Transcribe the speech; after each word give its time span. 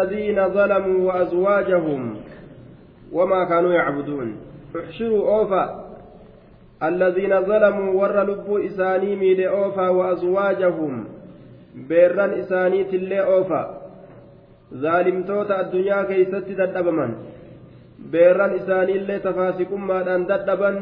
الذين 0.00 0.48
ظلموا 0.48 1.12
وأزواجهم 1.12 2.16
وما 3.12 3.44
كانوا 3.44 3.72
يعبدون 3.72 4.36
احشروا 4.80 5.38
أوفا 5.38 5.84
الذين 6.82 7.40
ظلموا 7.40 8.02
ور 8.02 8.22
لب 8.22 8.60
إساني 8.66 9.16
ميل 9.16 9.40
أوفا 9.46 9.88
وأزواجهم 9.88 11.04
بيران 11.74 12.30
إساني 12.30 12.84
تلي 12.84 13.20
أوفا 13.20 13.80
ظالمتوتا 14.74 15.60
الدنيا 15.60 16.02
كيست 16.02 16.34
تدبمن 16.34 17.14
beerran 18.12 18.56
isaaniillee 18.56 19.18
tafaasiqummaadhaan 19.24 20.28
dadhaban 20.28 20.76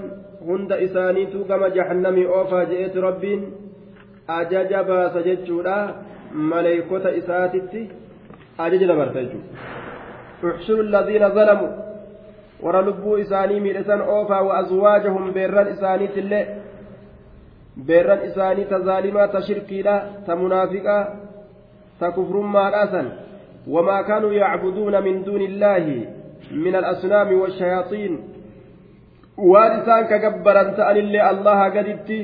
hunda 0.48 0.76
isaaniitu 0.86 1.44
gama 1.44 1.68
jahannamii 1.76 2.26
oofaa 2.26 2.64
je'eetu 2.72 3.00
rabbiin 3.06 3.42
ajaja 4.34 4.84
baasa 4.90 5.22
jechuudha 5.28 5.78
maleeykota 6.52 7.10
isaatitti 7.20 7.82
ajaja 8.64 8.86
dabarta 8.90 9.22
jechuudha 9.24 10.54
uxshuru 10.54 10.80
alladhiina 10.86 11.30
zalamuu 11.38 11.70
warra 12.64 12.82
lubbuu 12.88 13.16
isaanii 13.24 13.60
miidhasan 13.66 14.00
oofaa 14.16 14.42
wa 14.48 14.58
azwaajahum 14.62 15.32
beerran 15.38 15.72
isaaniitillee 15.74 16.44
beerran 17.88 18.20
isaanii 18.28 18.68
ta 18.72 18.78
zaalimaa 18.90 19.28
ta 19.34 19.42
shirkiidha 19.48 19.96
ta 20.26 20.36
munaafiqaa 20.42 21.02
ta 22.00 22.12
kufrummaadha 22.16 22.86
san 22.94 23.10
wamaa 23.74 24.02
kaanuu 24.08 24.32
yacbuduuna 24.42 25.00
min 25.08 25.24
duuni 25.26 25.44
illaahi 25.52 25.98
من 26.64 26.74
الأصنام 26.76 27.40
والشياطين 27.40 28.12
waan 29.50 29.72
isaan 29.80 30.04
ka 30.10 30.18
gabbaran 30.18 30.74
ta'anillee 30.78 31.22
allaha 31.32 31.70
gaditti 31.76 32.18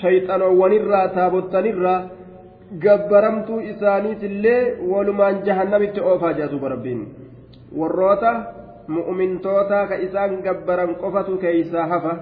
shayxanoowwanirraa 0.00 1.08
taabottanirraa 1.16 2.00
gabbaramtuu 2.78 3.60
isaaniitillee 3.60 4.76
walumaan 4.90 5.42
jahannamitti 5.46 6.00
oofaa 6.00 6.32
jedha 6.32 6.50
duuba 6.52 6.70
warroota 7.78 8.32
mu'mintoota 8.88 9.86
ka 9.88 9.96
isaan 10.06 10.36
gabbaran 10.42 10.94
qofatu 11.02 11.36
keeysaa 11.38 11.86
hafa. 11.86 12.14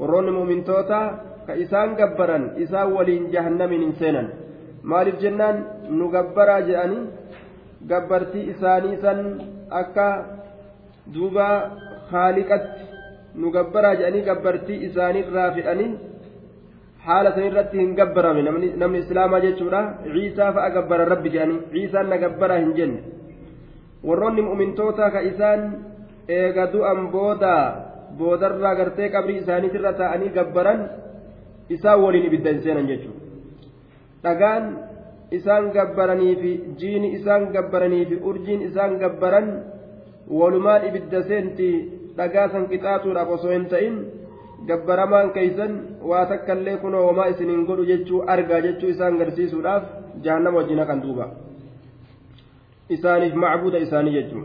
Warroonni 0.00 0.32
mu'mintoota 0.38 1.00
ka 1.46 1.52
isaan 1.64 1.94
gabbaran 2.00 2.44
isaan 2.64 2.92
waliin 2.96 3.30
jahannamin 3.32 3.80
hin 3.80 3.94
seenan. 3.98 4.28
Maaliif 4.82 5.20
jennaan? 5.20 5.56
Nu 5.88 6.08
gabbaraa 6.08 6.60
jedhanii 6.68 7.02
gabbartii 7.88 8.42
isaanii 8.52 8.96
san 9.02 9.20
akka 9.70 10.08
duuba 11.14 11.46
haaliqatti 12.12 12.82
nu 13.34 13.50
gabbaraa 13.50 13.94
jedhanii 14.00 14.22
gabbartii 14.30 14.78
isaaniirraa 14.88 15.50
fidhanii 15.56 15.90
haala 17.06 17.32
san 17.34 17.44
irratti 17.48 17.78
hin 17.78 17.94
gabbarame. 18.00 18.42
Namni 18.82 18.98
islaamaa 19.04 19.40
jechuudha 19.46 19.80
ciisaa 20.12 20.52
fa'a 20.56 20.70
gabbaran 20.76 21.08
rabbi 21.14 21.30
jedhanii 21.34 21.60
ciisaan 21.72 22.08
na 22.12 22.16
gabbaraa 22.24 22.60
hin 22.62 22.72
jenne. 22.78 23.00
Warroonni 24.08 24.42
mu'mintoota 24.48 25.10
ka 25.14 25.20
isaan 25.30 25.60
eega 26.28 26.64
du'an 26.72 27.00
booda 27.14 27.54
boodarraa 28.18 28.74
gartee 28.80 29.08
qabrii 29.14 29.38
isaaniitirra 29.42 29.92
taa'anii 30.00 30.32
gabbaran 30.38 30.80
isaan 31.76 32.02
waliin 32.04 32.26
ibidda 32.28 32.50
hin 32.52 32.62
seenan 32.64 32.86
jechuudha. 32.90 33.20
Dhagaan 34.24 34.64
isaan 35.38 35.70
gabbaranii 35.76 36.34
fi 36.42 36.50
jiini 36.80 37.08
isaan 37.18 37.52
gabbaranii 37.56 38.04
fi 38.10 38.16
urjiin 38.30 38.60
isaan 38.68 38.98
gabbaran 39.02 39.48
walumaan 40.40 40.86
ibidda 40.88 41.22
seenti 41.30 41.70
dhagaa 42.18 42.48
san 42.52 42.64
qixaaxuudhaaf 42.72 43.30
osoo 43.36 43.52
hin 43.56 43.66
ta'in 43.72 43.96
gabbaramaan 44.68 45.32
keeysan 45.36 45.72
waa 46.10 46.24
takkaillee 46.32 46.76
kunoo 46.82 47.06
homaa 47.06 47.30
isiniin 47.34 47.64
godhu 47.70 47.84
jechuu 47.92 48.24
argaa 48.34 48.60
jechuu 48.66 48.90
isaan 48.96 49.18
garsiisuudhaaf 49.22 49.88
jahannama 50.26 50.58
wajjin 50.58 50.82
haqan 50.84 51.02
duuba 51.06 51.30
isaaniif 52.96 53.34
macbuuda 53.46 53.78
isaanii 53.86 54.14
jechuu 54.18 54.44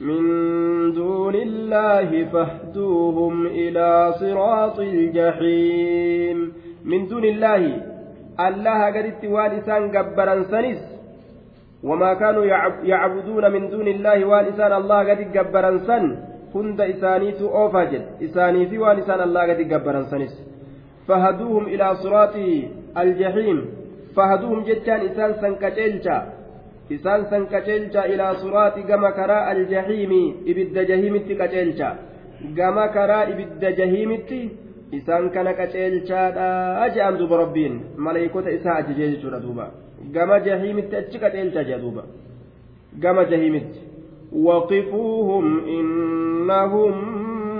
من 0.00 0.92
دون 0.92 1.34
الله 1.34 2.24
فاهدوهم 2.32 3.46
إلى 3.46 4.14
صراط 4.20 4.78
الجحيم 4.80 6.52
من 6.84 7.06
دون 7.08 7.24
الله 7.24 7.62
الله 8.40 8.80
قدت 8.96 9.22
وان 9.24 9.52
قبرا 9.96 10.42
سنس 10.42 10.80
وما 11.82 12.14
كانوا 12.14 12.44
يعبدون 12.92 13.44
من 13.52 13.70
دون 13.70 13.88
الله 13.88 14.24
وان 14.24 14.72
الله 14.72 14.98
قد 15.10 15.20
قبرا 15.36 15.72
سن 15.78 16.04
hunda 16.54 16.84
isaaniitu 16.94 17.44
oofaa 17.62 17.84
jedhe 17.92 18.06
isaanii 18.28 18.66
fi 18.70 18.78
waan 18.84 18.98
isaan 19.02 19.20
allaa 19.26 19.46
gadi 19.50 19.64
gabbaran 19.72 20.06
sanis 20.12 20.34
fahaduuhum 21.08 21.68
ilaa 21.74 21.94
siraati 22.02 22.46
aljahiim 23.02 23.58
fahaduuhum 24.16 24.64
jechaan 24.68 25.02
isaan 25.08 25.34
san 25.40 25.56
qaceelcha 25.64 26.16
isaan 26.96 27.26
san 27.30 27.46
qaceelcha 27.54 28.02
ilaa 28.14 28.34
siraati 28.42 28.82
gama 28.90 29.10
karaa 29.18 29.42
aljahiimi 29.54 30.22
ibidda 30.52 30.84
jahiimitti 30.90 31.34
qaceelcha 31.42 31.88
gama 32.60 32.84
karaa 32.96 33.24
ibidda 33.32 33.70
jahiimitti 33.80 34.40
isaan 34.98 35.30
kana 35.34 35.52
qaceelchaadha 35.60 36.48
je'an 36.94 37.18
duuba 37.20 37.36
rabbiin 37.44 37.74
maleeykota 38.06 38.50
isaa 38.58 38.76
ajajee 38.82 39.08
jechuudha 39.14 39.40
duuba 39.46 39.66
gama 40.16 40.36
jahiimitti 40.48 40.94
achi 41.02 41.18
qaceelcha 41.24 41.60
jedha 41.68 41.80
duuba 41.84 42.02
gama 43.04 43.22
jahiimitti 43.32 43.80
وقفوهم 44.32 45.64
إنهم 45.64 46.94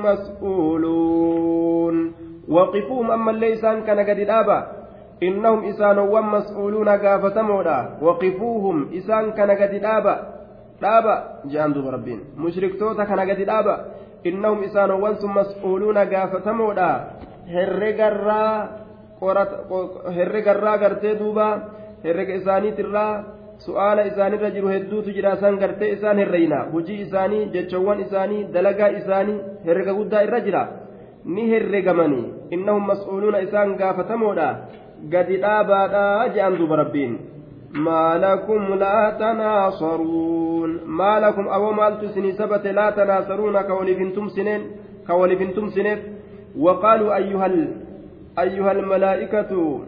مسؤولون 0.05 1.97
وقفوهم 2.49 3.11
أما 3.11 3.33
ليس 3.33 3.61
كان 3.61 3.99
قد 4.01 4.19
الآبا 4.19 4.59
إنهم 5.23 5.65
إسانوا 5.65 6.21
مسؤولون 6.21 6.97
كافة 6.97 7.43
مولا 7.43 7.89
وقفوهم 8.03 8.89
إسان 8.99 9.31
كان 9.33 9.51
قد 9.51 9.75
الآبا 9.75 10.15
الآبا 10.81 11.15
جهنم 11.45 11.73
دوب 11.73 11.87
ربين 11.87 12.21
مشرك 12.39 12.79
توتا 12.79 13.05
كان 13.05 13.21
قد 13.21 13.41
الآبا 13.41 13.85
إنهم 14.27 14.63
إسانوا 14.65 15.09
مسؤولون 15.25 16.05
كافة 16.05 16.53
مولا 16.53 16.91
هرق 17.49 18.07
الرا 18.07 18.69
هرق 20.19 20.49
الرا 20.49 20.73
قرتي 20.83 21.15
دوبا 21.15 21.49
هرق 22.05 22.29
إسانيت 22.35 22.81
الرا 22.81 23.38
su'aala 23.67 24.07
isaanirra 24.11 24.51
jiru 24.57 24.69
hedduutu 24.75 25.15
jira 25.17 25.37
san 25.45 25.59
gartee 25.63 25.93
isaan 25.97 26.19
herreyna 26.23 26.59
hujii 26.75 27.01
isaanii 27.07 27.47
jechawwan 27.55 28.05
isaanii 28.07 28.45
dalagaa 28.57 28.91
isaanii 29.01 29.39
herrega 29.65 29.95
guddaa 30.01 30.23
irra 30.29 30.41
jira 30.47 30.63
ni 31.37 31.49
herregamanii 31.53 32.27
innahum 32.59 32.87
mas'uuluuna 32.93 33.41
isaan 33.47 33.75
gaafatamoodha 33.81 34.53
gadi 35.15 35.43
dhaabaadha 35.47 36.05
je'an 36.37 36.59
duuba 36.61 36.85
rabbiin 36.85 37.19
ما 37.75 38.19
لكم 38.19 38.75
لا 38.75 39.17
تناصرون 39.21 40.81
ما 40.87 41.21
لكم 41.21 41.49
أو 41.49 41.73
مالت 41.73 42.05
سني 42.05 42.33
سبت 42.33 42.67
لا 42.67 42.91
تناصرون 42.91 43.61
كولفنتم 43.63 44.29
سنين 44.29 44.63
كولفنتم 45.07 45.69
سنين 45.69 45.99
وقالوا 46.59 47.17
أيها 47.17 47.47
ال... 47.47 47.69
أيها 48.39 48.73
الملائكة 48.73 49.81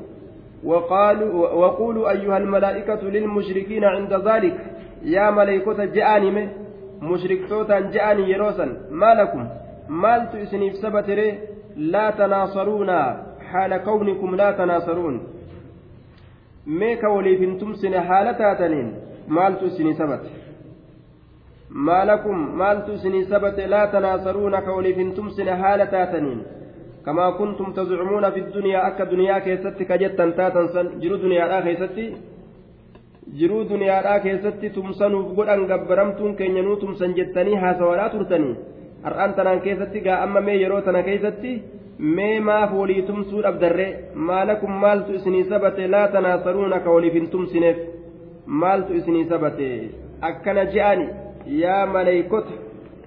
وقالوا 0.65 1.49
وقولوا 1.49 2.11
أيها 2.11 2.37
الملائكة 2.37 3.03
للمشركين 3.03 3.85
عند 3.85 4.13
ذلك. 4.13 4.57
يا 5.03 5.31
ملائكة 5.31 5.85
جاءني 5.85 6.31
من 6.31 6.49
مشركتوتا 7.03 7.81
جاءني 7.81 8.31
يروسا 8.31 8.67
ما 8.91 9.15
لكم؟ 9.15 9.49
مالت 9.89 10.37
سني 10.51 10.71
سبت 10.73 11.09
لا 11.77 12.11
تناصرون 12.11 12.91
حال 13.51 13.77
كونكم 13.77 14.35
لا 14.35 14.51
تناصرون. 14.51 15.21
meeka 16.67 17.09
waliif 17.09 17.41
hin 17.41 17.59
tumsine 17.59 17.99
haala 17.99 18.35
taataniin 18.35 18.95
maaltu 19.29 19.67
isinii 19.67 19.95
sabate 19.95 20.31
maalakum 21.89 22.43
maaltu 22.61 22.93
isinii 22.93 23.25
sabate 23.25 23.67
laa 23.67 23.87
tanaasaruuna 23.87 24.63
ka 24.63 24.73
waliif 24.73 24.97
hin 24.97 25.13
tumsine 25.15 25.51
haala 27.07 27.33
taataniin 27.33 27.33
kamaa 27.33 27.33
kuntum 27.33 27.73
tazcumuuna 27.73 28.31
fi 28.31 28.41
dunyaa 28.55 28.87
akka 28.87 29.11
duniyaa 29.11 29.41
keessatti 29.41 29.85
ka 29.85 29.99
jettan 29.99 30.33
taatan 30.33 30.69
san 30.69 30.91
jiruu 33.39 33.69
duniyaadhaa 33.69 34.21
keessatti 34.21 34.71
tumsanuuf 34.71 35.35
godhan 35.35 35.67
gabbaramtuun 35.67 36.37
keenya 36.37 36.63
nuu 36.63 36.77
tumsan 36.77 37.15
jettanii 37.15 37.55
haasawaadhaa 37.55 38.09
turtanii 38.09 38.57
har'aan 39.03 39.35
tanaan 39.35 39.61
keessatti 39.61 40.01
gaa 40.01 40.23
amma 40.23 40.41
mee 40.41 40.61
yeroo 40.63 40.81
tana 40.81 41.03
keessatti 41.03 41.63
mee 41.99 42.41
maaf 42.41 42.73
walii 42.73 43.03
tumsuu 43.03 43.43
dhabdarree 43.43 44.05
maalakum 44.15 44.73
maaltu 44.73 45.13
isinii 45.13 45.45
sabate 45.45 45.89
laa 45.89 46.09
tanaasaruuna 46.09 46.81
ka 46.81 46.91
waliif 46.91 47.15
hin 47.15 47.29
tumsineef 47.29 47.77
maaltu 48.47 48.95
isinii 48.95 49.25
sabate 49.25 49.91
akkana 50.21 50.65
je'ani 50.65 51.09
yaa 51.47 51.87
maleeykota 51.87 52.53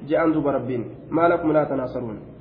je'an 0.07 0.33
duba 0.33 0.51
rabbiin 0.51 0.85
maalakum 1.09 1.53
laa 1.53 1.65
tanaasaruun 1.65 2.32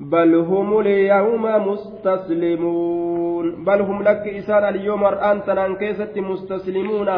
بل 0.00 0.34
هم 0.34 0.80
اليوم 0.80 1.68
مستسلمون 1.68 3.64
بل 3.64 3.80
هم 3.80 4.02
لك 4.02 4.28
إسان 4.28 4.64
اليوم 4.64 5.06
الآن 5.06 5.42
تنان 5.44 5.76
كيست 5.76 6.18
مستسلمون 6.18 7.10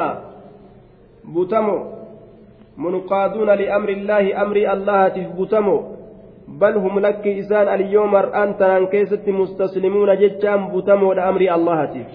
بتمو 1.35 1.79
منقادون 2.77 3.51
لأمر 3.51 3.89
الله 3.89 4.43
أمر 4.43 4.57
الله 4.57 5.09
تفبتمو 5.09 5.83
بل 6.49 6.75
هم 6.77 6.99
لك 6.99 7.27
إسان 7.27 7.69
اليوم 7.69 8.17
الآن 8.17 8.57
تنان 8.57 8.87
مستسلمون 9.27 10.17
جتام 10.17 10.61
بتمو 10.75 11.13
لأمر 11.13 11.41
الله 11.41 11.85
تف. 11.85 12.11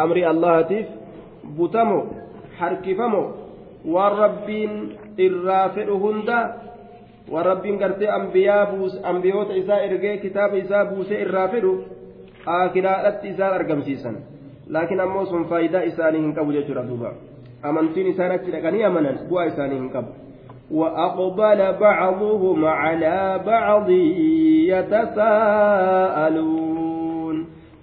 أمر 0.00 0.16
الله 0.30 0.56
تف 0.62 0.88
waan 3.86 4.18
rabbiin 4.18 4.72
irraa 5.18 5.68
fedhu 5.74 5.98
hunda 5.98 6.38
waan 7.32 7.46
rabbiin 7.46 7.78
gartee 7.78 8.10
ambiyoota 9.12 9.54
isaa 9.62 9.80
ergee 9.88 10.16
kitaaba 10.26 10.56
isaa 10.56 10.84
buusee 10.90 11.22
irraa 11.22 11.48
fedhu 11.48 11.72
akiraadhatti 12.58 13.28
isaan 13.28 13.54
argamsiisan 13.54 14.20
laakiin 14.76 15.00
ammoo 15.00 15.26
sun 15.32 15.48
faayidaa 15.54 15.82
isaanii 15.94 16.22
hin 16.26 16.34
qabu 16.34 16.52
jechuudha 16.58 16.86
duuba 16.92 17.12
amantiin 17.62 18.12
isaan 18.14 18.38
achi 18.38 18.54
dhaqanii 18.54 18.86
amanan 18.90 19.18
bu'aa 19.30 19.50
isaanii 19.54 19.80
hin 19.82 19.90
qabu. 19.96 20.12
وأقبل 20.70 21.72
بعضهم 21.80 22.64
على 22.64 23.40
بعض 23.46 23.90
يتساءلون 26.26 26.56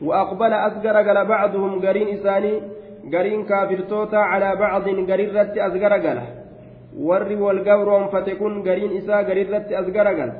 وأقبل 0.01 0.53
أسقر 0.53 0.95
قال 1.07 1.25
بعضهم 1.25 1.85
قرين 1.85 2.07
إساني 2.17 2.61
قرين 3.13 3.45
كافر 3.45 3.79
توتا 3.79 4.15
على 4.15 4.55
بعض 4.55 4.81
قرين 4.89 5.29
رت 5.35 5.57
أسقر 5.57 5.93
قال 5.93 6.42
warri 6.97 7.35
wal 7.35 7.63
gabroonfate 7.63 8.35
kun 8.35 8.63
gariin 8.63 8.97
isaa 8.97 9.23
garirratti 9.23 9.75
as 9.75 9.87
garagala 9.91 10.33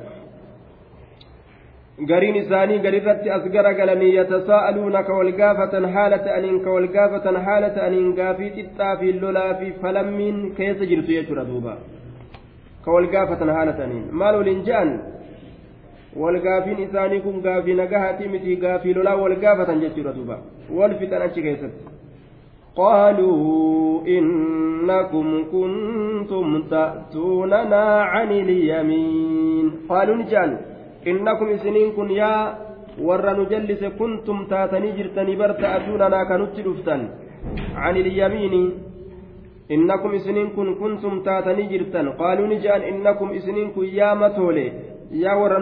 gariin 2.10 2.36
isaanii 2.36 2.78
garirratti 2.78 3.30
as 3.30 3.44
garagalanii 3.54 4.14
yatasaa'aluuna 4.14 5.02
ka 5.02 5.14
wal 5.14 5.32
gaafatan 5.32 5.84
haala 5.94 6.18
ta'aniin 6.18 6.60
ka 6.64 6.70
wal 6.70 6.88
gaafatan 6.96 7.36
haala 7.46 7.70
ta'aniin 7.70 8.14
gaafii 8.14 8.50
xixxaa 8.56 8.96
fi 9.00 9.12
lolaa 9.12 9.54
fi 9.54 9.72
falammiin 9.82 10.54
keessa 10.56 10.86
jirtu 10.92 11.12
jechuudha 11.12 11.44
duuba 11.50 11.76
ka 12.84 12.92
wal 12.92 13.06
gaafatan 13.16 13.54
haala 13.56 13.72
ta'aniin 13.72 14.06
maal 14.22 14.38
waliin 14.42 14.62
je'an 14.68 14.92
wal 16.16 16.40
gaafiin 16.46 16.84
isaanii 16.86 17.20
kun 17.20 17.40
gaafii 17.48 17.74
nagahaati 17.82 18.28
miti 18.28 18.56
gaafii 18.56 18.94
lolaa 18.94 19.16
wal 19.16 19.36
gaafatan 19.46 19.80
jechuudha 19.80 20.12
duuba 20.12 20.38
wal 20.78 20.98
fixan 21.02 21.22
achi 21.22 21.42
keessatti 21.42 21.93
قالوا 22.75 24.07
إنكم 24.17 25.27
كنتم 25.51 26.45
تأتوننا 26.73 27.83
عن 28.13 28.29
اليمين 28.31 29.65
قالوا 29.89 30.15
نجان 30.15 30.51
إنكم 31.07 31.47
سنين 31.63 31.91
كن 31.97 32.09
يا 32.21 32.31
ور 33.07 33.25
نجلس 33.39 33.83
كنتم 33.99 34.37
تاتني 34.51 34.89
جرتني 34.97 35.33
بر 35.39 35.51
تأتوننا 35.61 36.19
كنت 36.29 36.55
دفتن 36.67 37.01
عن 37.83 37.95
اليمين 38.03 38.53
إنكم 39.75 40.11
سنين 40.25 40.47
كن 40.55 40.69
كنتم 40.81 41.13
تاتني 41.27 41.63
جرتن 41.71 42.05
قالوا 42.21 42.47
نجان 42.53 42.81
إنكم 42.91 43.27
سنين 43.45 43.67
كن 43.75 43.85
يا 43.99 44.09
متولي 44.21 44.67
يا 45.23 45.33
ور 45.39 45.53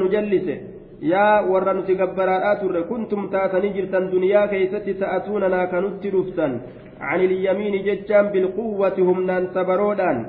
نجلس 1.03 1.11
يا 1.11 1.41
ور 1.51 1.73
نتقبرات 1.73 2.63
كنتم 2.91 3.29
تاتني 3.29 3.69
جرتن 3.69 4.11
دنيا 4.11 4.47
كيست 4.47 4.87
تأتوننا 5.01 5.65
كنت 5.65 6.07
دفتن 6.07 6.53
عن 7.01 7.21
اليمين 7.21 7.75
ججان 7.87 8.27
بالقوة 8.33 8.97
هم 8.99 9.27
نان 9.27 9.53
تبرودان 9.55 10.27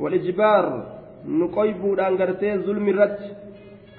والإجبار 0.00 0.64
نقيبودان 1.28 2.12
قرتين 2.20 2.62
ظلم 2.62 2.88
الرد 2.88 3.18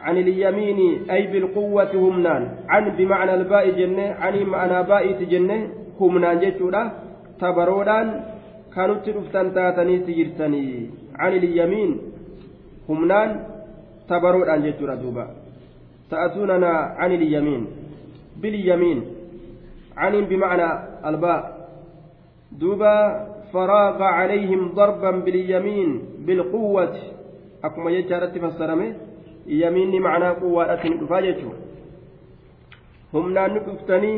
عن 0.02 0.18
اليمين 0.18 0.80
أي 1.12 1.28
بالقوة 1.28 1.92
هم 1.96 2.16
نان 2.22 2.44
عن 2.70 2.84
بمعنى 2.98 3.34
الباء 3.34 3.70
جنة 3.70 4.08
عن 4.22 4.36
معنى 4.44 4.84
باء 4.84 5.06
جنة 5.32 5.70
هم 6.00 6.18
نان 6.18 6.40
ججودا 6.40 6.84
تبرودان 7.42 8.08
كانوا 8.76 8.96
تلفتن 9.06 9.54
تاتني 9.54 9.96
سجرتني 10.06 10.90
عن 11.22 11.32
اليمين 11.34 11.92
هم 12.90 13.08
نان 13.08 13.30
تبرودان 14.10 14.60
ججودا 14.66 14.96
دوبا 15.02 15.47
تأتوننا 16.12 16.74
عن 17.00 17.12
اليمين 17.12 17.68
باليمين 18.42 19.00
عن 19.98 20.14
بمعنى 20.26 20.70
الباء. 21.06 21.44
دوبا 22.52 22.96
فراغ 23.54 24.04
عليهم 24.04 24.62
ضربا 24.76 25.12
باليمين 25.12 25.90
بالقوة. 26.26 26.96
أكما 27.64 27.92
يجارت 27.92 28.38
فسرمه 28.38 28.94
يمين 29.48 30.02
معنى 30.02 30.30
قوة 30.30 30.74
أتن 30.74 31.00
دفاجته 31.00 31.50
هم 33.14 33.26
نتفتني 33.38 34.14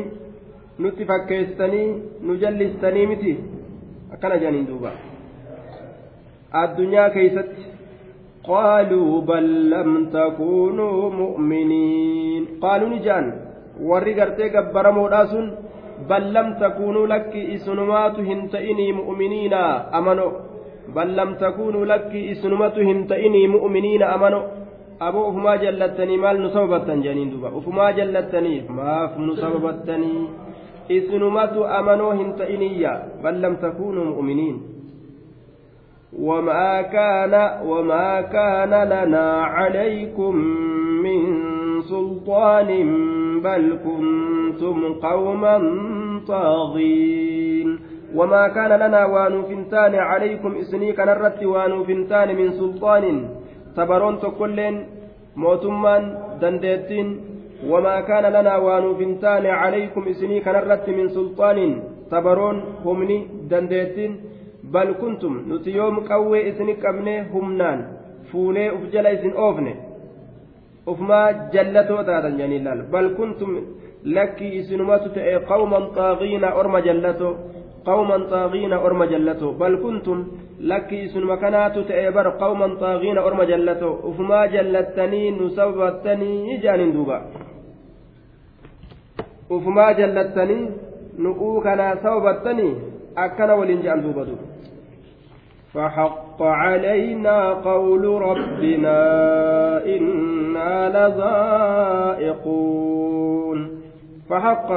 نتفكيستني 0.80 1.82
نجلستني 2.22 3.06
متي. 3.06 3.34
أكنا 4.12 4.36
جانين 4.36 4.66
دوبا. 4.66 4.92
الدنيا 6.54 7.08
كيست. 7.08 7.69
قالوا 8.50 9.20
بل 9.20 9.46
لم 9.70 9.90
تكونوا 10.18 11.10
مؤمنين 11.10 12.42
قالوا 12.62 12.88
نجان 12.88 13.26
lam 16.32 16.48
takuunuu 16.60 17.06
lakki 17.06 17.40
isinumaatu 17.54 18.22
hin 18.24 18.48
ta'inii 18.52 18.92
mu'miniina 18.92 19.92
amano 19.92 20.26
bal 20.94 21.12
lam 21.18 21.36
takuunuu 21.42 21.84
lakki 21.84 22.20
isinumatu 22.32 22.80
hin 22.80 23.06
ta'inii 23.06 23.46
mu'miniina 23.54 24.08
amano 24.14 24.40
aboo 25.00 25.28
ufumaa 25.28 25.56
jallattanii 25.64 26.16
maal 26.16 26.40
nu 26.40 26.50
sababattan 26.56 27.02
jedhaniin 27.02 27.30
duuba 27.32 27.52
ufumaa 27.60 27.92
jallattaniif 27.92 28.68
maaf 28.78 29.18
nu 29.18 29.36
sababattanii 29.36 30.28
isinumatu 30.88 31.66
amanoo 31.78 32.12
hin 32.12 32.34
ta'iniyya 32.40 32.92
bal 33.22 33.40
lam 33.40 33.56
takuunuu 33.64 34.04
mu'miniin 34.10 34.56
وما 36.18 36.82
كان 36.82 37.34
وما 37.66 38.20
كان 38.20 38.70
لنا 38.70 39.42
عليكم 39.42 40.34
من 41.06 41.20
سلطان 41.82 42.70
بل 43.40 43.78
كنتم 43.84 44.76
قوما 45.02 45.56
طاغين. 46.28 47.78
وما 48.14 48.48
كان 48.48 48.72
لنا 48.82 49.04
وانوفنتان 49.06 49.94
عليكم 49.94 50.50
إسني 50.56 50.92
كان 50.92 51.08
الرت 51.08 51.42
وانوفنتان 51.44 52.28
من 52.36 52.48
سلطان. 52.52 53.04
تبرون 53.76 54.18
تكلين 54.18 54.74
موتمان 55.36 56.02
دندتين 56.42 57.06
وما 57.70 58.00
كان 58.00 58.24
لنا 58.32 58.56
وانوفنتان 58.56 59.46
عليكم 59.46 60.02
إسني 60.08 60.40
كان 60.40 60.56
الرت 60.56 60.86
من 60.90 61.08
سلطان. 61.08 61.58
تبرون 62.10 62.56
همني 62.84 63.18
دندتين 63.50 64.12
بل 64.74 64.88
كنتم 65.00 65.32
نتيوم 65.52 66.00
قوي 66.00 66.48
إسني 66.48 66.74
كمني 66.74 67.14
همنان 67.32 67.78
أوفني 69.36 69.74
ufumaa 70.86 71.32
jallatoo 71.54 72.02
taatan 72.08 72.36
jedhanii 72.38 72.64
laal 72.66 72.82
bal 72.92 73.08
kuntum 73.16 73.50
lakkii 74.16 74.52
isinumatu 74.60 75.10
ta'e 75.16 75.34
qawman 75.50 75.84
xaaqiina 75.96 76.54
orma 76.60 76.80
jallatoo 76.86 77.32
qawman 77.88 78.22
xaaqiina 78.32 78.80
orma 78.86 79.06
jallatoo 79.12 79.52
bal 79.60 79.76
kuntum 79.84 80.24
lakkii 80.72 81.02
isinuma 81.08 81.36
kanaatu 81.42 81.84
ta'e 81.90 82.10
bar 82.16 82.26
qawman 82.42 82.76
xaaqiina 82.82 83.24
orma 83.28 83.46
jallatoo 83.52 83.94
ufumaa 84.10 84.46
jallattanii 84.54 85.30
nu 85.38 85.50
sababattanii 85.58 86.58
jaaniin 86.64 86.94
duuba 86.96 87.22
ufumaa 89.58 89.92
jallattanii 90.00 90.62
nu'uu 91.24 91.56
kanaa 91.66 91.94
sababattanii 92.02 92.72
akkana 93.26 93.60
waliin 93.60 93.82
jedhan 93.82 94.02
duuba 94.06 94.24
duuba 94.30 94.49
فحق 95.74 96.42
علينا 96.42 97.52
قول 97.52 98.04
ربنا 98.04 99.00
إنا 99.86 100.74
لذائقون. 100.96 102.30
فحق. 104.30 104.70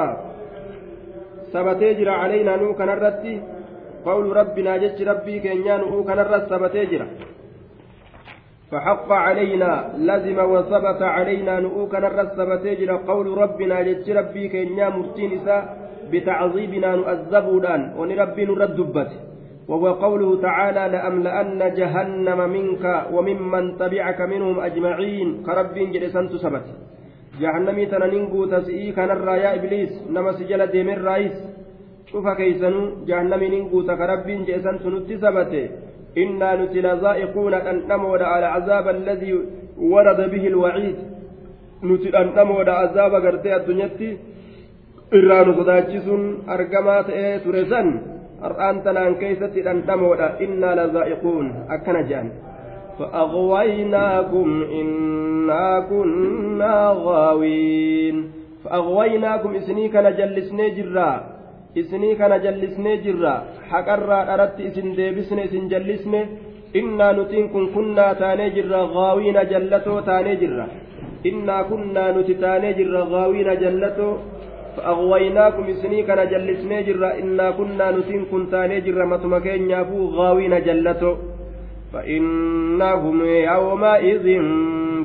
sabate 1.54 1.87
jira 1.87 2.10
علينا 2.10 2.56
nu 2.56 2.82
keenyarratti 2.82 3.42
قول 4.06 4.38
ربنا 4.38 4.78
jecha 4.78 5.04
Rabbii 5.10 5.40
keenyaa 5.40 5.69
nu 5.69 5.78
keenyarratti 5.78 6.50
sabate 6.50 6.83
jira 6.83 7.06
فحق 8.72 9.12
علينا 9.12 9.90
لزم 9.98 10.40
وثبت 10.54 11.02
علينا 11.02 11.60
nu 11.60 11.96
keenyarratti 11.96 12.32
sabate 12.40 12.70
jira 12.70 12.90
قول 13.10 13.38
ربنا 13.38 13.82
jecha 13.82 14.12
Rabbii 14.12 14.48
keenyaa 14.54 14.90
مرتين 14.90 15.32
بتعذيبنا 16.12 16.96
نؤذبودان. 16.96 17.82
ونربي 17.98 18.46
نرد 18.46 18.76
دبته 18.76 19.33
وهو 19.70 19.88
قوله 19.94 20.42
تعالى 20.42 20.84
لأملأن 20.94 21.74
جهنم 21.80 22.40
منك 22.56 22.84
وممن 23.14 23.78
تبعك 23.78 24.20
منهم 24.22 24.60
أجمعين. 24.60 25.28
كرب 25.46 25.76
جلسان 25.94 26.26
تسبت 26.30 26.66
جهنمي 27.42 27.86
تنننقو 27.86 28.46
تسئي 28.46 28.92
كان 28.92 29.12
الرايا 29.12 29.50
إبليس. 29.58 29.94
نما 30.14 30.32
سجل 30.32 30.62
ديم 30.68 30.90
الرئيس. 30.90 31.38
شوف 32.12 32.26
كيسنو. 32.40 32.82
جهنمي 33.08 33.48
ننقو 33.54 33.82
تكرب 33.90 34.28
جلسان 34.48 34.76
تنتسبت 34.84 35.54
إنا 36.18 36.50
نتل 36.60 36.88
ذائقون 37.04 37.54
أن 37.54 37.78
نمود 37.90 38.22
على 38.22 38.46
عذاب 38.56 38.86
الذي 38.98 39.32
ورد 39.92 40.20
به 40.34 40.44
الوعيد. 40.48 40.98
نتل 41.84 42.16
أن 42.22 42.28
نمود 42.38 42.68
عذاب 42.70 43.14
قرتي 43.26 43.56
الدنيا. 43.56 43.90
irraa 45.14 45.44
nu 45.46 45.54
sodaachisun 45.54 46.22
argamaa 46.56 47.02
ta'ee 47.10 47.40
ture 47.46 47.66
san 47.70 47.88
har'aan 48.45 48.77
tanaan 48.85 49.15
keeysatti 49.23 49.61
dhandhamoodha 49.67 50.29
innaa 50.47 50.75
lazaa'iquun 50.81 51.47
akkana 51.77 52.03
jedhan 52.11 52.31
فأغويناكم 52.99 54.49
إنا 54.81 55.81
كنا 55.91 56.77
غاوين 57.07 58.17
فأغويناكم 58.65 59.51
إسني 59.57 59.89
كان 59.89 60.07
جلسني 60.19 60.67
جرا 60.77 61.11
isinii 61.81 62.17
kana 62.19 62.39
jallisnee 62.45 62.97
jirra 63.05 63.33
haqarraa 63.71 64.25
dharatti 64.29 64.63
isin 64.69 64.89
deebisne 64.99 65.43
isin 65.49 65.69
jallisne 65.73 66.21
innaa 66.81 67.13
nutiin 67.19 67.47
kun 67.53 67.67
kunnaa 67.75 68.15
taanee 68.21 68.51
jirra 68.57 68.81
gaawiina 68.95 69.43
jallatoo 69.53 70.01
taanee 70.09 70.37
jirra 70.43 70.67
innaa 71.31 71.63
kunnaa 71.71 72.09
nuti 72.17 72.35
taanee 72.45 72.73
jirra 72.79 73.03
gaawiina 73.13 73.55
jallatoo 73.63 74.13
فأغويناكم 74.78 75.64
إسني 75.64 76.04
كان 76.04 76.30
جلسني 76.30 76.84
جرا 76.84 77.10
إنا 77.20 77.52
كنا 77.52 77.88
يابو 79.70 80.00
غاوين 80.18 80.54
جلتو. 80.64 81.16
فإنهم 81.94 83.18
يومئذ 83.26 84.26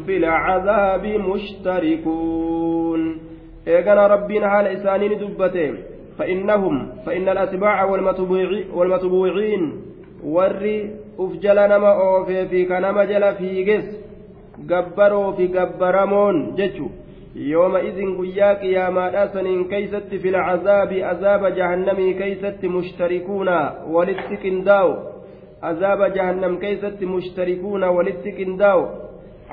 في 0.07 0.17
العذاب 0.17 1.05
مشتركون. 1.31 3.01
إيقنا 3.69 4.07
ربنا 4.07 4.49
حال 4.49 4.67
إسانين 4.67 5.13
دبتين 5.19 5.75
فإنهم 6.19 6.89
فإن 7.07 7.29
الأتباع 7.29 7.85
والمتبوعين. 8.75 9.73
warri 10.23 10.91
uf 11.19 11.39
jala 11.41 11.69
nama 11.69 11.95
oofee 11.95 12.47
fi 12.51 12.67
ka 12.67 12.81
nama 12.81 13.07
jala 13.07 13.35
fiiges 13.35 13.85
gabbaroo 14.67 15.33
fi 15.37 15.49
gabbaramoon 15.49 16.57
jechu 16.57 16.91
yooma 17.35 17.81
izin 17.81 18.17
guyyaa 18.17 18.55
qiyaamaadha 18.55 19.29
saniin 19.33 19.69
keeysatti 19.69 20.19
fil 20.19 20.33
cazaabi 20.33 21.03
azaaba 21.05 21.51
jahannamii 21.51 22.15
keeysatti 22.15 22.69
mushtarikuuna 22.69 23.57
walitti 23.97 24.37
qindaawo 24.37 24.95
azaaba 25.71 26.09
jahannam 26.11 26.57
keeysatti 26.59 27.07
mushtarikuuna 27.07 27.91
walitti 27.91 28.33
qindaawo 28.33 28.87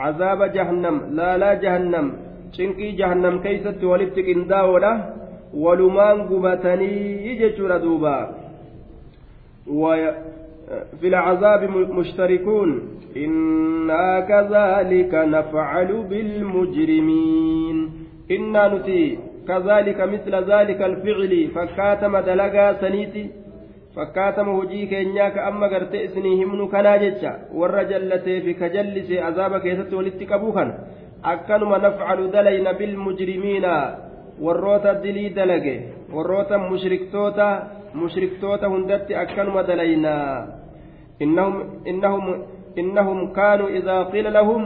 azaaba 0.07 0.47
jahannam 0.47 1.01
laalaa 1.17 1.55
jahannam 1.55 2.11
cinqii 2.55 2.91
jahannam 3.01 3.39
keeysatti 3.39 3.85
walitti 3.85 4.23
qindaawoodha 4.23 4.93
walumaan 5.53 6.27
gubatanii 6.27 7.37
jechuudha 7.39 7.79
duuba 7.79 8.15
في 10.99 11.07
العذاب 11.07 11.69
مشتركون 11.99 12.69
إنا 13.17 14.19
كذلك 14.19 15.13
نفعل 15.13 16.03
بالمجرمين 16.09 17.91
إنا 18.31 18.67
نتي 18.73 19.17
كذلك 19.47 19.99
مثل 20.01 20.33
ذلك 20.35 20.81
الفعل 20.81 21.47
فكاتم 21.55 22.17
دلقا 22.17 22.73
سنيتي 22.73 23.29
gartee 25.71 26.03
isinii 26.03 26.35
himnu 26.35 26.67
kanaa 26.67 26.97
jecha 26.97 27.31
warra 27.59 27.83
jallatee 27.91 28.41
fi 28.41 28.53
ka 28.53 28.69
jallise 28.69 29.21
azaaba 29.27 29.59
keessatti 29.59 29.95
walitti 29.95 30.25
qabuu 30.25 30.51
kan 30.51 30.73
akkanuma 31.23 31.77
nafcalu 31.77 32.27
dalayna 32.33 32.73
bilmujrimiina 32.73 33.73
warroota 34.41 34.93
dilii 35.03 35.29
dalage 35.29 35.75
warroota 36.15 36.57
mushriktoota 36.57 37.47
mushriktoota 37.93 38.67
hundatti 38.67 39.15
akkanuma 39.15 39.63
dalaynaa 39.63 40.64
qiila 44.11 44.29
lahum 44.37 44.63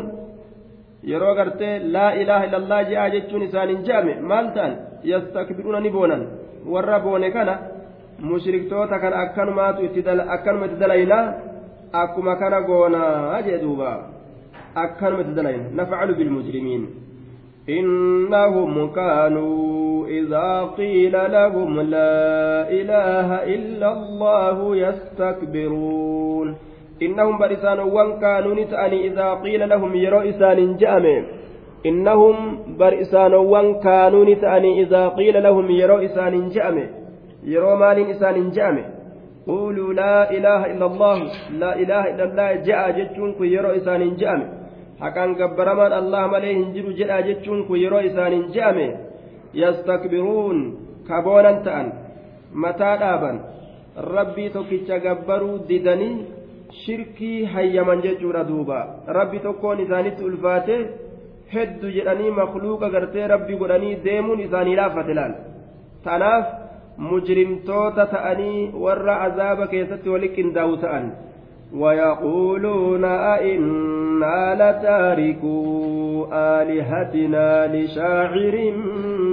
yeroo 1.03 1.33
gartee 1.35 1.79
laa 1.95 2.11
ilaaha 2.21 2.45
illallah 2.47 2.79
je'aa 2.89 3.09
jechuun 3.15 3.43
isaanin 3.47 3.83
je'ame 3.87 4.13
maal 4.31 4.47
ta'an 4.55 4.73
yastakbiruuna 5.11 5.79
ni 5.79 5.89
boonan 5.89 6.23
warra 6.73 6.99
boone 6.99 7.31
kana 7.31 7.53
mushriktoota 8.29 8.99
kana 8.99 9.15
akkanumaatu 9.23 9.85
itti 9.87 10.03
akkanuma 10.35 10.65
itti 10.65 10.79
dalaynaa 10.79 11.25
akkuma 12.01 12.35
kana 12.35 12.61
goonaa 12.61 13.41
jee 13.47 13.59
duuba 13.61 13.89
akkanuma 14.75 15.21
itti 15.21 15.35
dalayna 15.39 15.63
nafcalu 15.79 16.15
bilmujrimiin 16.19 16.83
إنهم 17.69 18.91
كانوا 18.91 20.07
إذا 20.07 20.49
قيل 20.77 21.11
لهم 21.11 21.81
لا 21.81 22.69
إله 22.69 23.29
إلا 23.55 23.87
الله 23.93 24.75
يستكبرون. 24.75 26.55
إنهم 27.01 27.37
برسان 27.37 27.79
وان 27.79 28.19
كانوا 28.19 28.53
نتأني 28.53 29.07
إذا 29.07 29.33
قيل 29.33 29.69
لهم 29.69 29.95
يرو 29.95 30.21
جأم 30.81 31.05
إنهم 31.85 32.35
برسان 32.79 33.33
وان 33.33 33.79
كانوا 33.79 34.25
نتأني 34.25 34.81
إذا 34.83 35.07
قيل 35.07 35.43
لهم 35.43 35.71
يرو 35.71 35.97
جأم 36.55 36.77
يرو 37.43 37.75
مال 37.75 38.09
إسان 38.11 38.51
جأم 38.51 38.77
قولوا 39.47 39.93
لا 39.93 40.31
إله 40.31 40.65
إلا 40.71 40.85
الله 40.85 41.17
لا 41.59 41.71
إله 41.75 42.03
إلا 42.11 42.23
الله 42.23 42.49
جاء 42.67 42.91
جتشنك 42.97 43.39
يرو 43.41 43.69
إسان 43.69 44.15
جأم 44.15 44.41
haqaan 45.03 45.35
gabbaramaan 45.39 45.93
allah 46.01 46.23
malee 46.33 46.53
hin 46.59 46.73
jiru 46.75 46.93
jedha 46.99 47.21
jechuun 47.27 47.65
kun 47.67 47.81
yeroo 47.83 48.03
isaaniin 48.09 48.45
je'ame 48.55 48.87
yastakbiruun 49.61 50.59
kaboonan 51.07 51.63
ta'an 51.65 51.87
mataa 52.63 52.95
dhaaban. 53.03 53.37
Rabbii 54.15 54.49
tokkicha 54.55 54.99
gabbaruu 55.05 55.59
didanii 55.69 56.25
shirkii 56.81 57.45
hayyaman 57.53 58.01
jechuudha 58.01 58.47
duuba. 58.49 58.79
Rabbi 59.07 59.39
tokkoon 59.39 59.79
isaanitti 59.85 60.23
ulfaate 60.23 60.75
heddu 61.53 61.91
jedhanii 61.97 62.31
makluuqa 62.41 62.89
gartee 62.95 63.27
rabbi 63.33 63.59
godhanii 63.61 63.99
deemuun 64.05 64.39
isaanii 64.47 64.75
laafate 64.81 65.13
laal? 65.19 65.33
Tanaaf 66.03 66.45
mujrimtoota 67.09 68.05
ta'anii 68.13 68.71
warra 68.83 69.15
azaaba 69.27 69.67
keessatti 69.73 70.09
wali 70.13 70.29
qindaa'u 70.37 70.77
ta'an 70.83 71.11
ويقولون 71.74 73.04
أئنا 73.04 74.38
لتاركو 74.60 75.56
آلهتنا 76.32 77.66
لشاعر 77.74 78.72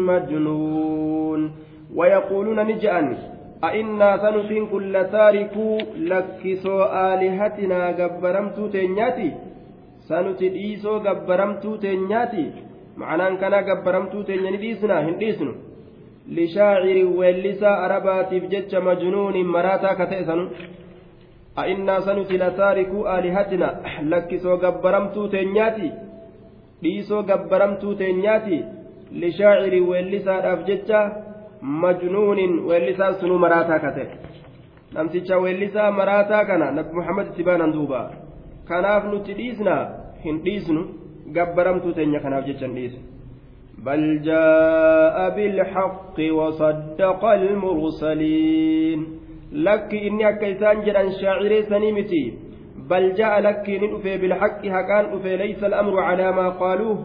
مجنون 0.10 1.52
ويقولون 1.96 2.60
نجأن 2.68 3.18
أئنا 3.64 4.18
سنسين 4.18 4.68
كل 4.68 4.94
تاركو 5.12 5.78
لكسو 6.10 6.78
آلهتنا 6.84 7.82
قبرمتو 8.00 8.68
تنياتي 8.74 9.30
سنتي 10.10 10.50
ديسو 10.56 10.94
قبرمتو 11.06 11.76
تنياتي 11.84 12.46
معنى 12.98 13.38
كان 13.42 13.54
قبرمتو 13.68 14.22
تنياني 14.22 14.58
ديسنا 14.58 14.96
هنديسنو 15.06 15.54
لشاعر 16.36 16.88
ولسا 17.18 17.72
أرباتي 17.86 18.40
بجج 18.44 18.74
مجنون 18.88 19.36
مراتا 19.54 19.92
كتئسنو 20.00 20.46
a'innaa 21.64 22.02
sanuti 22.08 22.38
lataarikuu 22.44 23.04
aalihatina 23.14 23.68
lakkisoo 24.14 24.58
gabbaramtuu 24.64 25.28
teenyaati 25.36 25.92
dhiisoo 26.84 27.24
gabbaramtuu 27.32 27.94
teenyaati 28.02 28.58
lishaaciri 29.24 29.82
weellisaadhaaf 29.90 30.66
jecha 30.70 31.00
majnuunin 31.84 32.54
weellisaan 32.70 33.16
sunuu 33.20 33.38
maraataa 33.46 33.80
kate 33.86 34.08
namticha 34.94 35.38
weellisaa 35.46 35.92
maraataa 36.00 36.46
kana 36.50 36.72
nabi 36.78 36.94
muhammad 37.00 37.28
itti 37.32 37.44
baanan 37.50 37.74
duuba 37.78 38.02
kanaaf 38.70 39.04
nuti 39.14 39.34
dhiisna 39.40 39.76
hin 40.26 40.44
dhiisnu 40.46 40.82
gabbaramtuu 41.38 41.94
teenya 42.00 42.20
kanaaf 42.28 42.46
jecha 42.52 42.66
hin 42.68 42.76
dhiisnu 42.82 43.02
بل 43.86 44.22
جاء 44.30 45.18
بالحق 45.36 46.18
وصدق 46.40 47.22
المرسلين 47.26 49.00
lakki 49.53 49.97
inni 49.97 50.25
akka 50.25 50.47
isaan 50.47 50.85
jedhan 50.85 51.13
shaaciree 51.21 51.63
sanii 51.69 51.93
miti 51.93 52.23
bal 52.89 53.13
ja'a 53.19 53.41
lakki 53.41 53.79
ni 53.81 53.89
dhufe 53.89 54.19
bilhaqqi 54.23 54.69
haqaan 54.69 55.11
dhufe 55.13 55.37
laysa 55.43 55.67
al'amru 55.67 55.97
calaa 55.97 56.33
maa 56.39 56.51
qaaluuh 56.63 56.99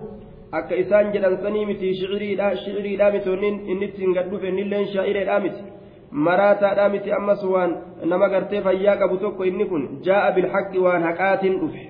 akka 0.60 0.76
isaan 0.76 1.12
jedhan 1.14 1.38
sanii 1.44 1.66
miti 1.66 1.94
shiciriidha 2.00 2.56
shiciriidha 2.64 3.12
miti 3.12 3.30
inni 3.72 3.86
ittiin 3.86 4.14
gad 4.14 4.32
dhufe 4.32 4.48
innilleen 4.48 4.88
shaa'ireedha 4.94 5.40
miti 5.40 5.64
maraataadha 6.12 6.90
miti 6.90 7.12
ammas 7.20 7.44
waan 7.44 7.76
nama 8.04 8.30
gartee 8.30 8.62
fayyaa 8.62 8.98
qabu 9.02 9.18
tokko 9.18 9.44
inni 9.44 9.66
kun 9.66 9.84
jaa'a 10.08 10.32
bilhaqqi 10.36 10.80
waan 10.86 11.04
haqaatiin 11.10 11.60
dhufe 11.62 11.84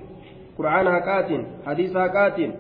qur'aana 0.58 0.92
haqaatiin 0.98 1.48
hadiisa 1.66 2.00
haqaatiin 2.08 2.54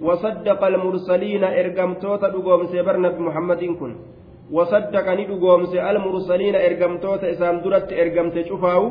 وصدق 0.00 0.64
المرسلين 0.64 1.44
إرقمتوتا 1.44 2.28
دقوم 2.28 2.66
سيبر 2.66 2.96
نبي 2.96 3.20
محمد 3.22 3.64
كن 3.64 3.92
وصدق 4.52 5.06
ندقومس 5.08 5.74
المرسلين 5.74 6.54
إرقمتوت 6.54 7.24
إسام 7.24 7.56
درت 7.64 7.92
إرقمت 7.92 8.36
شفاو 8.48 8.82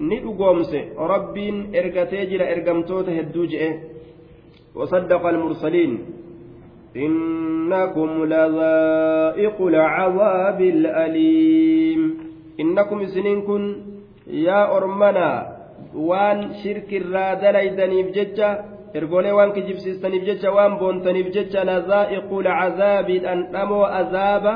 ندقومس 0.00 0.72
ربين 0.98 1.56
إرقتيجر 1.76 2.40
إرقمتوت 2.52 3.08
هدوجئ 3.08 3.62
وصدق 4.74 5.26
المرسلين. 5.26 5.92
إنكم 6.96 8.10
لذائق 8.24 9.56
العذاب 9.60 10.60
الأليم. 10.60 12.00
إنكم 12.60 12.98
سنينكن 13.06 13.62
يا 14.26 14.76
أرمنا 14.76 15.30
وان 15.96 16.38
شرك 16.64 16.90
الرادليدنيف 16.92 18.06
ججة 18.16 18.50
ergolee 18.96 19.32
waan 19.32 19.52
kijibsiistaniif 19.52 20.24
jecha 20.24 20.48
waan 20.56 20.78
boontaniif 20.80 21.28
jecha 21.36 21.64
lazaa'iqu 21.68 22.36
lacazaabi 22.46 23.18
dhandhamoo 23.24 23.84
azaaba 23.84 24.52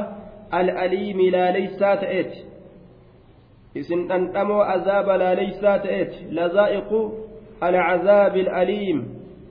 al'aliimi 0.58 1.30
laaleysaa 1.30 1.96
ta'eeti 1.96 2.38
isin 3.74 4.08
dhandhamoo 4.08 4.62
azaaba 4.74 5.18
laaleysaa 5.22 5.78
ta'eeti 5.86 6.26
lazaa'iqu 6.38 7.00
alcazaabi 7.68 8.40
al'aliim 8.46 9.04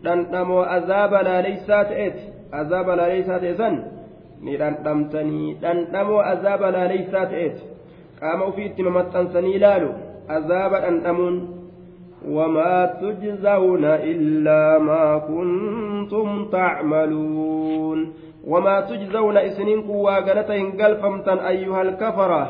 dhandhamoo 0.04 0.64
azaaba 0.78 1.24
laaleysaa 1.30 1.84
ta'eeti 1.92 2.24
azaaba 2.62 2.96
laaleysaa 3.02 3.40
ta'e 3.46 3.54
san 3.62 3.76
ni 4.42 4.58
dhandhamtanii 4.64 5.54
dhandhamoo 5.62 6.20
azaaba 6.34 6.72
laaleysaa 6.78 7.26
ta'eeti 7.36 7.64
qaama 8.20 8.44
ofii 8.52 8.66
itti 8.72 8.84
mamaxxansanii 8.90 9.56
ilaalu 9.62 9.90
azaaba 10.40 10.78
dhandhamuun 10.88 11.40
وما 12.38 12.86
تجزون 13.02 13.86
إلا 13.86 14.78
ما 14.80 15.18
كنتم 15.18 16.50
تعملون 16.52 18.14
وما 18.48 18.76
تجزون 18.82 19.38
إسنين 19.38 19.82
قواقلة 19.82 20.52
قلفمتا 20.80 21.48
أيها 21.48 21.82
الكفرة. 21.82 22.44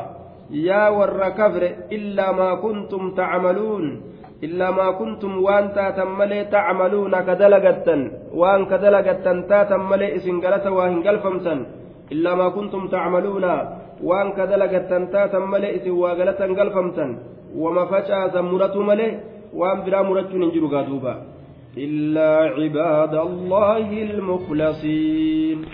يا 0.50 0.88
ور 0.88 1.28
كفر 1.28 1.62
إلا 1.92 2.32
ما 2.32 2.54
كنتم 2.54 3.10
تعملون. 3.10 3.84
إلا 4.42 4.70
ما 4.70 4.90
كنتم 4.90 5.42
وان 5.44 5.72
تاتم 5.74 6.18
ملي 6.18 6.44
تعملون 6.44 7.20
كدلقتا 7.20 7.96
وان 8.34 8.60
كدلقتا 8.66 9.32
تاتم 9.48 9.82
ملي 9.90 10.16
إسن 10.16 10.40
قلة 10.40 10.70
واهن 10.70 11.02
قلفمتا 11.02 11.54
إلا 12.12 12.34
ما 12.34 12.48
كنتم 12.48 12.88
تعملون. 12.88 13.44
وان 14.02 14.26
كدلقتا 14.32 14.98
تاتم 15.12 15.50
ملي 15.50 15.76
إسن 15.76 15.90
واقلة 15.90 16.40
قلفمتا 16.58 17.06
وما 17.56 17.84
فجأة 17.84 18.26
زمرة 18.34 18.76
ملي 18.90 19.10
biraa 19.50 20.06
murachuun 20.06 20.42
hin 20.42 20.52
jiru 20.54 20.68
gaa 20.70 20.86
إلا 21.78 22.30
عباد 22.58 23.14
الله 23.14 23.88
المخلصين. 24.02 25.64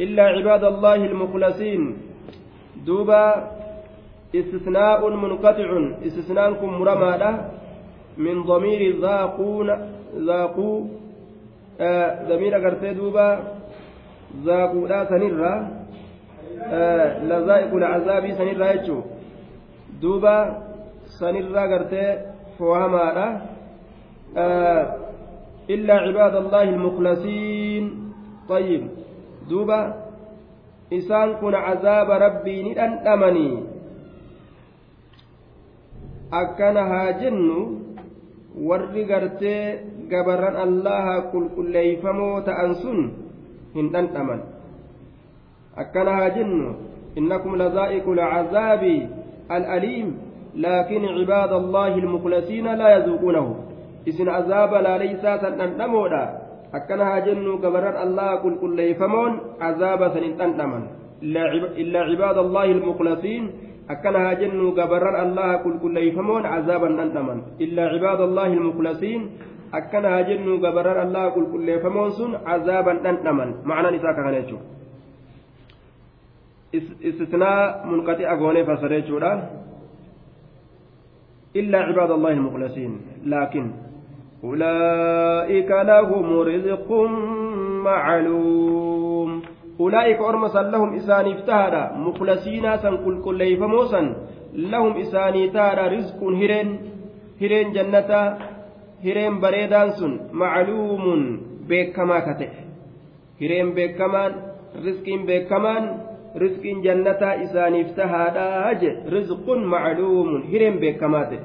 إلا 0.00 0.22
عباد 0.22 0.64
الله 0.64 0.94
المخلصين. 0.94 1.96
دوبا 2.86 3.50
استثناء 4.34 5.10
منقطع. 5.10 5.68
استثناءكم 6.06 6.68
مرمادة 6.80 7.30
من 8.18 8.42
ضمير 8.42 9.00
ذاقون 9.00 9.68
ذاقو 10.16 10.84
آه، 11.80 12.28
ضمير 12.28 12.54
آه 12.54 12.92
دوبا 12.92 13.38
ذاقو 14.44 14.86
لا 14.86 15.04
سنرى. 15.04 15.68
آه 16.62 17.24
لذائق 17.24 17.74
العذاب 17.74 18.30
سنرى 18.32 18.64
دوبا 20.02 20.62
سنرى 21.20 21.74
قرتي 21.74 22.18
فوهمادة 22.58 23.40
آه، 24.36 25.03
إلا 25.70 25.94
عباد 25.94 26.34
الله 26.36 26.62
المخلصين 26.62 27.84
طيب 28.48 28.82
دوبا 29.50 30.04
cazaaba 30.94 32.18
rabbii 32.18 32.62
ni 32.62 32.74
dhandhamanii 32.74 33.58
akkana 36.30 36.84
haa 36.86 37.12
jennu 37.18 37.80
warri 38.68 39.04
gartee 39.04 39.80
gabarran 40.08 40.56
allaha 40.56 41.22
qulqulleeyfamoo 41.32 42.40
ta'an 42.46 42.74
sun 42.78 43.00
hin 43.74 43.90
dhandhaman 43.90 44.46
akkana 45.76 46.14
haa 46.20 46.30
jennu 46.36 46.76
innakum 47.18 47.58
lazaa'iku 47.58 48.14
lcazaabi 48.14 49.08
al'aliim 49.48 50.14
لكن 50.54 51.02
عباد 51.04 51.52
الله 51.52 51.92
المخلصين 54.08 54.08
لا 54.08 54.08
يذوقونه 54.08 54.08
إسن 54.08 54.28
عذاب 54.28 54.72
لا 54.74 54.94
ليس 54.98 55.22
تنتمودا 55.42 56.24
أكنها 56.74 57.18
جنو 57.18 57.58
كبرر 57.58 58.02
الله 58.02 58.30
كل 58.42 58.54
كل 58.60 58.78
يفمون 58.80 59.32
عذاب 59.60 60.00
سنتنتمن 60.14 60.82
إلا 61.82 62.00
عباد 62.00 62.38
الله 62.38 62.64
المخلصين 62.64 63.42
أكنها 63.90 64.32
جنو 64.32 64.74
كبرر 64.74 65.16
الله 65.22 65.50
كل 65.64 65.74
كل 65.82 65.96
يفمون 65.96 66.42
عذابا 66.46 66.88
ننتمن 66.88 67.38
إلا 67.60 67.82
عباد 67.92 68.20
الله 68.20 68.46
المخلصين 68.46 69.20
أكنها 69.74 70.20
جنو 70.20 70.58
كبرر 70.64 71.02
الله 71.02 71.24
كل 71.28 71.44
كل 71.52 71.68
يفمون 71.68 72.10
سن 72.10 72.32
عذابا 72.46 72.92
ننتمن 72.92 73.48
معنى 73.64 73.88
نساك 73.96 74.18
هنجو 74.26 74.58
استثناء 77.10 77.86
منقطع 77.86 78.26
أغوني 78.32 78.62
فسريتشورا 78.68 79.32
إلا 81.56 81.78
عباد 81.78 82.10
الله 82.10 82.30
المخلصين 82.30 82.92
لكن 83.24 83.64
أولئك 84.44 85.70
لهم 85.70 86.26
رزق 86.50 86.88
معلوم. 87.88 89.42
أولئك 89.80 90.20
أرمسا 90.20 90.62
لهم 90.62 90.94
إساني 90.94 91.32
افتهر 91.34 91.74
مخلصين 92.06 92.76
سن 92.76 92.96
كل 93.04 93.16
كل 93.24 93.38
ليفموسا 93.38 94.02
لهم 94.54 94.92
إساني 94.96 95.48
تار 95.50 95.78
رزق 95.92 96.20
هرين 96.40 96.68
هرين 97.42 97.72
جنة 97.72 98.10
هرين 99.04 99.40
بريدان 99.40 99.90
سن 99.90 100.12
معلوم 100.32 101.04
بكما 101.68 102.18
كته 102.26 102.52
هرين 103.42 103.68
بكمان 103.76 104.32
رزق 104.86 105.06
بكمان 105.28 105.84
rizqiin 106.42 106.82
jannataa 106.82 107.34
isaaniif 107.46 107.90
tahaadhaa 107.96 108.74
je 108.82 108.88
rizqun 109.14 109.60
macluumun 109.74 110.42
hireen 110.52 110.78
beekamaate 110.84 111.38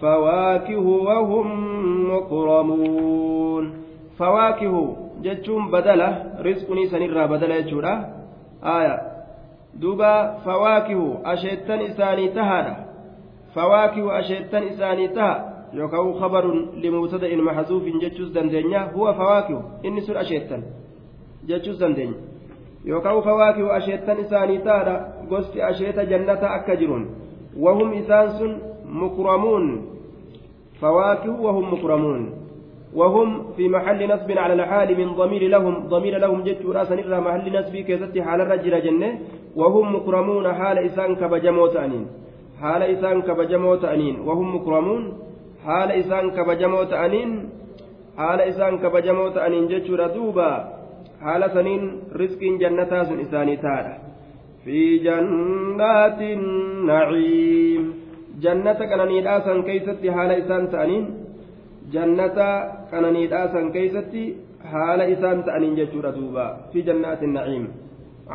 fawaakihu 0.00 1.04
wahum 1.04 1.46
mukramuun 2.06 3.72
fawaakihu 4.18 4.96
jechuun 5.20 5.70
badala 5.70 6.08
rizqunii 6.42 6.90
sanirraa 6.90 7.28
badala 7.28 7.62
jechuudha 7.62 8.08
aya 8.62 9.00
duuba 9.74 10.40
fawaakihu 10.44 11.20
asheettan 11.24 11.82
isaanii 11.82 12.28
tahaadha 12.28 12.76
fawaakihu 13.54 14.10
asheettan 14.10 14.68
isaanii 14.68 15.08
taha 15.08 15.44
yookaan 15.74 16.14
khabarun 16.20 16.68
limuutada'in 16.82 17.42
maxzuufin 17.42 18.00
jechuus 18.00 18.32
dandeenya 18.32 18.80
huwa 18.94 19.14
fawaakihu 19.14 19.62
inni 19.82 20.02
sun 20.02 20.16
asheettan 20.16 20.62
jechuus 21.46 21.78
dandeenya 21.78 22.16
yookaan 22.84 23.22
fawaakihu 23.22 23.70
asheettan 23.70 24.20
isaanii 24.20 24.58
taadha 24.58 24.94
gosti 25.28 25.62
asheeta 25.62 26.04
jannata 26.06 26.50
akka 26.50 26.76
jiruun 26.76 27.06
wahum 27.56 27.92
mukramuun 28.90 29.64
fawaakihu 30.80 31.44
wahum 31.44 31.64
mukramuun 31.70 32.24
وهم 32.88 33.52
في 33.56 33.68
محل 33.68 34.00
نصب 34.08 34.30
على 34.32 34.54
الحال 34.56 34.88
من 34.96 35.12
ضمير 35.12 35.42
لهم 35.48 35.74
ضمير 35.92 36.18
لهم 36.18 36.40
جت 36.40 36.64
راسا 36.64 36.94
إلى 36.94 37.20
محل 37.20 37.46
نصب 37.52 37.76
كيست 37.76 38.16
حال 38.18 38.40
الرجل 38.40 38.74
جنة. 38.80 39.10
وهم 39.56 39.86
مكرمون 39.96 40.46
حال 40.52 40.78
إسان 40.88 41.20
كبجموت 41.20 41.76
أنين. 41.76 42.06
حال 42.60 42.82
إسان 42.82 43.22
كبجموت 43.28 43.84
أنين. 43.84 44.16
وهم 44.24 44.56
مكرمون 44.56 45.02
حال 45.64 45.88
إسان 46.00 46.30
كبجموت 46.30 46.92
أنين. 46.92 47.30
حال 48.16 48.40
إسان 48.40 48.78
كبجموت 48.80 49.36
أنين 49.36 49.68
جت 49.68 49.86
دوبا. 50.16 50.78
haala 51.20 51.48
saniin 51.54 52.02
riskiin 52.12 52.58
jannataa 52.62 53.04
sun 53.04 53.20
isaanii 53.20 53.56
taadha 53.56 53.94
fi 54.64 54.82
jannaati 55.06 56.28
naciim 56.90 57.88
jannata 58.44 58.88
qananiidhaa 58.92 59.40
san 59.46 59.62
keeysatti 59.68 60.14
haala 60.16 60.38
isaan 60.42 60.68
ta'aniin 60.74 61.06
jannata 61.94 62.48
qananiidhaa 62.92 63.46
san 63.54 63.72
keeysatti 63.76 64.24
haala 64.72 65.10
isaan 65.14 65.44
ta'aniin 65.48 65.76
jechuudha 65.80 66.16
duuba 66.18 66.48
fi 66.72 66.86
jannaati 66.90 67.34
naciim 67.36 67.68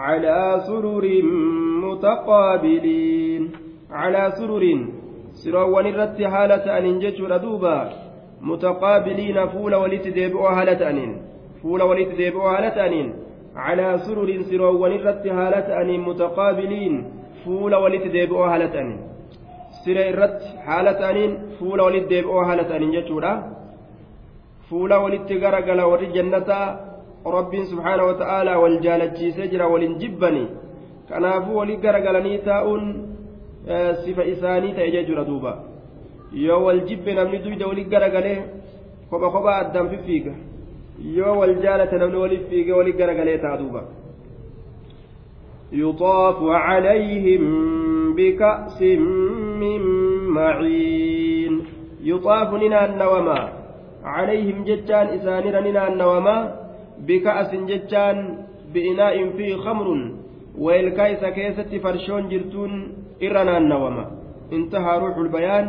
على 0.06 0.64
سرر 0.68 1.06
متقابلين 1.86 3.44
على 3.92 4.24
سرر 4.38 4.64
سروان 5.42 5.86
الرت 5.86 6.20
حالة 6.34 6.66
أن 6.78 7.00
جتشر 7.00 7.38
دوبا 7.38 7.78
متقابلين 8.42 9.38
فول 9.54 9.74
ولت 9.76 10.08
ديبؤ 10.08 10.44
حالة 10.56 10.90
أنين 10.90 11.12
fuula 11.64 11.86
walitti 11.86 12.18
deebi'uu 12.20 12.48
haala 12.52 12.72
ta'aniin 12.78 13.14
calaa 13.56 13.98
sururin 14.06 14.44
siroowwan 14.50 14.94
irratti 14.98 15.36
haala 15.38 15.62
ta'aniin 15.70 16.02
mutaqaabiliin 16.08 16.96
fuula 17.44 17.80
walitti 17.84 18.10
deebi'uu 18.16 18.48
haala 18.52 18.68
ta'aniin 18.74 19.13
siree 19.85 20.09
irratti 20.13 20.49
haala 20.67 20.93
ta'aniin 21.01 21.33
fuula 21.59 21.83
walitti 21.89 22.11
deebi'uu 22.15 22.45
haala 22.49 22.65
ta'aniin 22.71 22.93
jechuudha 22.97 23.33
fuula 24.69 24.97
walitti 25.05 25.35
garagala 25.45 25.87
warri 25.93 26.09
jannataa 26.17 26.67
rabbiin 27.37 27.67
subhaana 27.73 28.03
wa 28.09 28.15
ta'aalaa 28.23 28.59
wal 28.65 28.79
jaalachiisee 28.87 29.49
jira 29.53 29.67
waliin 29.75 29.95
jibbani 30.03 30.45
kanaafuu 31.09 31.57
walii 31.61 31.77
garagalanii 31.85 32.39
taa'uun 32.49 32.85
sifa 34.05 34.25
isaanii 34.33 34.73
ta'e 34.79 34.91
jechuudha 34.97 35.25
duuba 35.31 35.53
yoo 36.47 36.61
wal 36.67 36.81
jibbe 36.89 37.15
namni 37.19 37.39
duyda 37.45 37.67
walii 37.71 37.85
garagalee 37.95 38.39
kopha 39.11 39.31
kophaa 39.37 39.57
addaan 39.63 39.89
fiffiiga 39.93 40.35
yoo 41.19 41.39
wal 41.41 41.55
jaalate 41.65 41.97
namni 42.03 42.19
waliif 42.25 42.45
fiigee 42.51 42.77
walii 42.81 42.99
garagalee 43.01 43.39
ta'a 43.47 43.57
duuba 43.63 43.83
يطاف 45.73 46.39
عليهم 46.43 47.43
بكأس 48.18 48.82
من 49.62 49.82
معين. 50.38 51.54
يطاف 52.04 52.50
ننا 52.54 52.80
النوما 52.86 53.40
عليهم 54.04 54.64
ججان 54.64 55.08
إسانر 55.08 55.56
ننا 55.66 55.88
النوما 55.88 56.38
بكأس 57.08 57.52
ججان 57.70 58.18
بإناء 58.74 59.16
فيه 59.38 59.56
خمر. 59.56 59.88
ويلكايس 60.58 61.26
كيسة 61.26 61.72
فرشون 61.84 62.30
جرتون 62.30 62.72
إرنا 63.24 63.58
النوما 63.58 64.06
انتهى 64.54 64.94
روح 65.00 65.18
البيان. 65.18 65.66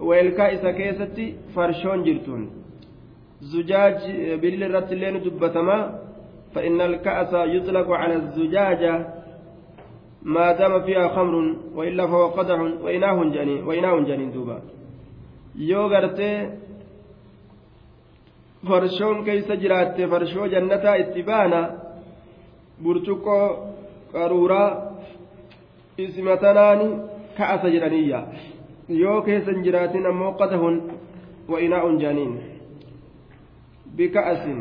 ويلكايس 0.00 0.64
كيسة 0.66 1.18
فرشون 1.54 2.02
جرتون 2.02 2.42
irratti 3.40 4.94
illee 4.94 5.10
ni 5.12 5.20
dubbatama 5.24 5.78
فإن 6.54 6.80
الكأس 6.80 7.32
يطلق 7.32 7.90
على 7.90 8.14
الزجاجة. 8.14 9.19
ما 10.22 10.52
دام 10.52 10.82
فيها 10.82 11.08
خمر 11.08 11.54
وإلا 11.74 12.06
فهو 12.06 12.26
قدح 12.26 12.60
وإناه 12.84 13.24
جنين 13.24 13.64
وإناه 13.64 14.00
جنين 14.00 14.32
دوبا 14.32 14.62
jiraatte 19.56 20.08
farshoo 20.12 20.46
jannataa 20.52 20.96
itti 21.02 21.22
baana 21.22 21.60
burcuqqoo 22.82 23.46
qaruuraa 24.12 24.68
isimatanaani 26.04 26.88
ka'asa 27.38 27.72
jedhaniyya 27.74 28.20
yoo 29.02 29.22
keessa 29.22 29.54
hin 29.54 29.64
jiraatin 29.66 30.06
ammoo 30.12 30.32
qadahun 30.42 30.76
wa 31.48 31.60
inaa'un 31.66 31.98
jaaniin 32.04 32.32
bika'asin 33.96 34.60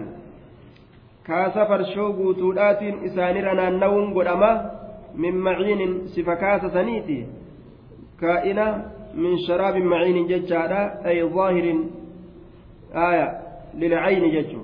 kaasa 1.28 1.66
farshoo 1.72 2.10
guutuudhaatiin 2.20 3.04
isaanirra 3.12 3.54
naanna'uun 3.62 4.14
godhama 4.18 4.52
min 5.16 5.36
maciinin 5.36 6.08
sifa 6.14 6.36
kaasa 6.36 6.70
saniiti 6.70 7.26
kaa'ina 8.20 8.66
min 9.14 9.38
sharaabin 9.46 9.86
maciinin 9.86 10.28
jechaadha 10.28 10.82
ay 11.06 11.18
zaahirin 11.36 11.80
aaya 12.94 13.28
lilcayni 13.80 14.32
jechu 14.32 14.60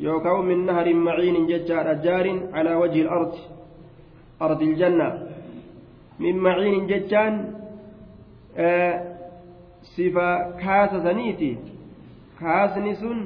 yookaan 0.00 0.46
min 0.46 0.66
naharin 0.66 1.00
maciinin 1.08 1.46
jechaadha 1.48 1.94
jaarin 2.04 2.38
calaa 2.54 2.78
wajhi 2.82 3.02
ardi 3.16 3.40
ardi 4.40 4.64
iljanna 4.64 5.08
min 6.18 6.36
maciinin 6.46 6.86
jechaan 6.92 7.34
sifa 9.94 10.28
kaasa 10.62 11.02
saniiti 11.02 11.58
kaasni 12.40 12.94
sun 12.96 13.18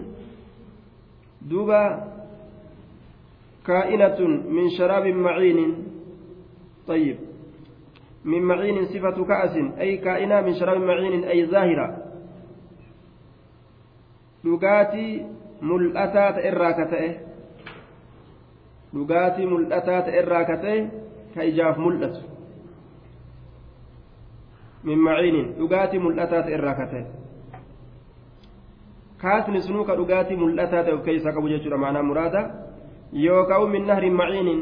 duuba 1.51 1.83
kaa'inatun 3.67 4.33
min 4.55 4.71
sharaabin 4.77 5.17
maciinin 5.27 5.92
طيب 6.87 7.19
من 8.25 8.43
معين 8.43 8.87
صفة 8.87 9.25
كأس 9.25 9.55
أي 9.81 9.97
كائنة 9.97 10.41
من 10.41 10.55
شراب 10.55 10.81
معين 10.81 11.25
أي 11.25 11.47
ظاهرة 11.47 12.13
mul'atu 21.79 22.23
min 24.83 24.99
maciinin 24.99 25.55
dhugaatii 25.59 25.99
mul'ataa 25.99 26.43
ta'e 26.43 26.55
irraa 26.55 26.75
ka 26.75 26.87
ta'e 26.91 27.05
kaasni 29.23 29.63
sunuu 29.63 29.85
ka 29.85 29.97
dhugaatii 29.97 30.37
mul'ataa 30.37 30.83
ta'e 30.85 30.95
of 30.99 31.05
keessaa 31.07 31.33
qabu 31.33 31.49
jechuudha 31.49 31.79
maanaa 31.79 32.03
muraada 32.03 32.43
yookaan 33.13 33.71
min 33.71 33.87
nahrin 33.87 34.15
maciinin 34.15 34.61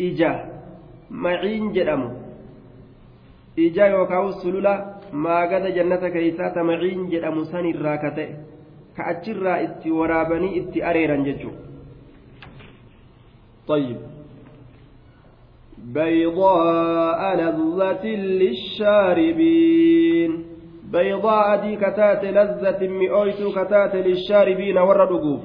ija 0.00 0.32
maciin 1.10 1.72
jedhamu 1.74 2.08
ija 3.56 3.86
yookaan 3.86 4.32
sulula 4.42 4.74
maagada 5.12 5.70
jannata 5.70 6.10
keessaa 6.10 6.50
ta 6.50 6.64
maciin 6.64 7.06
jedhamu 7.10 7.44
sanirraa 7.52 7.98
ka 7.98 8.10
ta'e 8.18 8.32
ka 8.96 9.02
achirraa 9.12 9.58
itti 9.68 9.96
waraabanii 10.00 10.56
itti 10.60 10.82
areeran 10.82 11.24
jechuudha. 11.24 11.66
طيب 13.68 13.96
بيضاء 15.78 17.36
لذة 17.36 18.06
للشاربين 18.42 20.30
بيضاء 20.92 21.56
دي 21.62 21.76
كتات 21.76 22.24
لذة 22.24 22.88
مئويت 22.88 23.42
كتات 23.58 23.94
للشاربين 23.94 24.78
والردقوف 24.78 25.40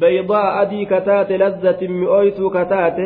بيضاء 0.00 0.64
دي 0.64 0.84
كتات 0.84 1.32
لذة 1.32 1.88
مئويت 1.88 2.42
كتات 2.42 2.96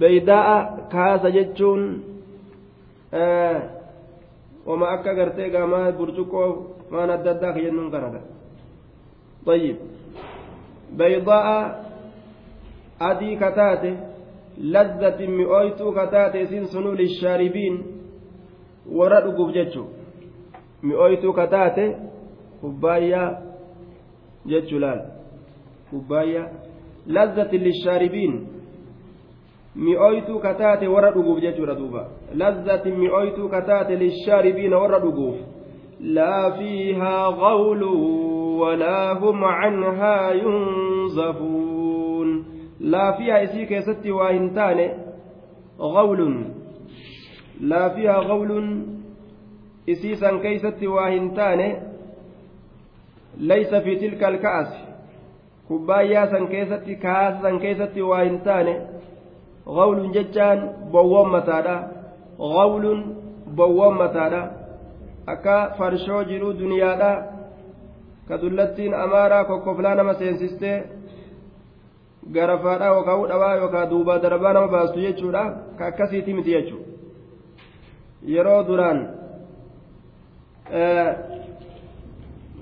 بيضاء 0.00 0.88
كاس 0.92 1.26
جتشون 1.26 2.02
آه 3.14 3.70
وما 4.66 4.94
أكا 4.94 5.10
قرتي 5.10 5.56
قاما 5.56 5.90
برتقو 5.90 6.56
ما 6.90 7.06
نددك 7.06 7.56
جنون 7.64 7.90
كندا 7.90 8.20
طيب 9.46 9.76
بيضاء 10.98 11.46
أدي 13.00 13.36
كتاته 13.36 13.96
لذة 14.58 15.26
مئويتو 15.26 15.92
كتاته 15.92 16.44
سين 16.44 16.64
سنو 16.64 16.92
للشاربين 16.92 17.74
ورد 18.92 19.36
جتشو 19.56 19.84
مئويتو 20.82 21.32
كتاته 21.32 21.86
كبايا 22.62 23.24
جتشو 24.46 24.78
لال 24.78 25.00
كبايا 25.92 26.42
لذة 27.06 27.52
للشاربين 27.64 28.51
mi'ooytuu 29.74 30.38
kataate 30.38 30.88
warra 30.88 31.10
dhuguuf 31.10 31.40
jechuudha 31.40 31.74
duuba 31.74 32.06
lazzatin 32.34 32.98
mi'ooytuu 32.98 33.48
kataate 33.48 33.96
lishaaribiina 33.96 34.78
warra 34.78 34.98
dhuguuf 35.04 35.36
laa 36.18 36.50
fiihaa 36.58 37.32
qawlu 37.44 37.92
walaa 38.60 39.14
hum 39.14 39.40
canhaa 39.60 40.32
yunzafuun 40.42 42.30
laa 42.80 43.12
fiihaa 43.12 43.38
isii 43.48 43.66
keessatti 43.66 44.12
waa 44.18 44.30
hin 44.32 44.50
taane 44.60 44.86
qawlun 45.78 46.36
laa 47.72 47.90
fiihaa 47.96 48.24
qawlun 48.32 48.70
isii 49.86 50.16
san 50.16 50.40
keeysatti 50.40 50.86
waa 50.96 51.08
hin 51.08 51.30
taane 51.40 51.68
laysa 53.52 53.80
fi 53.80 53.96
tilka 53.96 54.26
alka'as 54.26 54.74
kubbaayyaa 55.68 56.26
san 56.34 56.48
keessatti 56.48 56.96
kaasa 56.96 57.42
san 57.42 57.60
keessatti 57.60 58.02
waa 58.02 58.24
hin 58.24 58.40
taane 58.48 58.74
غول 59.67 60.11
جتان 60.11 60.59
بوام 60.93 61.31
متادا 61.31 61.77
غول 62.39 62.85
بوام 63.57 63.97
متادا 64.01 64.43
akka 65.27 65.55
farshoo 65.77 66.23
jiruu 66.29 66.53
duniyaadha 66.59 67.11
ka 68.27 68.35
dullattiin 68.41 68.93
amaaraa 68.93 69.43
kokkoflaa 69.49 69.95
nama 69.95 70.13
seensistee 70.19 70.77
garafaadha 72.35 72.87
yookaan 72.93 73.19
udhabaa 73.23 73.55
yookaan 73.61 73.89
duubaa 73.89 74.21
darbaa 74.25 74.53
nama 74.53 74.67
baastu 74.75 74.99
jechuudha 75.05 75.43
ka 75.77 75.87
akkasiiti 75.87 76.33
miti 76.37 76.55
jechuudha 76.55 76.87
yeroo 78.33 78.61
duraan 78.67 78.99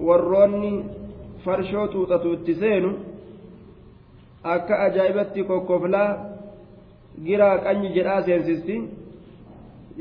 warroonni 0.08 0.74
farshoo 1.46 1.88
tuuxatu 1.88 2.34
itti 2.38 2.56
seenu 2.63 2.91
akka 4.56 4.84
ajaa'ibatti 4.86 5.44
kokkoflaa 5.44 6.10
giraa 7.27 7.57
qanyi 7.64 7.88
jedhaa 7.96 8.23
seensisti 8.29 8.77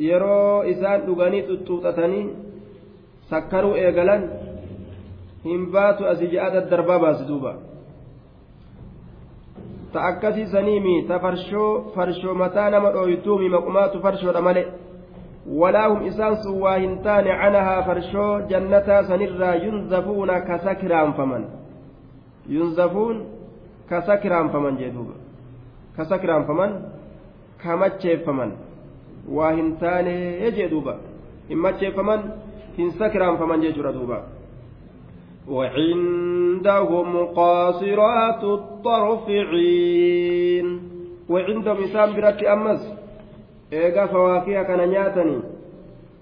yeroo 0.08 0.63
isaan 0.74 1.06
dhuganii 1.08 1.48
xuxuuxatanii 1.48 2.26
sakkaruu 3.30 3.74
eegalan 3.86 4.24
hin 5.45 5.65
baatu 5.74 6.08
asii 6.12 6.32
je'a 6.34 6.50
daddarbaa 6.56 7.00
baasi 7.06 7.28
duuba 7.28 7.54
ta 9.93 10.00
akkasii 10.10 10.48
saniimi 10.54 10.95
ta 11.08 11.19
farshoo 11.19 11.91
farshoo 11.95 12.36
mataa 12.43 12.69
nama 12.69 12.91
dhooytuumi 12.95 13.50
maqumaatu 13.56 14.02
farshoodha 14.06 14.41
male 14.41 14.63
walaahum 15.62 16.06
isaan 16.12 16.38
sun 16.43 16.62
waa 16.62 16.78
hin 16.78 17.00
taane 17.08 17.32
canahaa 17.41 17.82
farshoo 17.89 18.34
jannataa 18.52 19.04
sanirraa 19.04 19.56
yunzafuuna 19.65 20.41
kasa 20.41 20.76
kiraanfaman 20.76 21.48
yunzafuun 22.58 23.26
kasa 23.89 24.17
kiraanfaman 24.17 24.78
jee 24.78 24.93
kasa 25.98 26.19
kiraanfaman 26.19 26.99
kamacheeffaman 27.64 28.53
waa 29.38 29.53
hin 29.59 29.75
taane 29.83 30.14
jee 30.61 30.69
duuba 30.77 30.97
hin 31.51 31.59
macheeffaman 31.67 32.31
hin 32.79 32.97
sakiraanfaman 33.03 33.67
jechuudha 33.67 33.93
duuba 33.99 34.23
وعندهم 35.49 37.27
قاصرات 37.27 38.45
الطرف 38.45 39.29
عين 39.29 40.67
وعندهم 41.29 41.85
إسام 41.85 42.17
برت 42.17 42.43
أمس 42.43 42.83
إيغا 43.73 44.07
فواكه 44.07 44.62
كان 44.62 44.88
نياتني 44.88 45.38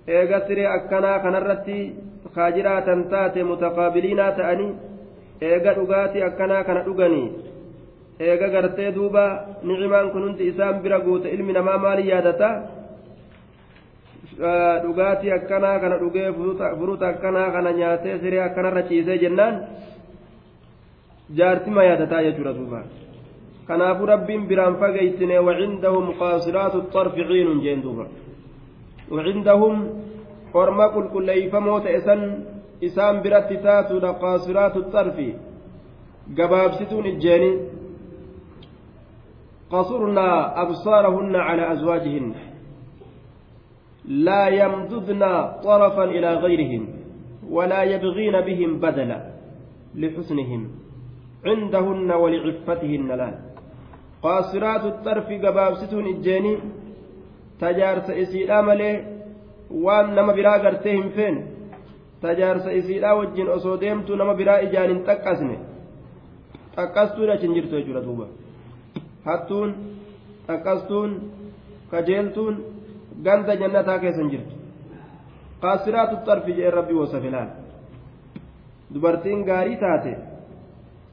إيغا 0.08 0.38
سري 0.48 0.66
أكنا 0.66 1.18
كان 1.18 1.34
الرتي 1.34 1.94
خاجرات 2.36 2.88
تاتي 3.10 3.42
متقابلين 3.42 4.16
تأني 4.16 4.68
إيغا 5.42 5.70
أغاتي 5.82 6.26
أكنا 6.26 6.62
كان 6.62 6.76
أغني 6.76 7.24
eega 8.19 8.47
gartee 8.55 8.91
duuba 8.95 9.23
nicimaan 9.63 10.11
kun 10.11 10.23
hundi 10.25 10.43
isaan 10.51 10.81
bira 10.83 10.99
guute 11.05 11.27
ilmi 11.35 11.53
namaa 11.53 11.77
maali 11.77 12.03
yaadata? 12.11 12.49
Dhugaatii 14.83 15.31
akkanaa 15.37 15.79
kana 15.79 15.97
dhugee 16.01 16.29
furuuta 16.77 17.07
akkanaa 17.07 17.51
kana 17.55 17.71
nyaatee 17.79 18.19
siree 18.21 18.41
akkanarra 18.47 18.81
ciisee 18.89 19.17
jennaan 19.23 19.55
jaartima 21.37 21.83
yaadataa 21.83 22.21
jechuudha 22.25 22.53
duuba. 22.59 22.79
Kanaafuu 23.67 24.05
rabbiin 24.13 24.47
biraan 24.49 24.75
fageeytine 24.81 25.39
wacindahum 25.47 26.05
qaasiraatu 26.19 26.77
xarfi 26.93 27.21
ciinun 27.29 27.59
jeen 27.63 27.81
duuba. 27.85 28.05
Wacindahum 29.15 29.75
orma 30.53 30.85
qulqulleeyfamoo 30.95 31.79
ta'e 31.85 31.99
san 32.07 32.21
isaan 32.87 33.15
biratti 33.23 33.57
taatuudha 33.65 34.11
qaasiraatu 34.23 34.79
xarfi 34.93 35.29
gabaabsituun 36.37 37.05
ijjeeni 37.11 37.49
قصرنا 39.71 40.61
أبصارهن 40.61 41.35
على 41.35 41.71
أزواجهن. 41.73 42.33
لا 44.05 44.47
يمددن 44.47 45.23
طرفا 45.63 46.03
إلى 46.03 46.33
غيرهم 46.33 46.87
ولا 47.49 47.83
يبغين 47.83 48.41
بهم 48.41 48.79
بدلا 48.79 49.19
لحسنهم. 49.95 50.61
عندهن 51.45 52.11
ولعفتهن 52.11 53.07
لا. 53.07 53.29
قاصرات 54.23 54.83
الطرف 54.85 55.27
قبابستون 55.43 56.05
إجاني 56.07 56.57
تجارس 57.61 58.09
إسيلا 58.09 58.61
ملي 58.61 58.91
وان 59.71 60.15
نما 60.15 60.33
برا 60.33 60.53
قرتهم 60.63 61.09
فين؟ 61.09 61.35
تجارس 62.21 62.65
إسيلا 62.67 63.13
وجين 63.13 63.47
أسو 63.49 63.75
ديمتو 63.75 64.15
نما 64.15 64.33
برا 64.33 64.61
إجان 64.61 65.03
تقسني 65.03 65.57
تقستو 66.77 67.23
لا 67.25 67.35
تنجرتو 67.35 67.75
يجورا 67.77 67.99
دوبا. 67.99 68.27
Hattuun 69.27 69.69
dhaqqastuun 70.47 71.11
kajeeltuun 71.91 72.55
ganda 73.25 73.53
jannataa 73.61 73.99
keessan 74.03 74.29
jirtu. 74.31 74.53
Qaasiraatu 75.61 76.15
xarfi 76.25 76.51
jedhe 76.57 76.71
rabbi 76.79 76.93
wasafilaan 77.01 77.49
dubartiin 78.93 79.39
gaarii 79.49 79.77
taate 79.83 80.13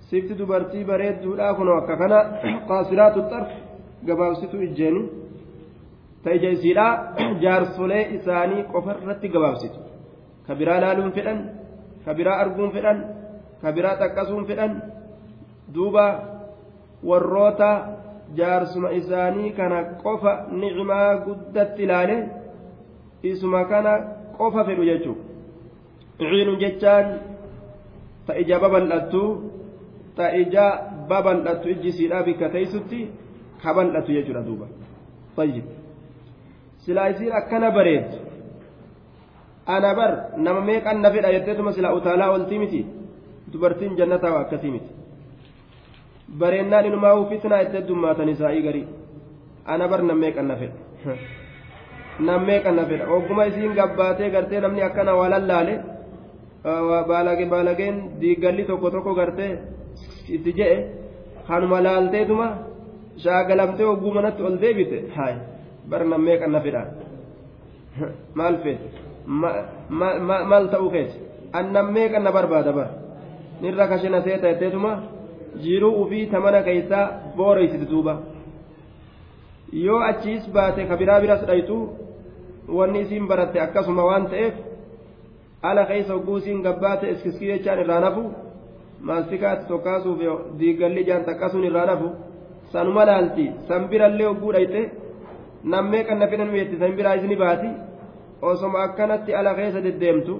sifti 0.08 0.38
dubartii 0.38 0.84
bareedduudhaa 0.90 1.54
kunoo 1.58 1.76
akka 1.80 1.94
kana 2.02 2.18
qaasiraatu 2.68 3.20
xarfi 3.30 3.56
gabaabsituu 4.08 4.60
ijjeeni 4.68 5.02
ta 6.22 6.28
ija 6.36 6.48
isiidhaa 6.56 6.92
jaarsolee 7.44 8.04
isaanii 8.16 8.62
qofarratti 8.72 9.28
gabaabsitu. 9.34 9.78
Ka 10.46 10.52
biraa 10.58 10.80
laaluun 10.84 11.12
fedhan 11.16 11.38
ka 12.04 12.10
biraa 12.18 12.40
arguun 12.44 12.70
fedhan 12.76 12.98
ka 13.62 13.68
biraa 13.76 13.96
xaqqasuun 14.00 14.44
fedhan 14.50 14.72
duuba 15.74 16.06
warroota 17.08 17.70
jaarsuma 18.36 18.92
isaanii 18.92 19.50
kana 19.58 19.78
qofa 20.02 20.32
nicmaa 20.62 21.16
guddatti 21.26 21.82
ilaale 21.82 22.16
isuma 23.22 23.64
kana 23.64 23.92
qofa 24.38 24.64
fedhu 24.64 24.84
jechuudha. 24.84 25.22
Ciinu 26.18 26.56
jechaan 26.62 27.06
ta 28.26 28.32
ija 28.42 28.58
babal'attu 28.58 29.22
ta 30.16 30.30
ija 30.42 30.66
babal'attu 31.08 31.68
ijji 31.74 31.92
siidhaa 31.92 32.22
bikka 32.22 32.48
teessutti 32.48 33.00
ka 33.62 33.74
bal'atu 33.74 34.12
jechuudha 34.12 34.42
duuba. 34.48 34.66
Fayyid 35.36 35.64
silaa 36.84 37.10
akkana 37.40 37.70
bareeddu. 37.70 38.18
Ana 39.66 39.94
bar 39.94 40.12
nama 40.36 40.60
meeqan 40.60 41.00
na 41.00 41.10
fedha 41.10 41.32
jetteetuma 41.32 41.72
silaa 41.72 41.94
utaalaa 41.94 42.30
oltii 42.30 42.58
miti? 42.58 42.86
Dubartiin 43.52 43.96
jannataa 43.96 44.40
akkasii 44.40 44.70
miti 44.70 44.93
bareennaan 46.38 46.86
inumaa 46.86 47.24
fitnaa 47.30 47.60
itti 47.64 47.76
heddummaatan 47.78 48.28
isaa'ii 48.34 48.62
garii 48.66 48.86
ana 49.72 49.88
bar 49.88 50.02
nammee 50.10 50.32
qanna 50.36 50.56
fedha 50.60 50.78
nammee 52.28 52.58
qanna 52.64 52.84
fedha 52.90 53.04
ogguma 53.16 53.44
isiin 53.50 53.74
gabbaatee 53.78 54.30
gartee 54.34 54.60
namni 54.64 54.82
akkana 54.88 55.12
waa 55.20 55.30
lallaale 55.34 55.74
baalage 57.10 57.46
baalageen 57.54 57.96
diiggalli 58.20 58.64
tokko 58.70 58.90
tokko 58.90 59.14
gartee 59.20 59.52
itti 60.34 60.50
je'e 60.58 60.76
kanuma 61.48 61.82
laalteetuma 61.86 62.48
shaagalamtee 63.24 63.86
ogguu 63.92 64.12
ol 64.48 64.56
deebite 64.62 64.98
haay 65.16 65.34
bar 65.90 66.02
nammee 66.12 66.38
qanna 66.42 66.60
fedha 66.66 66.82
maal 68.34 68.56
feete 68.64 68.86
maal 70.50 70.64
ta'uu 70.72 70.90
keessa 70.94 71.18
an 71.58 71.72
nammee 71.76 72.08
qanna 72.12 72.30
barbaada 72.36 72.72
bar 72.78 72.88
nirra 73.62 73.84
kashina 73.90 74.18
seeta 74.26 74.46
jetteetuma 74.52 74.92
jiruu 75.62 75.92
ufii 76.02 76.26
tamana 76.26 76.62
keessaa 76.62 77.10
booreysiti 77.36 77.86
duuba. 77.90 78.14
Yoo 79.72 80.00
achiis 80.10 80.48
baate 80.54 80.86
ka 80.88 80.96
biraa 80.96 81.20
biras 81.20 81.42
dhaytu 81.48 81.76
wanni 82.76 83.00
isiin 83.04 83.26
baratte 83.28 83.58
akkasuma 83.60 84.04
waan 84.08 84.26
ta'eef 84.32 84.54
ala 85.62 85.82
keessa 85.86 86.12
hogguu 86.14 86.36
isiin 86.42 86.62
gabbaate 86.66 87.10
iskiskii 87.14 87.50
jechaan 87.52 87.80
irraa 87.84 88.00
nafu 88.00 88.22
maastikaatti 89.08 89.68
tokkaasuuf 89.68 90.18
diigalli 90.58 91.04
jaan 91.08 91.24
taqqasuun 91.28 91.64
irraa 91.70 91.86
nafu 91.86 92.08
sanuma 92.72 93.04
laalti. 93.06 93.46
San 93.68 93.88
birallee 93.88 94.26
hogguu 94.30 94.52
dhayte 94.52 94.80
nammee 95.72 96.04
kan 96.04 96.18
na 96.18 96.26
fidan 96.30 96.50
weetti 96.54 96.76
san 96.78 96.92
biraa 96.98 97.14
isni 97.18 97.36
baati. 97.36 97.70
Osoma 98.42 98.78
akkanatti 98.86 99.34
ala 99.34 99.54
keessa 99.54 99.80
deddeemtu. 99.86 100.34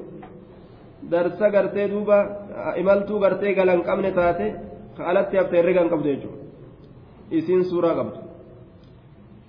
Darsa 1.11 1.51
gartee 1.51 1.89
duuba 1.93 2.19
imaltuu 2.81 3.19
gartee 3.25 3.55
galan 3.55 3.83
qabne 3.89 4.11
taate 4.19 4.47
alatti 5.11 5.37
haftee 5.37 5.59
herregaan 5.61 5.89
qabdu 5.93 6.09
jechuudha 6.09 6.39
isiin 7.31 7.65
suuraa 7.65 7.95
qabdu 8.01 8.19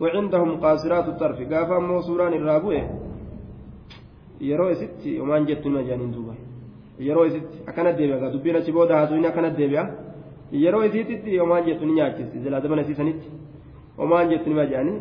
وعندهم 0.01 0.49
قاصرات 0.63 1.07
الطرف 1.13 1.37
قافا 1.53 1.77
مو 1.79 2.01
سوران 2.07 2.33
الرابوه 2.33 2.81
yeroo 4.49 4.69
isitti 4.75 5.17
homaan 5.19 5.47
jettu 5.47 5.69
nima 5.69 5.81
jaaniin 5.89 6.11
duuba 6.15 6.33
yeroo 6.99 7.25
isitti 7.29 7.57
akkana 7.69 7.91
deebi'a 7.97 8.31
dubbiin 8.33 8.55
achi 8.59 8.71
booda 8.75 8.93
haasuun 8.99 9.25
akkana 9.25 9.49
deebi'a 9.59 9.83
yeroo 10.63 10.83
isitti 10.83 11.37
homaan 11.41 11.63
jettu 11.67 11.85
ni 11.85 11.93
nyaachisi 11.97 12.37
jalaa 12.43 12.61
dabana 12.63 12.81
isiisanitti 12.85 13.27
homaan 13.99 14.29
jettu 14.31 14.49
nima 14.49 14.65
jaanii 14.73 14.97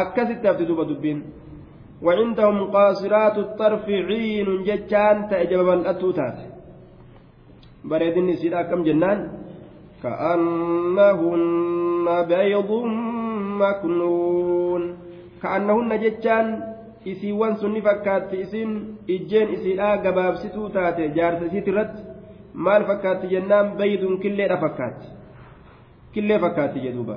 akkasitti 0.00 0.46
hafti 0.48 0.64
duuba 0.68 0.84
dubbiin 0.92 1.20
وعندهم 2.06 2.56
قاصرات 2.76 3.36
الطرف 3.46 3.84
عين 4.08 4.48
ججان 4.68 5.16
تأجب 5.30 5.68
الأتوتات 5.78 6.38
بريدني 7.90 8.36
سيدا 8.40 8.62
كم 8.68 8.80
جنان 8.88 9.18
كأنهن 10.03 12.07
بيض 12.31 12.71
مكنون 13.61 14.83
كأنهن 15.43 15.91
جتان 16.03 16.47
isiiwwan 17.05 17.55
sunni 17.61 17.81
fakkaatti 17.81 18.37
isin 18.43 18.71
ijjeen 19.07 19.53
isiidhaa 19.53 19.97
gabaabsituu 20.03 20.69
taate 20.69 21.07
jaarsa 21.17 21.45
isiit 21.45 21.67
irratti 21.71 22.01
maal 22.53 22.83
fakkaatti 22.89 23.27
jennaan 23.33 23.67
baydun 23.79 24.19
killeedha 24.23 24.57
fakkaatti 24.63 25.07
killee 26.13 26.39
fakkaatti 26.45 26.79
jedhuuba 26.85 27.15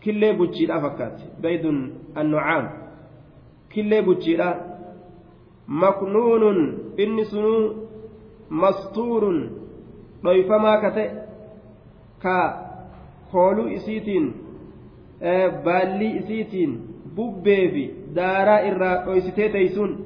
killee 0.00 0.32
buchiidha 0.38 0.80
fakkaatti 0.86 1.24
baydun 1.42 1.78
annucaam 2.20 2.66
killee 3.74 4.02
buchiidha 4.08 4.48
maknuunun 5.82 6.58
inni 7.02 7.24
sunuu 7.24 7.62
mastuurun 8.62 9.38
dhoyfamaa 10.24 10.76
ka 10.82 10.90
ta'e 10.96 11.08
ka 12.23 12.35
kooluu 13.31 13.67
isiitiin 13.67 14.33
baallii 15.63 16.17
isiitiin 16.17 16.71
bubbee 17.15 17.63
fi 17.73 17.83
daaraa 18.15 18.59
irraa 18.71 19.05
dhoysitee 19.05 19.49
teeysuun 19.49 19.97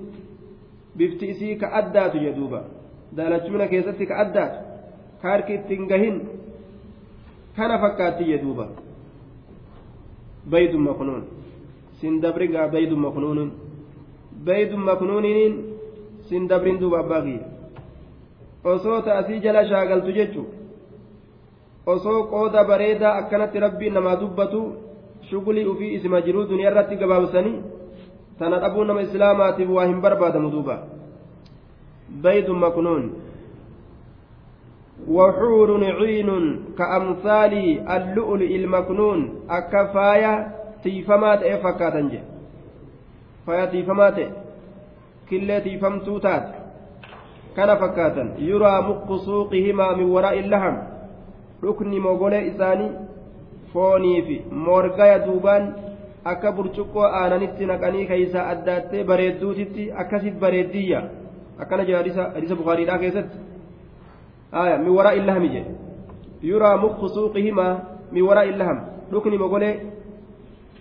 bifti 0.97 1.29
isii 1.29 1.55
ka 1.55 1.73
addaatu 1.81 2.23
jedhuuba 2.25 2.63
daalachumina 3.17 3.67
keessatti 3.67 4.05
ka 4.05 4.19
addaatu 4.25 4.57
ka 5.21 5.29
harki 5.29 5.53
ittiin 5.59 5.87
gahin 5.87 6.21
kana 7.57 7.79
fakkaatti 7.83 8.31
jedhuuba 8.31 8.67
baydun 10.51 10.81
maknuun 10.89 11.23
sin 12.01 12.21
dabrigaa 12.21 12.67
baydun 12.67 12.99
maknuunin 12.99 13.51
baydun 14.45 14.83
sin 16.29 16.49
dabrin 16.49 16.79
duuba 16.79 16.99
abbaa 16.99 17.21
kiyya. 17.21 17.45
Osoo 18.63 19.01
ta'asii 19.01 19.39
jala 19.45 19.65
shaagaltu 19.69 20.11
jechuun 20.17 20.47
osoo 21.85 22.23
qooda 22.31 22.63
bareedaa 22.63 23.15
akkanatti 23.21 23.59
rabbiin 23.59 23.93
namaa 23.93 24.15
dubbatu 24.21 24.61
shugulii 25.29 25.65
ufii 25.65 25.93
isima 25.93 26.21
jiruu 26.21 26.47
duniyaa 26.49 26.71
irratti 26.71 26.95
gabaabsanii 26.95 27.61
tana 28.39 28.59
dhabuu 28.59 28.83
nama 28.83 29.01
islaamaatiif 29.01 29.69
waa 29.69 29.85
hin 29.85 30.01
barbaadamu 30.01 30.51
duuba 30.51 30.79
baydun 32.23 32.59
maknuun 32.65 33.11
وحور 35.07 35.69
عين 35.83 36.29
كأمثال 36.77 37.53
اللؤلؤ 37.95 38.51
المكنون 38.61 39.19
أكفايا 39.49 40.33
تيفمات 40.83 41.43
إفكاتنج 41.43 42.13
فايا 43.47 43.65
تيفمات 43.65 44.17
كل 45.29 45.61
تيفمتو 45.61 46.17
تات 46.17 46.47
kana 47.55 47.77
fakkaatan 47.77 48.41
yuraa 48.41 48.81
muqqu 48.81 49.17
suuqihimaa 49.25 49.93
min 49.97 50.09
waraa'i 50.09 50.41
laham 50.49 50.92
dhukni 51.63 51.99
mogolee 51.99 52.43
isaanii 52.51 52.91
foonii 53.73 54.21
fi 54.27 54.35
morgaya 54.67 55.19
duubaan 55.25 55.65
akka 56.31 56.51
burcuqqoo 56.57 57.07
aananitti 57.19 57.65
naqanii 57.71 58.05
keeysaa 58.11 58.49
addaattee 58.53 59.03
bareedduutitti 59.11 59.91
akkasit 60.03 60.39
bareeddiyya. 60.43 61.01
Akkana 61.59 61.85
jira 61.87 61.97
hadiisa 61.97 62.55
bukaariidhaa 62.61 62.97
keessatti. 63.03 63.37
Aya 64.51 64.77
min 64.77 64.93
waraa'i 64.97 65.25
lahami 65.25 65.49
jedhe. 65.55 65.71
Yuraa 66.51 66.77
muqqu 66.85 67.09
suuqihimaa 67.15 67.73
min 68.11 68.23
waraa'i 68.29 68.57
laham 68.61 68.79
dhukni 69.11 69.37
mogolee 69.43 69.73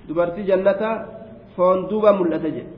dubartii 0.09 0.49
jannataa 0.51 0.95
foon 1.57 1.89
duuba 1.91 2.13
mul'ata 2.13 2.49
jedhe. 2.57 2.71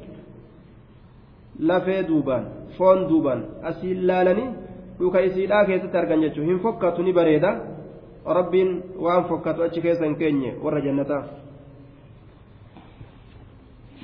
Lafee 1.68 2.02
duubaan 2.08 2.44
foon 2.78 3.08
duuban 3.08 3.44
asiin 3.70 4.06
laalanii 4.08 4.48
dhuka 4.98 5.20
isiidhaa 5.28 5.64
keessatti 5.68 5.96
argan 6.02 6.22
jechuun 6.24 6.46
hin 6.50 6.60
fokkatu 6.66 7.02
ni 7.02 7.12
bareeda 7.18 7.50
rabbiin 8.26 8.82
waan 8.98 9.24
fokkatu 9.24 9.62
achi 9.62 9.80
keessa 9.80 10.04
hin 10.04 10.16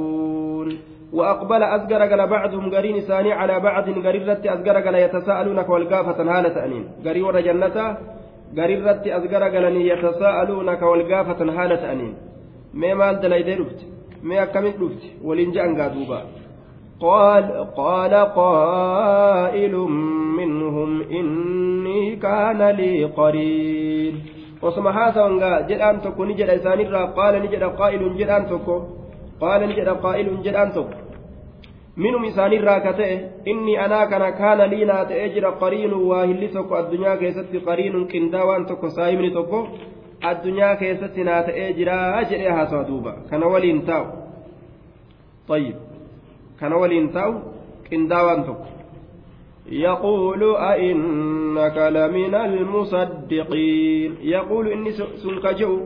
وأقبل 1.14 1.64
أزجر 1.64 2.26
بعضهم 2.26 2.76
قرين 2.76 3.00
ثاني 3.00 3.32
على 3.34 3.60
بعض 3.60 3.90
قريرة 3.90 4.42
أزجر 4.46 4.96
يتساءلونك 4.96 5.70
والقافة 5.70 6.24
هالة 6.40 6.66
أنين 6.66 6.88
قري 7.06 7.22
ور 7.22 7.40
جنة 7.42 7.98
قريرة 8.58 9.02
أزجر 9.18 9.44
يتساءلونك 9.92 10.82
والقافة 10.82 11.64
هالة 11.64 11.92
أنين 11.92 12.14
ما 12.74 12.94
مال 12.94 13.20
دليل 13.20 13.60
رفت 13.60 13.80
ما 14.24 14.46
كمل 14.46 14.74
رفت 14.82 15.04
ولنجان 15.24 15.82
قادوبا 15.82 16.22
قال 17.00 17.44
قال 17.78 18.14
قائل 18.14 19.76
منهم 20.40 21.02
إني 21.02 22.16
كان 22.16 22.62
لي 22.70 23.04
قرين 23.06 24.16
osoma 24.64 24.92
haasawanga 24.96 25.64
jedhaan 25.70 25.98
tokko 26.02 26.26
ni 26.26 26.34
jedha 26.40 26.54
isaanirraa 26.56 27.08
qaala 27.16 27.40
ni 27.40 27.48
jedha 27.54 27.70
qaa'ilun 27.80 28.14
jedhaan 28.20 28.46
tokko 28.52 28.76
qaala 29.42 29.68
ni 29.68 29.76
jedha 29.80 29.96
qaa'ilun 30.06 30.38
jedhaan 30.46 30.72
tokko 30.78 30.98
minum 31.98 32.24
isaanirraa 32.30 32.80
ka 32.86 32.94
ta'e 33.00 33.18
inni 33.54 33.74
anaa 33.86 34.06
kana 34.14 34.30
kaana 34.40 34.68
liinaa 34.74 35.04
ta'ee 35.10 35.28
jira 35.36 35.52
qariinu 35.64 35.98
waa 36.12 36.24
hilli 36.30 36.48
tokko 36.56 36.80
addunyaa 36.82 37.18
keessatti 37.24 37.60
qariinun 37.68 38.08
addunyaa 40.32 40.76
keessatti 40.76 41.24
naa 41.24 41.44
ta'ee 41.44 41.74
jira 41.74 42.24
jedhee 42.30 42.50
haasawa 42.58 42.84
duuba. 42.88 43.16
Kana 43.30 43.48
waliin 43.48 43.82
taa'u. 43.86 44.08
طيب 45.48 45.76
kana 46.60 46.78
waliin 46.78 47.10
taa'u 47.10 47.34
qindaawaan 47.90 48.44
tokko. 48.44 48.74
يقول 49.72 50.56
أئنك 50.56 51.78
لمن 51.78 52.36
المصدقين 52.36 54.16
يقول 54.22 54.68
إني 54.68 54.92
سنكجو 54.92 55.80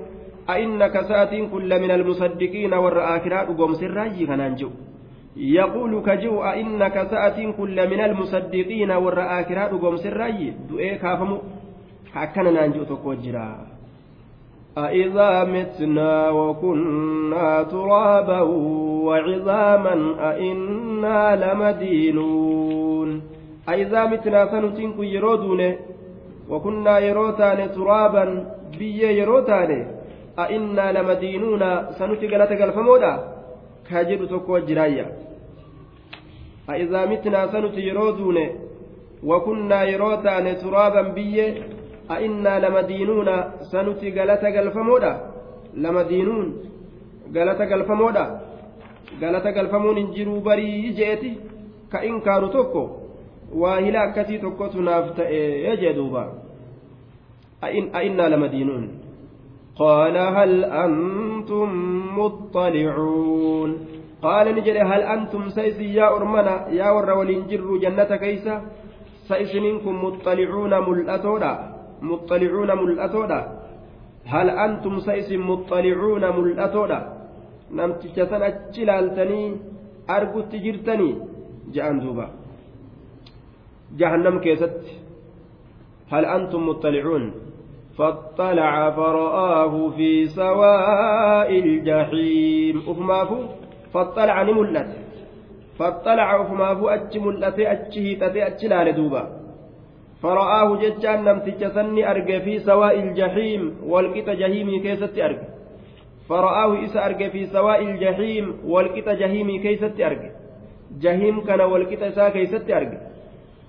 أئنك 0.49 1.01
ساتين 1.01 1.49
كل 1.49 1.81
من 1.81 1.91
المصدقين 1.91 2.73
والرآكرات 2.73 3.47
قوم 3.47 3.73
سراجي 3.73 4.25
كنانجو 4.25 4.69
يقول 5.37 6.01
كجو 6.01 6.43
أئنك 6.43 7.07
ساتين 7.11 7.53
كل 7.53 7.77
من 7.89 8.01
المصدقين 8.01 8.91
والرآكرات 8.91 9.71
قوم 9.71 9.97
سراجي 9.97 10.53
دؤي 10.69 10.95
كافمو 10.95 11.37
حكنا 12.13 12.51
نانجو 12.51 12.83
تكوجرا 12.83 13.76
أإذا 14.77 15.43
متنا 15.43 16.29
وكنا 16.29 17.63
ترابا 17.63 18.41
وعظاما 19.07 19.95
أئنا 20.31 21.35
لمدينون 21.35 23.21
أيضا 23.69 24.05
متنا 24.05 24.45
سنتين 24.51 24.93
كن 24.93 25.03
يرودون 25.03 25.75
وكنا 26.49 26.99
يروتان 26.99 27.71
ترابا 27.71 28.23
بيا 28.79 29.11
يروتان 29.11 29.71
أئنا 30.39 30.91
لمدينون 30.91 31.61
سنتي 31.99 32.27
قلت 32.27 32.51
قلفمودا 32.61 33.13
كاجر 33.89 34.25
تكو 34.25 34.57
جرايا 34.57 35.05
أئذا 36.69 37.05
متنا 37.05 37.47
سنتي 37.51 37.81
يرودون 37.81 38.37
وكنا 39.23 39.83
يروتان 39.83 40.57
ترابا 40.57 41.01
أئنا 42.11 42.59
لمدينون 42.59 43.29
سنتي 43.71 44.11
قلت 44.19 44.43
قلفمودا 44.55 45.13
لمدينون 45.73 46.47
قلت 47.35 47.61
قلفمودا 47.71 48.25
قلت 49.21 49.47
قلفمون 49.57 49.97
انجروا 49.97 50.39
بري 50.39 50.89
جئتي 50.97 51.31
كإنكار 51.91 52.47
تكو 52.47 52.83
waa 53.55 53.79
hila 53.79 54.01
akkasii 54.01 54.39
tokkotu 54.39 54.81
naaf 54.81 55.15
ta'e 55.15 55.77
jee 55.81 55.93
duuba 55.93 56.23
a'innaa 57.61 58.29
lamadiinuun 58.29 58.87
قال 59.77 60.17
هل 60.17 60.65
أنتم 60.65 61.69
مطلعون؟ 62.19 63.87
قال 64.21 64.55
نجد 64.55 64.77
هل 64.77 65.01
أنتم 65.01 65.49
سيسي 65.49 65.93
يا 65.93 66.15
أرمنا 66.15 66.67
يا 66.69 66.91
ور 66.91 67.09
ولنجر 67.11 67.77
جنة 67.77 68.15
كيسة؟ 68.15 68.61
سيسنكم 69.27 70.05
مطلعون 70.05 70.73
مطلعون 72.01 72.71
ملأتودا. 72.83 73.59
هل 74.25 74.49
أنتم 74.49 74.99
سيس 74.99 75.31
مطلعون 75.31 76.23
ملأتودا؟ 76.37 76.99
نمتش 77.71 78.15
سنة 78.31 78.53
جلالتني 78.73 79.57
أرجو 80.09 80.41
تجرتني. 80.41 81.15
جاء 81.73 81.99
دوبا. 81.99 82.27
جهنم 83.97 84.39
كيست. 84.39 84.81
هل 86.11 86.25
أنتم 86.25 86.69
مطلعون؟ 86.69 87.31
فاطلع 87.97 88.91
فرآه 88.91 89.89
في 89.89 90.27
سواء 90.27 91.59
الجحيم. 91.59 92.83
أفمافو 92.87 93.39
فاطلع 93.93 94.43
نملت 94.43 94.89
فاطلع 95.79 96.41
أفمافو 96.41 96.89
أتش 96.89 97.17
ملت 97.17 97.59
أتشه 97.59 98.13
تتي 98.21 98.47
أتش 98.47 98.65
دوبا. 98.97 99.36
فرآه 100.23 100.75
جتان 100.81 101.23
نمتج 101.23 101.61
سني 101.67 102.11
أرجى 102.11 102.39
في 102.39 102.59
سواء 102.59 102.99
الجحيم 102.99 103.61
والقط 103.83 104.29
جهيمي 104.29 104.79
كيست 104.79 105.19
أرجى. 105.19 105.47
فرآه 106.29 106.85
إس 106.85 106.97
أرجى 106.97 107.29
في 107.29 107.45
سواء 107.45 107.81
الجحيم 107.81 108.45
والقط 108.65 109.09
جهيمي 109.09 109.59
كيست 109.59 110.01
أرجى. 110.01 110.31
جهيم 111.01 111.41
كان 111.41 111.61
والقط 111.61 112.03
إسا 112.03 112.29
كيست 112.29 112.69
أرجى. 112.71 112.97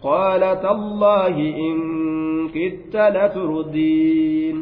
قال 0.03 0.41
تالله 0.41 1.37
إن 1.67 1.77
كدت 2.49 2.97
لتردين. 2.97 4.57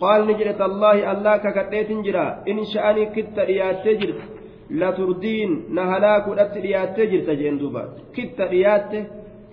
قال 0.00 0.26
نجرة 0.26 0.66
الله 0.66 1.12
الله 1.12 1.36
ككتيت 1.36 1.90
جرا. 2.06 2.26
إن 2.48 2.64
شأني 2.74 3.06
كدت 3.06 3.38
ريات 3.38 3.88
جرت. 3.88 4.20
لتردين 4.70 5.50
نهلاك 5.74 6.28
ودت 6.28 6.56
ريات 6.56 7.00
جرت 7.00 7.30
جين 7.30 7.58
دوبا 7.58 7.82
كدت 8.16 8.40
ريات 8.40 8.92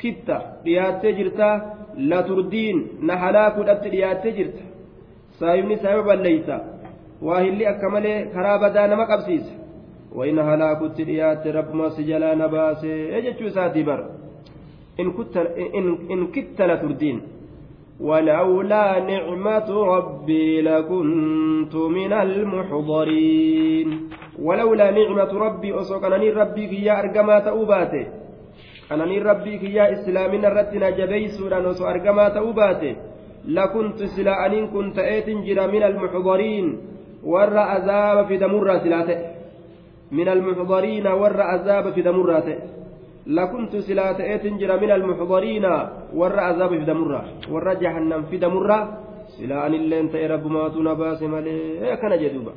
كدت 0.01 0.29
ريات 0.65 1.05
جرتا 1.05 1.49
لتردين 2.09 2.77
نهلاك 3.07 3.57
ودت 3.57 3.83
ريات 3.93 4.23
جرت 4.37 4.57
saayibni 5.39 5.77
saayiba 5.81 6.03
balleeysa 6.09 6.55
waa 7.27 7.39
hilli 7.45 7.65
akka 7.71 7.89
malee 7.89 8.17
karaa 8.33 8.57
badaa 8.63 8.87
nama 8.91 9.05
qabsiisa 9.11 9.53
wayna 10.17 10.43
halaakutti 10.49 11.03
dhiyaatte 11.09 11.51
rabbuma 11.57 11.89
si 11.95 12.03
jalaa 12.09 12.35
na 12.41 12.47
baasee 12.53 13.21
jechuu 13.25 13.47
isaatii 13.51 13.83
bara 13.89 14.05
إن 14.99 15.87
إن 16.11 16.27
كدت 16.35 16.61
لتردين 16.61 17.21
ولولا 17.99 18.99
نعمة 18.99 19.69
ربي 19.95 20.61
لكنت 20.61 21.75
من 21.75 22.13
المحضرين 22.13 24.09
ولولا 24.41 24.91
نعمة 24.91 25.31
ربي 25.45 25.79
أسوكنني 25.79 26.29
ربي 26.29 26.67
في 26.67 26.91
أرجما 26.91 27.39
تأوباته 27.39 28.05
أنني 28.91 29.19
ربي 29.19 29.59
في 29.59 29.81
إسلامنا 29.93 30.49
رتنا 30.49 30.89
جبيسونا 30.89 31.59
نسو 31.59 31.83
أرجما 31.85 32.29
تأوباته 32.29 32.95
لكنت 33.45 33.99
سلا 34.15 34.45
أن 34.45 34.67
كنت 34.67 34.97
آت 34.99 35.29
جرا 35.29 35.65
من 35.67 35.83
المحضرين 35.83 36.65
ور 37.23 37.57
عذاب 37.57 38.27
في 38.27 38.37
دمر 38.37 38.67
سلاته 38.79 39.19
من 40.11 40.27
المحضرين 40.29 41.07
ور 41.07 41.41
عذاب 41.41 41.93
في 41.93 42.01
دمر 42.01 42.29
لكنت 43.27 43.75
سلات 43.77 44.19
ايتن 44.19 44.57
جرى 44.57 44.75
من 44.79 44.91
المحضرين 44.91 45.65
ور 46.13 46.39
عذاب 46.39 46.69
في 46.69 46.85
دمرة 46.85 47.23
ور 47.51 47.73
جهنم 47.73 48.21
في 48.23 48.37
دمرة 48.37 48.79
سلا 49.37 49.67
ان 49.67 49.73
اللين 49.73 50.09
رب 50.33 50.45
ما 50.47 50.69
تنباس 50.69 51.23
ملي 51.23 51.97
كان 52.01 52.13
جدوبا 52.21 52.53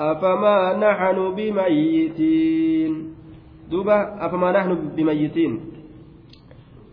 أفما 0.00 0.76
نحن 0.76 1.34
بميتين 1.34 2.92
دوبا 3.70 4.26
أفما 4.26 4.52
نحن 4.52 4.74
بميتين. 4.96 5.60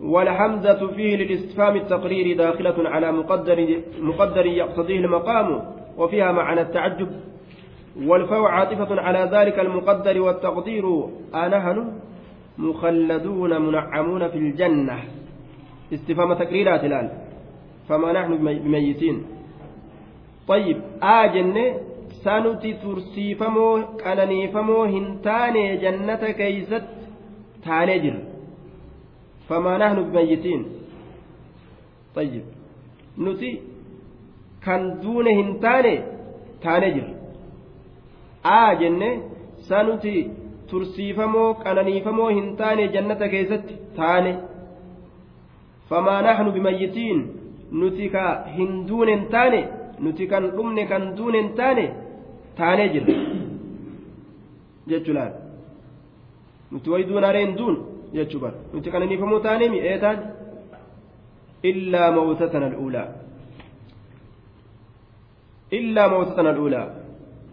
والحمزة 0.02 0.88
فيه 0.88 1.16
للاستفهام 1.16 1.76
التقريري 1.76 2.34
داخلة 2.34 2.90
على 2.90 3.12
مقدر 3.12 3.82
مقدر 4.02 4.46
يقتضيه 4.46 5.00
المقام 5.00 5.64
وفيها 5.98 6.32
معنى 6.32 6.62
التعجب. 6.62 7.10
والفو 8.06 8.46
عاطفة 8.46 9.02
على 9.02 9.30
ذلك 9.34 9.60
المقدر 9.60 10.22
والتقدير 10.22 10.86
أنهن 11.36 12.00
مخلدون 12.58 13.62
منعمون 13.62 14.28
في 14.28 14.38
الجنة. 14.38 14.98
استفهام 15.94 16.34
تقريرات 16.34 16.84
الآن. 16.84 17.10
فما 17.90 18.12
نحن 18.14 18.38
بميتين. 18.38 19.26
طيب 20.48 20.78
آجن 21.02 21.74
سنتي 22.24 22.72
ترسيفمو 22.84 23.68
قننيفمو 24.04 24.80
هنتاني 24.94 25.64
جنة 25.84 26.24
كيست 26.40 26.86
تانجر 27.66 28.16
فما 29.48 29.74
نحن 29.82 29.98
بميتين 30.04 30.62
طيب 32.16 32.46
نتي 33.26 33.52
كان 34.66 34.82
دون 35.04 35.28
هنتاني 35.40 35.96
تانجر 36.64 37.08
aa 38.56 38.76
jenne 38.82 39.10
sanuti 39.70 40.14
tursiifamoo 40.70 41.50
qananiifamoo 41.64 42.30
hin 42.38 42.48
taane 42.60 42.88
jannata 42.96 43.30
keessatti 43.34 43.74
taane 43.98 44.32
famaa 45.90 46.22
naxnu 46.28 46.52
bimayyitiin 46.58 47.20
nuti 47.82 48.10
ka 48.16 48.26
hin 48.58 48.74
duune 48.90 49.16
hin 49.16 49.26
taane 49.36 49.62
nuti 50.06 50.28
kan 50.34 50.46
dhumne 50.58 50.86
kan 50.92 51.08
duune 51.18 51.42
hin 51.42 51.52
taane 51.60 51.86
taanee 52.58 52.90
jirra 52.96 53.16
jechuudhaan 54.90 55.34
nuti 56.72 56.90
wayi 56.94 57.08
duunaaree 57.10 57.46
hin 57.46 57.56
duun 57.60 57.76
jechuu 58.14 58.42
bara 58.44 58.58
nuti 58.74 58.92
qananiifamoo 58.94 59.40
taanee 59.48 59.70
mi'ee 59.74 59.98
taane 60.06 60.24
illaa 61.72 62.12
mawtatana 62.20 62.66
al'uulaa 62.72 63.08
illaa 65.80 66.08
mawtatana 66.16 66.50
al'uulaa 66.56 66.88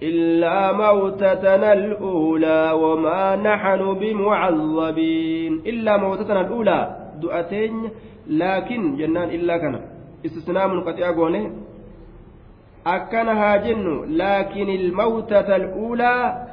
إلا 0.03 0.73
موتتنا 0.73 1.73
الأولى 1.73 2.73
وما 2.73 3.37
نحن 3.37 3.81
بمعذبين 4.01 5.53
إلا 5.67 5.97
موتتنا 5.97 6.41
الأولى 6.41 6.79
دؤتين 7.23 7.91
لكن 8.27 8.97
جنان 8.97 9.29
إلا 9.31 9.57
كان 9.57 9.81
استثناء 10.27 10.67
منقطع 12.87 12.93
قونه 12.93 13.37
أكنها 13.37 13.57
جن 13.57 14.17
لكن 14.17 14.69
الموتة 14.69 15.57
الأولى 15.57 16.47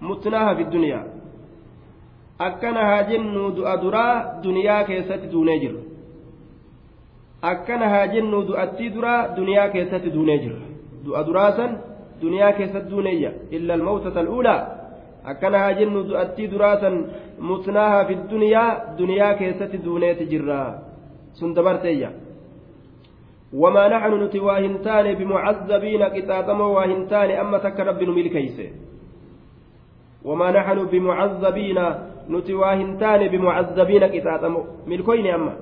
متناها 0.00 0.54
في 0.54 0.62
الدنيا 0.62 1.06
أكنها 2.40 3.02
جن 3.02 3.54
دؤدرا 3.54 4.40
دنيا 4.44 4.82
كيست 4.82 5.12
دونيجر 5.32 5.74
أكنها 7.44 8.06
جن 8.06 8.30
دؤتي 8.30 8.88
درا 8.88 9.26
دنيا 9.26 9.66
كيست 9.66 10.04
دونيجر 10.06 10.56
دؤدراسا 11.04 11.96
duniyaa 12.20 12.52
keessatti 12.52 12.90
duuneeyya 12.90 13.30
illa 13.50 13.74
almawtata 13.74 14.20
al'uulaa 14.20 14.66
akkanahaa 15.24 15.72
jennu 15.72 16.04
du'attii 16.08 16.50
duraasan 16.50 17.06
mutnaahaa 17.38 18.04
fi 18.04 18.16
duniyaa 18.30 18.70
duniyaa 18.98 19.34
keessatti 19.34 19.80
duuneeti 19.84 20.26
jirra 20.30 20.74
sun 21.32 21.54
dabarteeyya 21.56 22.10
qixaaxamoo 26.16 26.72
waa 26.78 26.86
hin 26.86 27.06
taane 27.12 27.38
amma 27.44 27.58
takka 27.58 27.84
rabbi 27.84 28.06
nu 28.06 28.12
milkeeyse 28.18 28.72
wamaa 30.24 30.50
naxnu 30.58 30.88
bimucazzabiina 30.94 31.84
nuti 32.28 32.54
waa 32.54 32.74
hin 32.74 32.98
taane 33.04 33.28
bimucazzabiina 33.28 34.12
qixaaxamoo 34.16 34.66
milkoyne 34.86 35.32
amma 35.38 35.54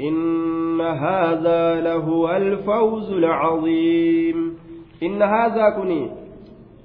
إن 0.00 0.80
هذا 0.80 1.80
لهو 1.80 2.36
الفوز 2.36 3.12
العظيم 3.12 4.58
إن 5.02 5.22
هذا 5.22 5.70
كني 5.70 6.10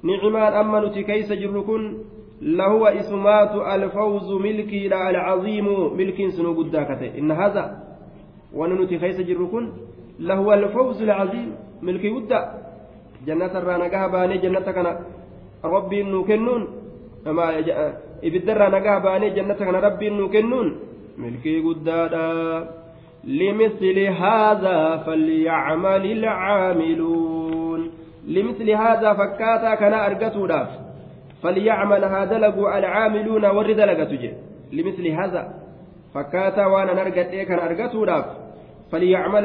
نعمان 0.04 0.54
أما 0.54 0.80
نتي 0.80 1.04
كيس 1.04 1.32
جركن 1.32 1.98
لهو 2.42 2.88
إسمات 2.88 3.52
الفوز 3.56 4.32
ملكي 4.42 4.88
لا 4.88 5.10
العظيم 5.10 5.98
ملك 5.98 6.30
سنو 6.30 6.54
قداكته 6.54 7.18
إن 7.18 7.32
هذا 7.32 7.84
وننتي 8.54 8.98
كيس 8.98 9.22
جركن 9.22 9.72
لهو 10.20 10.54
الفوز 10.54 11.02
العظيم. 11.02 11.50
ملكي 11.82 12.10
قدا 12.10 12.40
جنة 13.28 13.54
الرانقها 13.54 14.08
باني 14.08 14.38
جنة 14.38 14.66
كان 14.66 14.88
ربي 15.64 16.04
نكنون 16.04 16.62
ما 17.26 17.46
ibiddarraa 18.22 18.70
nagaa 18.70 19.00
baanee 19.00 19.30
jannata 19.30 19.66
kana 19.66 19.82
rabbiin 19.82 20.18
nuu 20.18 20.30
kennuun 20.30 20.76
milkii 21.18 21.62
guddaadha 21.62 22.68
لمثل 23.28 24.00
هذا 24.00 24.98
فليعمل 25.06 26.06
العاملون. 26.12 27.92
لمثل 28.28 28.70
هذا 28.70 29.14
فكاتا 29.14 29.76
كان 29.76 29.94
أرقتوداف 29.94 30.68
فليعمل 31.44 32.04
هذا 32.06 32.38
لقوا 32.38 32.78
العاملون 32.78 33.46
ورد 33.46 33.80
لقتج 33.80 34.24
لمثل 34.74 35.08
هذا 35.08 35.54
فكاتا 36.14 36.66
وأنا 36.66 36.94
نرقت 36.94 37.30
إيه 37.36 37.44
كان 37.44 37.60
أرقتوداف 37.60 38.26
فليعمل 38.26 38.47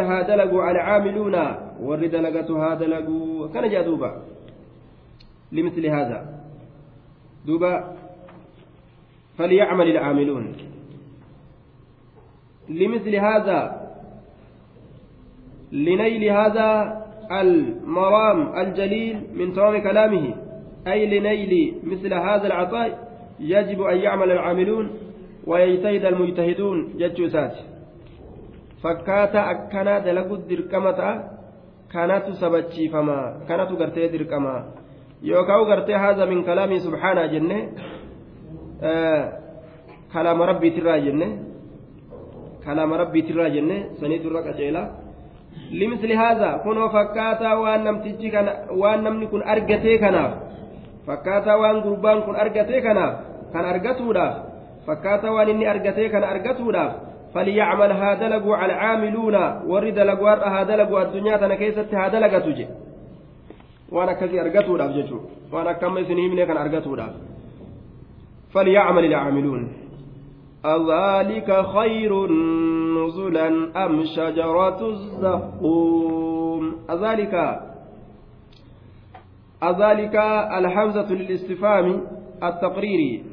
هذا 0.00 0.36
لقوا 0.36 0.70
العاملون 0.70 1.34
ورد 1.80 2.14
لقت 2.14 2.50
هذا 2.50 2.84
لقوا 2.86 3.48
كان 3.48 3.70
جاء 3.70 3.82
دوبا 3.82 4.22
لمثل 5.52 5.86
هذا. 5.86 6.40
دوبا 7.46 7.96
فليعمل 9.38 9.90
العاملون. 9.90 10.52
لمثل 12.68 13.14
هذا 13.16 13.82
لنيل 15.72 16.24
هذا 16.30 17.02
المرام 17.32 18.58
الجليل 18.58 19.26
من 19.34 19.52
تمام 19.54 19.82
كلامه. 19.82 20.34
أي 20.86 21.06
لنيل 21.06 21.74
مثل 21.84 22.14
هذا 22.14 22.46
العطاء 22.46 23.08
يجب 23.40 23.82
أن 23.82 23.96
يعمل 23.96 24.30
العاملون 24.30 24.90
ويجتهد 25.46 26.04
المجتهدون 26.04 26.94
جتشوسات 26.98 27.54
فكاتا 27.54 27.71
fakkaata 28.82 29.40
akkanaa 29.52 30.00
dalagu 30.06 30.36
dirqama 30.48 30.92
ta'a 30.92 31.14
kanatu 31.92 32.32
sabachiifama 32.40 33.46
kanatu 33.48 33.76
gartee 33.76 34.08
dirqama 34.14 34.54
yookaan 35.22 35.66
gartee 35.70 35.98
haaza 36.04 36.26
min 36.26 36.44
kalaamii 36.44 36.80
subhaanaa 36.86 37.28
jenne 37.34 37.58
kalaama 40.12 40.46
rabbiitirraa 40.50 40.98
jenne 41.06 41.28
kalaama 42.64 42.96
rabbiitirraa 43.02 43.50
jenne 43.56 43.76
saniitu 44.00 44.28
irra 44.30 44.42
qaceela 44.48 44.82
limsli 45.70 46.14
haaza 46.22 46.48
kunoo 46.64 46.88
fakkaataa 46.96 47.54
waan 47.62 47.84
namtichi 47.84 48.30
kana 48.34 48.52
waan 48.82 49.04
namni 49.04 49.26
kun 49.26 49.42
argatee 49.54 49.98
kanaaf 49.98 50.32
fakkaataa 51.06 51.60
waan 51.62 51.82
gurbaan 51.86 52.22
kun 52.26 52.36
argatee 52.36 52.82
kanaaf 52.88 53.14
kan 53.52 53.64
argatuudhaaf 53.72 54.34
fakkaataa 54.86 55.32
waan 55.36 55.48
inni 55.48 55.66
argatee 55.66 56.08
kana 56.08 56.26
argatuudhaaf. 56.34 57.11
فليعمل 57.34 57.92
هذا 57.92 58.28
لقوا 58.28 58.56
على 58.56 58.72
العاملون. 58.72 59.34
ورد 59.66 59.98
لقوا 59.98 60.60
هذا 60.60 60.76
لقوا 60.76 61.02
الدنيا 61.02 61.36
تنا 61.36 61.54
كيست 61.54 61.94
هذا 61.94 62.20
لقتو 62.20 62.50
جي. 62.50 62.66
وأنا 63.92 64.12
كذي 64.12 64.40
ارقتو 64.40 64.76
داف 64.76 64.90
جيشو 64.90 65.18
وأنا 65.52 65.72
كم 65.72 66.04
سنين 66.04 66.44
كان 66.44 66.56
ارقتو 66.56 66.96
داف. 66.96 67.14
فليعمل 68.54 69.04
العاملون. 69.04 69.72
أذلك 70.64 71.66
خير 71.66 72.12
نزلا 72.98 73.48
أم 73.84 74.04
شجرة 74.16 74.80
الزقوم؟ 74.88 76.62
أذلك. 76.90 77.34
أذلك 79.62 80.16
الحمزة 80.58 81.12
للاستفهام 81.12 82.00
التقريري. 82.42 83.24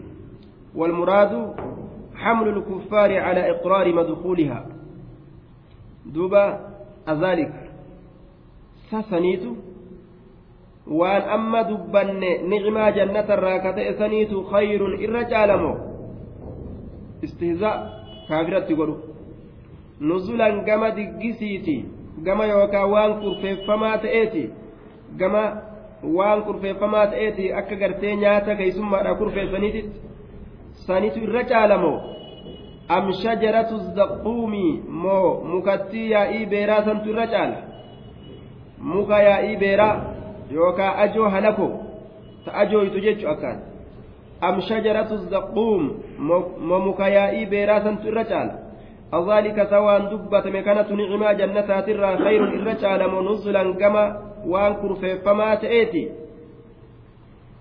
والمراد 0.76 1.54
حمل 2.20 2.47
الكفار 2.47 3.11
على 3.20 3.41
إقرار 3.51 3.93
مدخولها 3.93 4.65
دوبا 6.05 6.45
أذلك 7.09 7.53
سسنيت 8.91 9.43
وأن 10.88 11.22
أما 11.22 11.61
دبن 11.61 12.20
نعما 12.49 12.89
جنة 12.89 13.28
الراكة 13.38 13.78
سنيت 13.99 14.32
خير 14.51 14.82
إرجالمو 15.05 15.74
استهزاء 17.24 17.78
كافرة 18.30 18.67
قلوب 18.76 18.99
nuzulan 19.99 20.63
gama 20.65 20.95
diggisiiti 20.95 21.86
gama 22.24 22.45
yookaan 22.45 22.91
waan 22.91 23.13
kurfeeffamaa 23.22 23.97
ta'eeti 23.97 24.43
gama 25.20 25.43
waan 26.17 26.43
kurfeeffamaa 26.47 27.07
ta'eeti 27.13 27.53
akka 27.53 27.76
gartee 27.82 28.15
nyaata 28.15 28.55
keeysummaadha 28.55 29.15
kurfeeffaniititti 29.15 29.99
sanitu 30.90 31.20
irra 31.26 31.44
caalamoo 31.52 31.98
am 32.98 33.06
shajaratu 33.22 33.76
zaquumi 33.98 34.66
moo 35.02 35.30
mukattii 35.52 36.06
yaa'ii 36.14 36.46
beeraa 36.54 36.84
santu 36.88 37.10
irra 37.14 37.26
caala 37.34 37.58
muka 38.92 39.18
yaa'ii 39.30 39.58
beeraa 39.64 39.96
yookaan 40.58 40.94
ajoo 41.04 41.30
halako 41.36 41.68
ta 42.46 42.52
ajooytu 42.62 43.00
jechu 43.06 43.28
akkaan 43.34 43.60
am 44.48 44.62
shajaratu 44.70 45.16
zaquum 45.34 45.84
moo 46.68 46.80
muka 46.88 47.06
yaa'ii 47.18 47.46
beeraa 47.54 47.82
santu 47.86 48.08
irra 48.14 48.26
caala 48.34 48.56
أذلك 49.14 49.58
سوان 49.70 50.02
دبت 50.10 50.46
مكانة 50.48 50.90
نعما 51.02 51.34
جنة 51.34 51.62
ترى 51.88 52.12
خير 52.26 52.42
الرجال 52.44 53.02
نزلا 53.32 53.64
كما 53.82 54.04
وان 54.52 54.74
كرفما 54.82 55.56
تأتي 55.56 56.04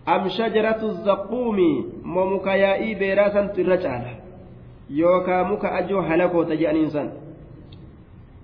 أم 0.08 0.28
شجرة 0.28 0.80
الزقوم 0.82 1.58
ومكيائي 2.16 2.94
بيراسا 2.94 3.46
ترجال 3.46 4.04
يوكا 4.90 5.42
مكا 5.42 5.78
أجو 5.78 5.98
هلكو 6.00 6.42
تجأن 6.42 6.76
إنسان 6.76 7.08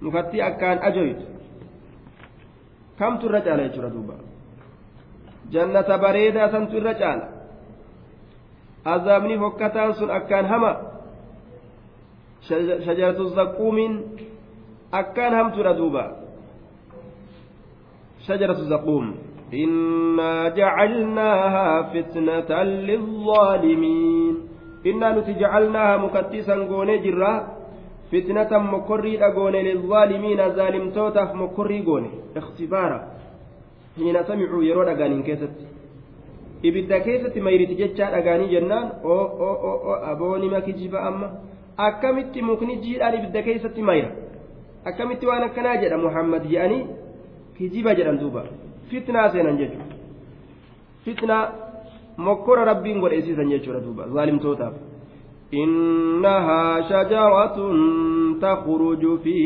مفتي 0.03 0.47
أكان 0.47 0.79
أجويت. 0.79 1.23
كم 2.99 3.17
ترجال 3.17 3.61
يجرى 3.61 3.89
دوبا؟ 3.91 4.17
جنة 5.53 5.97
بريدة 5.97 6.65
ترجال 6.65 7.21
أزامني 8.87 9.39
فكتان 9.39 9.93
سن 9.93 10.11
أكان 10.11 10.45
هما. 10.45 10.95
shajaratu 12.49 13.29
zaquumiin 13.33 13.93
akkaan 14.93 15.35
hamtuudha 15.35 15.73
duuba 15.77 16.05
shajaratu 18.27 18.69
zaquum 18.69 19.17
إنا 19.65 20.49
جعلناها 20.49 21.83
فتنة 21.93 22.51
للظالمين 22.63 24.35
إنا 24.87 25.09
نتجعلناها 25.19 25.97
مكتسا 26.05 26.55
قوني 26.71 26.99
جرا 27.05 27.33
فتنة 28.13 28.53
مكري 28.75 29.13
أقوني 29.27 29.61
للظالمين 29.69 30.41
ظالم 30.59 30.85
توتف 30.97 31.31
مكري 31.43 31.79
قوني 31.89 32.11
اختبارا 32.37 32.99
حين 33.97 34.17
سمعوا 34.29 34.63
يرون 34.69 34.89
أقانين 34.89 35.23
كيست 35.29 35.57
ibidda 36.65 36.97
keessatti 37.05 37.41
mayriti 37.45 37.75
jechaa 37.77 38.11
dhagaanii 38.15 38.49
jennaan 38.55 38.87
oo 39.05 39.25
oo 39.47 39.57
oo 39.69 39.97
aboonima 40.13 40.61
kijiba 40.67 40.99
amma 41.09 41.27
akkamitti 41.87 42.43
mukni 42.49 42.77
jiidhaan 42.85 43.15
ibidda 43.19 43.43
keessatti 43.47 43.83
mayra 43.89 44.09
akkamitti 44.89 45.27
waan 45.29 45.45
akkanaa 45.49 45.77
jedha 45.83 45.99
muhammad 46.07 46.47
jedhanii 46.53 46.87
kijiba 47.59 47.95
jedhan 47.99 48.17
duuba 48.23 48.43
fitnaa 48.95 49.29
seenan 49.37 49.59
jechuudha. 49.59 49.95
Fitnaa 51.05 51.45
mokkora 52.17 52.65
rabbiin 52.71 53.01
godheessisan 53.05 53.55
jechuudha 53.57 53.85
duuba 53.87 54.11
zaalimtootaaf. 54.17 54.75
إنها 55.55 56.81
شجرة 56.81 57.59
تخرج 58.41 59.19
في 59.19 59.39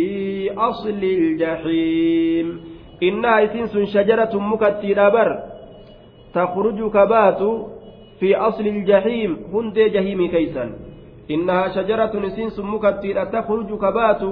أصل 0.59 1.03
الجحيم 1.05 2.61
إنها 3.03 3.45
إسنس 3.45 3.79
شجرة 3.95 4.33
مكتيرة 4.35 5.09
بر 5.09 5.31
تخرج 6.35 6.91
كبات 6.91 7.43
في 8.21 8.37
أصل 8.37 8.67
الجحيم 8.67 9.37
هندي 9.53 9.89
جهيم 9.89 10.27
كيسا 10.31 10.73
إنها 11.31 11.69
شجرة 11.69 12.27
إسنس 12.27 12.61
مكتيرة 12.61 13.25
تخرج 13.25 13.71
كبات 13.79 14.23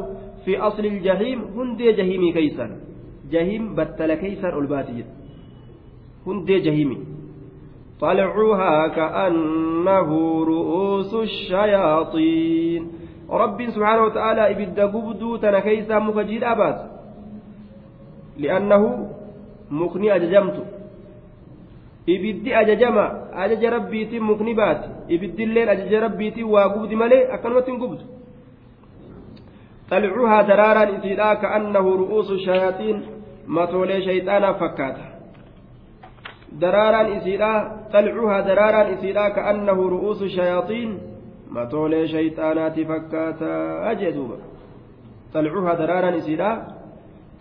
في 0.44 0.58
أصل 0.58 0.84
الجحيم 0.84 1.38
هندي 1.56 1.92
جهيم 1.92 2.32
كيسا 2.32 2.66
جهيم 3.32 3.74
بتل 3.74 4.14
كيسا 4.14 4.48
الباتي 4.48 5.04
هندي 6.26 6.58
جهيم 6.58 6.90
طلعها 8.00 8.88
كأنه 8.88 10.10
رؤوس 10.44 11.12
الشياطين. 11.14 12.82
رب 13.30 13.58
سبحانه 13.70 14.02
وتعالى 14.04 14.42
إبدا 14.50 14.86
قبدو 14.86 15.36
تنكيسا 15.36 15.98
مكجيد 15.98 16.44
أبات 16.44 16.78
لأنه 18.38 18.82
مكني 19.70 20.16
أججمت. 20.16 20.56
ajajama 22.54 23.34
ajaja 23.34 23.70
rabbiitiin 23.70 24.22
mukni 24.22 24.54
baati 24.54 24.88
ibiddilleen 25.08 25.68
ajaja 25.68 26.00
rabbiitiin 26.00 26.46
waa 26.46 26.68
gubdi 26.68 26.96
malee 26.96 27.28
akkanumatti 27.32 27.70
hin 27.70 27.80
gubdu 27.80 28.04
طلعها 29.90 30.42
درارا 30.42 30.98
إسيدا 30.98 31.34
كأنه 31.34 31.86
رؤوس 32.02 32.30
الشياطين. 32.30 33.15
متولي 33.46 34.02
شيطانا 34.02 34.52
فكاتا 34.52 35.16
درارا 36.52 37.16
إسيدا 37.16 37.52
طلعها 37.92 38.40
درارا 38.40 38.94
إسيدا 38.94 39.28
كأنه 39.28 39.88
رؤوس 39.88 40.22
الشياطين 40.22 40.98
متولي 41.50 42.08
شيطانات 42.08 42.80
فكاتا 42.80 43.90
أجدوبا 43.90 44.38
طلعها 45.34 45.74
درارا 45.74 46.18
إسيدا 46.18 46.66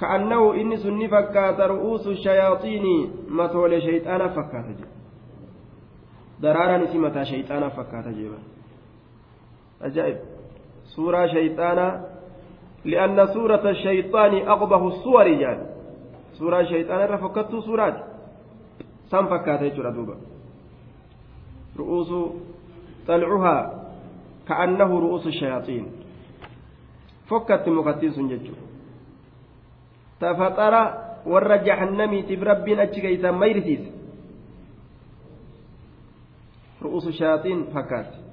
كأنه 0.01 0.53
إني 0.53 0.78
سني 0.78 1.08
فكات 1.08 1.60
رؤوس 1.60 2.08
الشياطين 2.08 2.86
متولي 3.30 3.82
شيطانا 3.82 4.28
فكات 4.28 4.66
درارا 6.39 6.78
نسي 6.78 6.97
متى 6.97 7.26
شيطانا 7.26 7.70
فكات 7.70 8.08
جيبا 8.08 8.38
أجائب 9.82 10.18
سورة 10.95 11.28
شيطانا 11.28 12.06
لأن 12.86 13.28
سورة 13.28 13.70
الشيطان 13.70 14.34
أقبح 14.47 14.82
الصور 16.36 16.51
جان 16.51 16.63
سورة 16.63 16.63
شيطانا 16.63 17.05
رفكت 17.05 17.55
سورات 17.65 17.97
سام 19.11 19.25
فكات 19.27 19.61
يجرى 19.61 19.91
دوبا 19.91 20.15
رؤوس 21.79 22.11
طلعها 23.07 23.57
كأنه 24.47 24.99
رؤوس 24.99 25.27
الشياطين 25.27 25.86
فكت 27.29 27.69
مكتين 27.69 28.11
سنججو 28.11 28.55
تفطر 30.19 30.75
warra 31.25 31.57
jahannamiitiif 31.57 32.38
rabbiin 32.38 32.79
achi 32.79 33.01
keeysan 33.01 33.33
mayrisiise 33.33 33.89
ru'usu 36.81 37.11
shaaxiin 37.11 37.73
fakkaatti. 37.73 38.25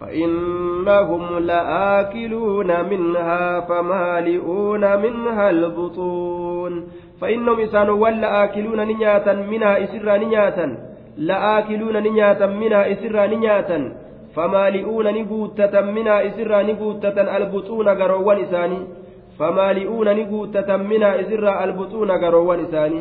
فإنهم 0.00 1.38
لآكلون 1.38 2.70
منها 2.90 3.60
فمالئون 3.60 5.02
منها 5.02 5.50
البطون 5.50 6.88
فإنهم 7.20 7.60
إسان 7.60 7.88
ولا 7.90 8.44
آكلون 8.44 8.86
نياتا 8.86 9.32
منها 9.32 9.84
إسرا 9.84 10.16
نياتا 10.16 10.66
لآكلون 11.16 12.02
نياتا 12.02 12.46
منها 12.46 12.92
إسرا 12.92 13.26
نياتا 13.26 13.78
فمالئون 14.34 15.06
نبوتة 15.18 15.80
منها 15.80 16.26
إسرا 16.26 16.62
نبوتة 16.62 17.36
ألبطون 17.36 17.88
قروان 17.88 18.38
إساني 18.38 18.78
فمالئون 19.38 20.08
نقوتة 20.20 20.76
منها 20.76 21.20
إسرا 21.20 21.64
ألبطون 21.64 22.10
قروان 22.10 22.60
إساني 22.64 23.00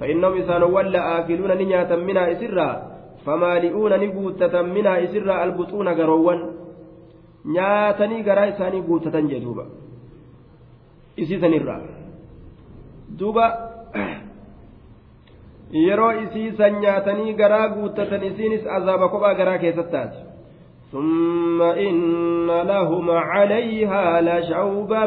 فإنهم 0.00 0.38
إسان 0.40 0.62
ولا 0.62 1.18
آكلون 1.18 1.52
نياتا 1.58 1.96
منها 1.96 2.32
إسرا 2.32 2.68
فمالئون 3.26 3.92
نقوتة 4.04 4.62
منها 4.62 5.04
إسرا 5.04 5.44
ألبطون 5.44 5.88
قروان 5.88 6.40
nyaatanii 7.54 8.22
garaa 8.22 8.46
isaanii 8.46 8.82
guutatan 8.82 9.28
jee 9.30 9.40
duuba 9.40 9.64
isiisanirraa 11.16 11.80
duuba 13.18 13.46
yeroo 15.86 16.12
isiisan 16.12 16.80
nyaatanii 16.80 17.34
garaa 17.34 17.68
guutatan 17.68 18.22
isiinis 18.22 18.66
azaaba 18.78 19.08
kophaa 19.08 19.34
garaa 19.34 19.58
keessatti 19.58 19.92
taati 19.98 20.26
ثم 20.92 21.62
إن 21.62 22.46
لهم 22.46 23.10
عليها 23.10 24.20
لشوبا 24.20 25.06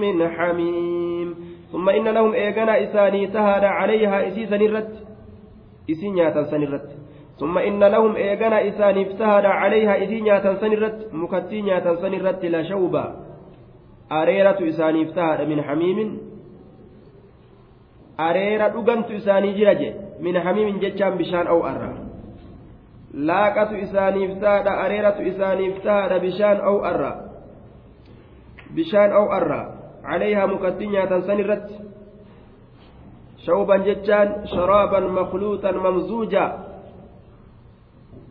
من 0.00 0.28
حميم 0.28 1.34
ثم 1.72 1.88
إن 1.88 2.08
لهم 2.08 2.32
إيغانا 2.32 2.84
إساني 2.84 3.26
تهاد 3.26 3.64
عليها 3.64 4.28
إسي 4.28 4.46
سنرت 4.46 4.92
إسي 5.90 6.10
نياتا 6.10 6.42
سنرت 6.42 6.88
ثم 7.40 7.58
إن 7.58 7.84
لهم 7.84 8.16
إيغانا 8.16 8.68
إساني 8.68 9.04
تهاد 9.04 9.44
عليها 9.44 10.04
إسي 10.04 10.20
نياتا 10.20 10.54
سنرت 10.54 11.08
مكتي 11.12 11.62
نياتا 11.62 11.94
سنرت 11.94 12.44
أريرة 14.12 14.68
إساني 14.68 15.04
تهاد 15.04 15.48
من 15.48 15.62
حميم 15.62 16.18
أريرة 18.20 18.74
أغنت 18.80 19.10
إساني 19.10 19.52
جرج 19.52 19.82
من 20.20 20.40
حميم 20.40 20.78
جتشان 20.78 21.14
بشان 21.18 21.46
أو 21.46 21.66
أرى 21.66 22.06
laaqatu 23.16 23.80
isaaniif 23.80 24.36
taadha 24.40 24.76
areeratu 24.84 25.24
isaaniif 25.24 25.80
taadha 25.80 26.20
bishaan 26.20 26.60
aw 26.60 26.76
arra 26.84 27.12
bishaan 28.76 29.12
aw 29.12 29.26
arra 29.32 29.62
calayhaa 30.04 30.46
mukattii 30.52 30.92
nyaatan 30.92 31.24
san 31.24 31.40
irratti 31.40 31.80
shawban 33.46 33.88
jechaan 33.88 34.44
sharaaban 34.52 35.08
makluuxan 35.16 35.80
mamzuuja 35.80 36.44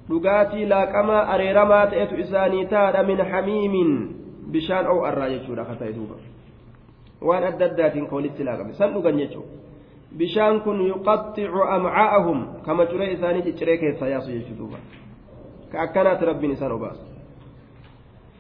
dhugaatii 0.10 0.70
laaqamaa 0.70 1.34
areeramaa 1.34 1.90
ta'etu 1.90 2.22
isaanii 2.22 2.70
taadha 2.70 3.04
min 3.04 3.26
hamiimin 3.32 3.92
bishaan 4.54 4.86
aw 4.86 5.02
arraa 5.10 5.34
jechuudha 5.34 5.66
ka 5.66 5.82
ta'e 5.82 5.98
duuba 5.98 6.22
waan 7.26 7.44
adda 7.50 7.74
addaatiin 7.74 8.06
ka 8.06 8.16
walitti 8.16 8.46
laaqame 8.46 8.78
san 8.78 8.94
dhugan 8.94 9.18
jechuudha 9.18 9.66
amcaa'ahum 11.78 12.62
kama 12.66 12.86
curee 12.86 13.12
isaanii 13.14 13.44
cicciree 13.48 13.78
keessaa 13.78 14.08
yaasu 14.08 14.32
jechuu 14.32 14.58
duuba 14.58 14.78
ka 15.72 15.82
akkanaati 15.82 16.26
rabbiin 16.26 16.52
isaan 16.52 16.72
obaasu 16.72 17.16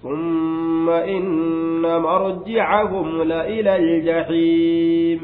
ثم 0.05 0.89
إن 0.89 1.81
مرجعهم 1.81 3.21
لإلى 3.21 3.75
الجحيم 3.75 5.19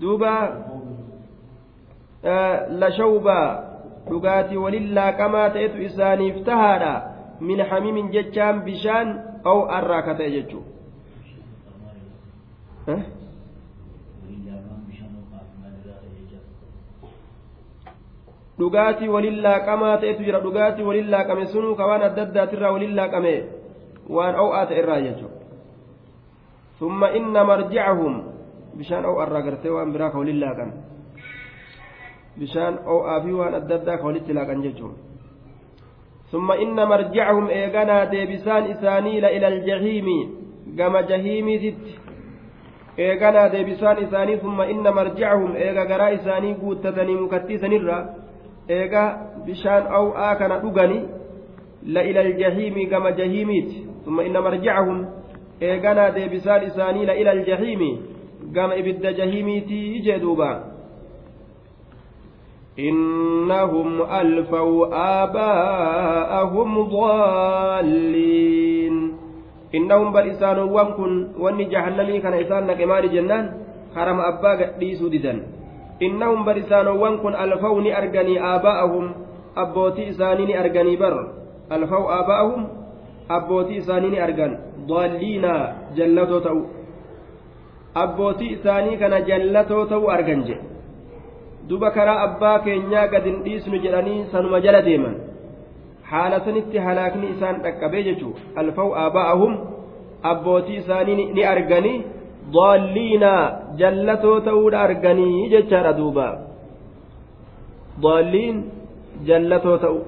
دوبا 0.00 0.64
آه 2.24 2.56
لشوبا 2.76 3.66
walillaa 4.56 5.12
qamaa 5.12 5.50
ta'etu 5.50 5.82
isaaniif 5.82 6.44
tahaadha 6.44 7.02
min 7.40 7.60
hamimin 7.70 8.10
jechaan 8.12 8.62
bishaan 8.62 9.08
aw 9.44 9.66
arraa 9.78 10.02
ka 10.02 10.14
ta'e 10.14 10.30
jechuu 10.30 10.62
dhugaatii 18.58 19.08
waliin 19.14 19.42
laaqamaa 19.46 19.96
ta'etu 20.02 20.22
jira 20.28 20.40
dhugaatii 20.46 20.84
waliin 20.88 21.10
laaqame 21.10 21.46
sunuu 21.52 21.74
ka 21.78 21.86
waan 21.86 22.02
adda 22.08 22.22
addaatirraa 22.22 22.72
waliin 22.76 22.96
laaqame 22.96 23.34
waan 24.16 24.34
o'aa 24.44 24.66
ta'e 24.66 24.78
irraa 24.82 25.00
jechuudha 25.06 25.36
summa 26.78 27.10
inna 27.18 27.44
marjicahum 27.50 28.14
bishaan 28.78 29.04
o'arraa 29.12 29.42
gartee 29.48 29.72
waan 29.76 29.92
biraa 29.92 30.10
ka 30.14 30.18
waliin 30.18 30.40
laaqan 30.44 30.70
bishaan 32.38 32.74
o'aa 32.94 33.20
fi 33.24 33.32
waan 33.40 33.54
adda 33.60 33.74
addaa 33.80 33.96
ka 34.00 34.04
walitti 34.08 34.32
laaqan 34.38 34.62
jechuudha 34.62 34.98
summa 36.30 36.56
inna 36.64 36.86
marjicahum 36.92 37.46
eeganaa 37.60 38.02
deebisaan 38.12 38.70
isaanii 38.74 39.20
la 39.24 39.30
ila 39.36 39.46
aljahiimi 39.54 40.18
gama 40.78 41.02
jahiimiititti 41.10 41.92
eeganaa 43.06 43.48
deebisaan 43.54 43.98
isaanii 44.06 44.38
summa 44.44 44.66
inna 44.74 44.92
marjicahum 44.98 45.56
eega 45.66 45.84
garaa 45.92 46.10
isaanii 46.18 46.54
guuttatanii 46.62 47.16
mukattiisanirra 47.24 47.98
eega 48.68 49.18
bishaan 49.46 49.86
aw'aa 49.86 50.36
kana 50.36 50.58
dhugani 50.58 51.02
la 51.86 52.02
ila 52.02 52.20
aljahiimi 52.20 52.86
gama 52.86 53.12
jahiimiiti 53.12 53.86
summa 54.04 54.24
inna 54.24 54.42
marjicahum 54.42 55.06
eeganaa 55.60 56.10
deebisaan 56.10 56.66
isaanii 56.66 57.06
la 57.06 57.14
ila 57.14 57.30
aljahiimi 57.30 58.02
gama 58.52 58.76
ibidda 58.76 59.12
jahiimiitii 59.12 60.00
jee 60.00 60.18
duuba 60.18 60.76
إنهم 62.78 64.02
ألفوا 64.02 64.76
آباءهم 65.22 66.68
ضالين 66.96 68.94
إنهم 69.74 70.12
بل 70.12 70.30
إسان 70.30 70.58
وانكن 70.58 71.28
واني 71.40 71.64
جهنمي 71.64 72.20
كان 72.20 72.34
إسان 72.34 72.66
نكمال 72.66 73.12
جنان 73.12 73.44
حرم 73.96 74.20
أبا 74.20 74.50
قديسو 74.60 75.08
ددن 75.08 75.38
innahum 76.00 76.44
bar 76.44 76.54
barisaanowwan 76.54 77.18
kun 77.18 77.34
alfaw 77.34 77.80
ni 77.80 77.92
arganii 77.92 78.38
aabaa'ahum 78.38 79.14
abbootii 79.56 80.08
isaanii 80.12 80.46
ni 80.46 80.54
arganii 80.54 80.96
bar. 80.96 81.14
Alfaw 81.70 82.04
aabaa'ahum 82.18 82.66
abbootii 83.28 83.76
isaanii 83.82 84.10
ni 84.10 84.20
argan. 84.20 84.58
Daalliina 84.88 85.52
jallatoo 85.96 86.40
ta'u. 86.40 86.62
Abbootii 87.94 88.52
isaanii 88.58 88.96
kana 88.96 89.20
jallatoo 89.20 89.84
ta'u 89.86 90.10
argan 90.16 90.44
jedhe 90.48 90.76
duba 91.68 91.90
karaa 91.90 92.18
abbaa 92.26 92.58
keenyaa 92.66 93.06
gad 93.12 93.24
hin 93.24 93.38
dhiisnu 93.44 93.78
jedhanii 93.86 94.26
sanuma 94.32 94.60
jala 94.60 94.82
deeman. 94.88 95.16
Haala 96.10 96.40
sanitti 96.48 96.78
halaakni 96.78 97.30
isaan 97.36 97.62
dhaqqabee 97.64 98.02
jechuu 98.08 98.34
alfaw 98.62 98.92
aabaa'ahum 99.04 99.56
abbootii 100.32 100.76
isaanii 100.82 101.24
ni 101.38 101.46
arganii 101.54 102.04
daalliina 102.55 103.33
jallatoo 103.81 104.39
ta'uudha 104.47 104.81
arganii 104.87 105.49
jechaadha 105.53 105.97
duuba 105.99 106.27
daalliin 108.05 108.57
jallatoo 109.29 109.77
ta'u 109.85 109.99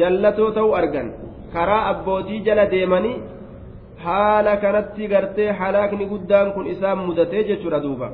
jallatoo 0.00 0.50
ta'u 0.58 0.70
argan 0.82 1.10
karaa 1.52 1.82
abbootii 1.92 2.44
jala 2.48 2.70
deemanii 2.70 3.16
haala 4.04 4.56
kanatti 4.64 5.10
gartee 5.12 5.50
halaakni 5.60 6.10
guddaan 6.12 6.52
kun 6.54 6.72
isaan 6.76 7.04
mudatee 7.08 7.44
jechuudha 7.50 7.82
duuba 7.88 8.10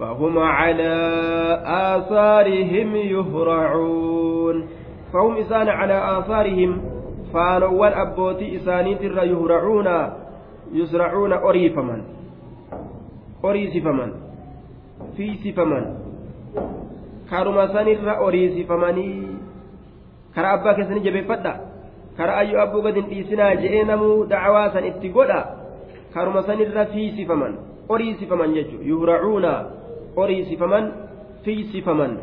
فهم 0.00 0.38
على 0.38 0.94
آثارهم 1.66 2.96
يهرعون 2.96 4.56
فهم 5.12 5.36
إسان 5.36 5.68
على 5.68 6.18
آثارهم 6.18 6.70
إساني 8.55 8.95
تر 8.95 9.23
يهرعون 9.23 9.89
يزرعون 10.73 11.33
أريفمن 11.33 12.01
أريسفمن 13.45 14.11
في 15.17 15.27
سفمن 15.43 15.85
karuma 17.29 17.73
sanirra 17.73 18.21
oriisifamanii 18.21 19.27
karaa 20.35 20.51
abbaa 20.57 20.73
keessanii 20.77 21.05
jabeeffadha 21.07 21.53
karaa 22.17 22.37
ayyuu 22.41 22.59
abbuu 22.61 22.81
gad 22.81 22.95
hin 22.99 23.07
dhiisinaa 23.09 23.55
je'ee 23.61 23.83
namuu 23.89 24.25
dacwaa 24.33 24.69
san 24.75 24.85
itti 24.89 25.09
godha 25.15 25.39
karuma 26.13 26.43
sanirra 26.49 26.85
fiisifaman 26.93 27.57
oriisifaman 27.89 28.53
jechuudha 28.57 28.89
yuhracuuna 28.91 29.53
oriisifaman 30.15 30.91
fiisifaman 31.47 32.17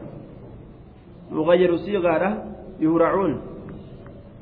mugayyaru 1.31 1.79
siigaadha 1.79 2.31
yuhracuun 2.87 3.35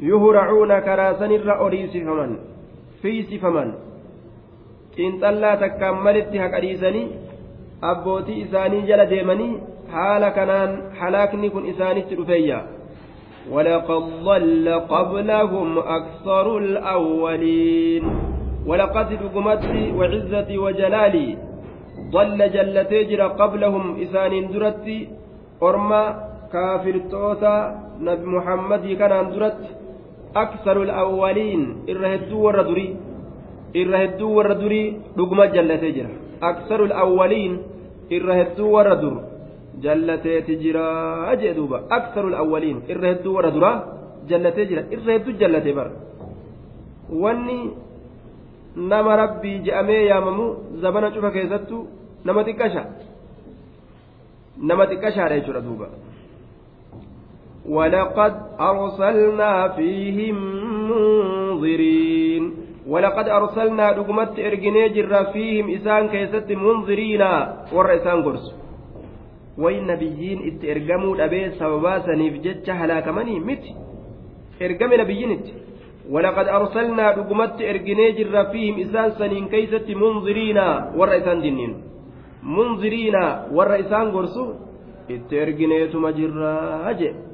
yuhracuuna 0.08 0.80
karaa 0.88 1.14
sanirra 1.22 1.54
oriisifaman 1.66 2.32
fiisifaman 3.02 3.70
xiinxallaa 4.96 5.56
takkaan 5.62 6.02
malitti 6.06 6.38
haqadhiisanii 6.44 7.06
abbootii 7.92 8.40
isaanii 8.44 8.82
jala 8.90 9.06
deemanii 9.14 9.52
haala 9.94 10.30
kanaan 10.38 10.76
halaakni 11.00 11.50
kun 11.56 11.66
isaanitti 11.72 12.14
dhufeeyya 12.20 12.60
ولقد 13.50 14.02
ضل 14.24 14.66
قبلهم 14.94 15.78
أكثر 15.78 16.58
الأولين 16.58 18.04
ولقد 18.66 19.08
رقمت 19.24 19.64
وعزتي 19.98 20.58
وجلالي 20.58 21.28
ضل 22.12 22.38
جلتي 22.52 23.04
جرى 23.04 23.22
قبلهم 23.40 23.84
إسان 24.02 24.32
درت 24.52 24.86
أرما 25.62 26.02
كافر 26.52 26.96
توتا 27.10 27.56
نبي 28.00 28.26
محمد 28.36 28.84
كان 29.00 29.30
درت 29.34 29.79
aksaru 30.34 30.82
alawwaliin 30.82 31.62
irra 31.86 32.08
hedduu 32.14 32.42
warra 32.44 32.64
durii 32.64 32.96
irra 33.74 33.98
hedduu 33.98 34.34
warra 34.36 34.54
durii 34.54 34.96
dhuguma 35.16 35.46
jallatee 35.54 35.92
jira 35.92 36.10
aksaru 36.40 36.84
alawwaliin 36.84 37.58
irra 38.10 38.34
hedduu 38.40 38.72
warra 38.72 38.96
dur 39.02 39.16
jallateeti 39.84 40.56
jira 40.62 41.36
jee 41.40 41.54
duuba 41.54 41.82
aksaru 41.90 42.28
alawwaliin 42.28 42.82
irra 42.88 43.08
hedduu 43.12 43.34
warra 43.34 43.50
duraa 43.50 43.76
jallatee 44.28 44.66
jira 44.70 44.82
irra 44.94 45.12
hedduu 45.12 45.32
jallatee 45.40 45.72
bara 45.72 45.92
wanni 47.22 47.58
nama 48.76 49.16
rabbii 49.16 49.58
je'amee 49.66 50.02
yaamamu 50.10 50.46
zabana 50.82 51.10
cufa 51.10 51.30
keessattu 51.30 51.86
nama 52.24 52.44
xiqqasha 52.44 52.82
nama 54.68 54.86
xiqqashaadha 54.90 55.38
jechuudha 55.38 55.60
duuba 55.60 55.86
ولقد 57.70 58.34
أرسلنا 58.60 59.52
فيهم 59.68 60.36
منذرين. 60.90 62.44
ولقد 62.92 63.26
أرسلنا 63.28 63.86
دقمت 63.92 64.38
إرجني 64.38 64.88
جر 64.88 65.24
فيهم 65.32 65.66
إسان 65.76 66.08
كيست 66.08 66.48
منذرين. 66.50 67.22
ور 67.74 67.86
إسان 67.96 68.18
قرس 68.26 68.46
وين 69.58 69.86
نبيين 69.86 70.38
إترجموا 70.48 71.14
الأبي 71.14 71.50
سببا 71.50 71.94
سنيف 72.06 72.34
جتش 72.44 72.70
هلاك 72.70 73.06
مني 73.08 73.36
مت. 73.48 73.64
إرجم 74.62 74.90
نبيين 75.02 75.30
إت. 75.30 75.46
ولقد 76.10 76.46
أرسلنا 76.48 77.06
دقمت 77.18 77.56
إرجني 77.70 78.06
جر 78.18 78.36
فيهم 78.52 78.74
إسان 78.84 79.08
سنين 79.20 79.44
كيست 79.52 79.86
منذرين. 80.02 80.58
ور 80.98 81.10
إسان 81.18 81.38
جنين. 81.44 81.72
منذرين. 82.42 83.16
ور 83.56 83.70
إسان 83.80 84.06
قرسو 84.14 84.46
إترجنيت 85.10 85.94
مجرى 85.96 86.54
أجئ 86.90 87.29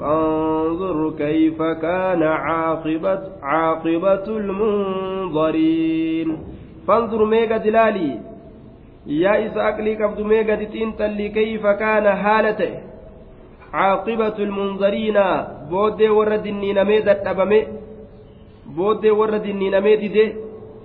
فانظر 0.00 1.12
كيف 1.18 1.62
كان 1.62 2.22
عاقبة 2.22 3.20
عاقبة 3.42 4.26
المنظرين. 4.42 6.28
فانظر 6.88 7.24
ميغا 7.24 7.56
دلالي. 7.56 8.18
يا 9.06 9.46
إساق 9.46 9.80
لي 9.80 9.94
كبد 10.00 10.20
ميغا 10.20 10.54
تنتلي 10.54 11.28
كيف 11.28 11.66
كان 11.66 12.06
حالته. 12.22 12.72
عاقبة 13.72 14.38
المنظرين. 14.38 15.18
بودي 15.70 16.08
ورد 16.08 16.46
النينمي 16.46 17.00
دتبمي 17.00 17.66
بودي 18.76 19.10
ورد 19.10 19.46
النينمي 19.46 19.96
ديدي 19.96 20.34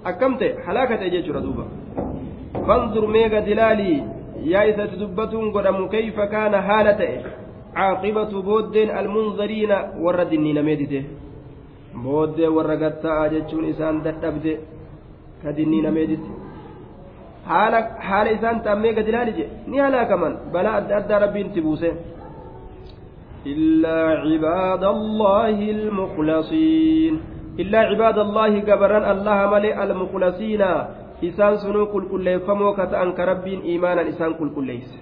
أكمت 0.05 0.41
حلاكة 0.66 1.07
جيشورا 1.07 1.39
دوبا 1.39 1.66
فانظر 2.68 3.07
ميغا 3.07 3.39
دلالي. 3.39 4.03
يا 4.43 4.61
إذا 4.70 4.86
تدبتون 4.86 5.51
قدم 5.51 5.88
كيف 5.88 6.20
كان 6.20 6.61
حالته. 6.61 7.44
عاقبة 7.76 8.32
بودين 8.41 8.89
المنظرين 8.99 9.71
ورد 9.99 10.34
النين 10.34 10.59
ميدته 10.67 11.03
بودين 12.03 12.49
ورقتا 12.49 13.26
أجتشون 13.26 13.65
إسان 13.71 13.95
دتبده 14.05 14.55
كدنين 15.43 15.88
ميدته 15.97 16.34
isaan 18.36 18.61
taammee 18.65 18.93
gadi 18.97 19.09
ilaali 19.11 19.34
je 19.38 19.45
ni 19.69 19.78
halaakaman 19.78 20.34
balaa 20.53 20.76
adda 20.80 20.97
addaa 20.97 21.19
rabbiin 21.23 21.47
itti 21.49 21.61
buuse 21.61 21.89
illaa 23.53 24.09
cibaada 24.26 24.88
allaahi 24.97 25.67
almuqlasiin 25.78 27.15
illaa 27.63 27.86
cibaada 27.91 28.21
allaahi 28.28 28.65
gabaran 28.69 29.05
allaha 29.13 29.45
malee 29.53 29.73
almuqlasiina 29.84 30.69
isaan 31.28 31.59
sunuu 31.63 31.86
qulqulleeffamoo 31.93 32.73
ka 32.78 32.86
ta'an 32.93 33.13
ka 33.17 33.30
rabbiin 33.32 33.61
iimaanan 33.71 34.09
isaan 34.13 34.34
qulqulleeyse 34.39 34.97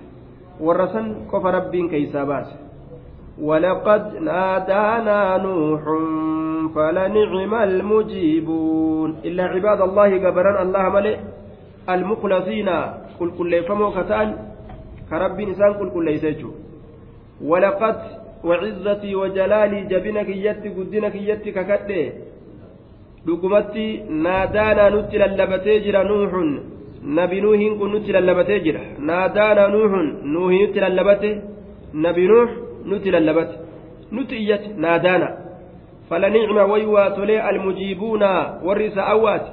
qofa 1.32 1.52
rabbiin 1.52 1.90
keeysaa 1.90 2.26
baase. 2.26 2.64
ولقد 3.42 4.18
نادانا 4.22 5.38
نوح 5.38 5.84
فلنعم 6.76 7.54
المجيبون 7.56 9.16
إلا 9.26 9.44
عباد 9.44 9.82
الله 9.82 10.28
قبرا 10.28 10.62
الله 10.62 10.90
ملئ 10.90 11.18
المخلصين 11.90 12.70
قل 13.20 13.32
كل 13.38 13.64
فمو 13.64 13.92
كتان 13.92 14.38
كرب 15.10 15.40
إنسان 15.40 15.74
قل 15.74 15.90
كل 15.90 16.08
يسجو 16.08 16.52
ولقد 17.42 18.00
وعزتي 18.44 19.16
وجلالي 19.16 19.82
جبنك 19.82 20.30
يتي 20.30 20.70
قدنك 20.70 21.16
يتي 21.16 21.52
ككتي 21.52 22.12
naadaanaa 24.26 24.90
nutti 24.90 25.18
lallabatee 25.18 25.80
jira 25.80 26.04
nuuxun. 26.04 26.50
nabi 27.06 27.42
nuuhiin 27.42 27.78
kun 27.80 27.92
nutti 27.92 28.12
lallabatee 28.12 28.60
jira. 28.60 28.82
Naadaana 29.00 29.68
nuuhun 29.68 30.20
nuuhii 30.24 30.62
nutti 30.66 30.80
lallabate 30.80 31.42
nabi 31.94 32.28
nuuh 32.28 32.50
nutti 32.86 33.12
lallabate. 33.12 33.56
Nutti 34.12 34.36
iyyate 34.36 34.70
naadaana 34.78 35.44
falanicma 36.10 36.66
way 36.66 36.86
waa 36.86 37.10
tolee 37.10 37.40
almujiibuuna 37.40 38.54
warri 38.64 38.86
isa 38.86 39.08
awwaate 39.08 39.52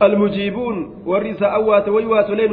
almujiibuun 0.00 0.90
warri 1.06 1.30
isa 1.30 1.52
awwaate 1.52 1.90
way 1.90 2.04
waa 2.04 2.22
tolee 2.22 2.48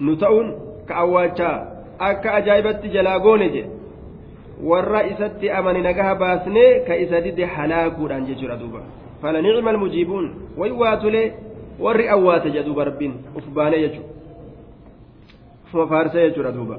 nu 0.00 0.16
ta'uun 0.16 0.54
ka 0.86 0.96
awwaachaa 0.96 1.66
akka 1.98 2.34
ajaa'ibatti 2.34 2.88
jalaa 2.88 3.18
goone 3.18 3.48
jedhe 3.50 3.70
warra 4.62 5.06
isatti 5.06 5.50
amane 5.50 5.80
nagaha 5.80 6.14
baasnee 6.14 6.80
ka 6.86 6.96
isa 6.96 7.20
dide 7.20 7.44
halaakuudhaan 7.44 8.26
jechuudha 8.26 8.56
duuba. 8.56 8.80
Falanicma 9.22 9.70
almujiibuun 9.70 10.30
way 10.56 10.70
waa 10.70 10.96
tolee 10.96 11.32
warri 11.78 12.08
awwaate 12.08 12.50
jedhuuba 12.50 12.84
rabbiin 12.84 13.14
uf 13.36 13.46
baanee 13.54 13.80
jechuudha. 13.88 14.12
Ufuma 15.64 15.86
faarsee 15.86 16.28
jechuudha 16.28 16.52
duuba. 16.52 16.78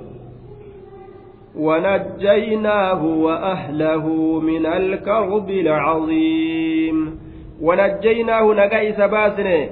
ونجيناه 1.58 3.04
وأهله 3.04 4.06
من 4.40 4.66
الكرب 4.66 5.50
العظيم 5.50 7.20
ونجيناه 7.62 8.54
نجا 8.54 8.90
إسباسنه 8.90 9.70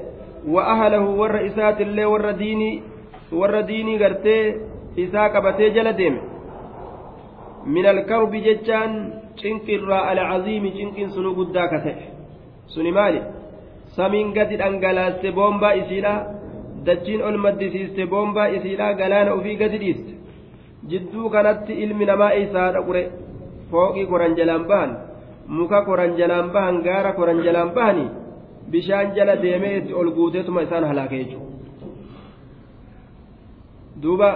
وأهله 0.48 1.06
ور 1.10 1.46
إسات 1.46 1.82
الله 1.82 2.08
ور 2.08 2.32
ديني 2.32 2.82
ور 3.32 3.62
ديني 3.62 4.04
قرتي 4.04 4.56
إساك 5.00 5.38
بتي 5.38 5.70
جلدهم 5.70 6.16
من 7.66 7.86
الكرب 7.86 8.32
ججان 8.32 8.92
شنك 9.42 9.70
الراء 9.70 10.12
العظيم 10.12 10.64
شنك 10.78 10.98
سنو 11.14 11.32
قداك 11.38 11.72
سني 12.74 12.92
مالي 12.92 13.22
samiin 13.96 14.34
gadi 14.38 14.56
dhangalaaste 14.62 15.32
boombaa 15.38 15.74
isiidha 15.82 16.14
dachiin 16.86 17.22
ol 17.28 17.38
maddisiiste 17.46 18.04
boombaa 18.14 18.48
isiidha 18.58 18.94
galaana 19.02 19.34
ofii 19.38 19.56
gadi 19.62 19.78
dhiiste 19.84 20.12
jidduu 20.90 21.30
kanatti 21.36 21.74
ilmi 21.84 22.06
namaa 22.12 22.34
isaa 22.44 22.70
dhaqure 22.76 23.04
fooqii 23.72 24.06
koran 24.12 24.36
jalaan 24.40 24.66
bahan 24.72 24.92
muka 25.48 25.80
koran 25.88 26.18
jalaan 26.20 26.50
bahan 26.56 26.82
gaara 26.88 27.12
koran 27.20 27.40
jalaan 27.46 27.72
bahani 27.78 28.06
bishaan 28.72 29.16
jala 29.16 29.36
deemee 29.44 29.78
itti 29.80 29.94
ol 30.02 30.10
guuteetuma 30.18 30.62
isaan 30.68 30.86
halaake 30.92 31.18
jechuudha 31.24 31.54
duuba 34.04 34.30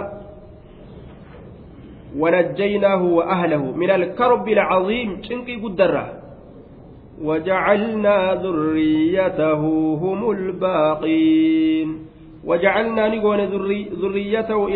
ونجيناه 2.18 3.02
وأهله 3.02 3.64
من 3.82 3.90
الكرب 3.90 4.48
العظيم 4.48 5.22
شنقي 5.22 5.54
قدره 5.62 6.19
وجعلنا 7.20 8.34
ذريته 8.34 9.62
هم 10.02 10.30
الباقين. 10.30 11.88
وجعلنا 12.44 13.08
نقول 13.08 13.40
ذريته 14.02 14.74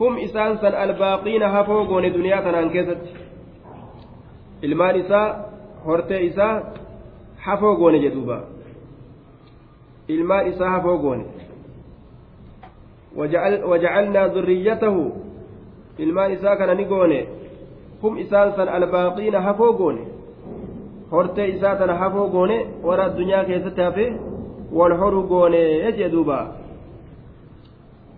هم 0.00 0.18
إسانسا 0.18 0.84
الباقين 0.84 1.42
هفوقون 1.42 2.04
هرتي 5.86 6.28
إساء 6.28 6.72
هفوقون 7.42 8.00
جدوبا. 8.00 8.44
إساء 10.48 10.68
هفوقون 10.68 11.26
وجعل 13.16 13.64
وجعلنا 13.64 14.26
ذريته 14.26 15.12
كان 16.54 16.76
نقول 16.76 17.12
هم 18.02 18.18
إسانسا 18.18 18.76
الباقين 18.76 19.34
هفوقون 19.34 20.13
hortee 21.16 21.48
isaa 21.54 21.76
tana 21.80 22.00
hafoo 22.02 22.28
goone 22.34 22.58
warra 22.88 23.08
addunyaa 23.10 23.46
keessatti 23.48 23.88
hafe 23.88 24.12
wal 24.78 24.94
horu 25.00 25.22
goone 25.32 25.64
jee 25.98 26.12
duuba. 26.16 26.38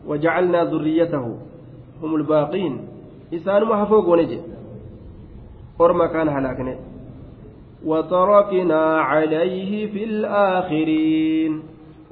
وجعلنا 0.06 0.64
ذريته 0.64 1.36
هم 2.02 2.16
الباقين 2.16 2.80
إسانما 3.34 3.82
هفو 3.82 4.16
جي 4.16 4.40
أرما 5.80 6.06
كان 6.06 6.28
هلاكني 6.28 6.76
وتركنا 7.84 9.00
عليه 9.00 9.86
في 9.92 10.04
الآخرين 10.04 11.62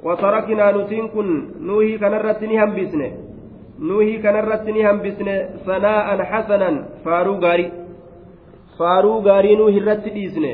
وتركنا 0.03 0.71
نتين 0.71 1.07
كن 1.07 1.49
نوهي 1.61 1.97
كان 1.97 2.13
رتني 2.13 2.63
هم 2.63 2.71
بسنه 2.75 3.11
نوهي 3.79 4.17
كان 4.17 4.35
رتني 4.35 4.91
هم 4.91 4.97
بسنه 4.99 5.35
ثناء 5.65 6.23
حسنا 6.23 6.85
فارو 7.05 7.35
غاري 7.35 7.71
فارو 8.79 9.19
غاري 9.19 9.55
نوهي 9.55 9.79
رت 9.79 10.05
ديسنه 10.09 10.53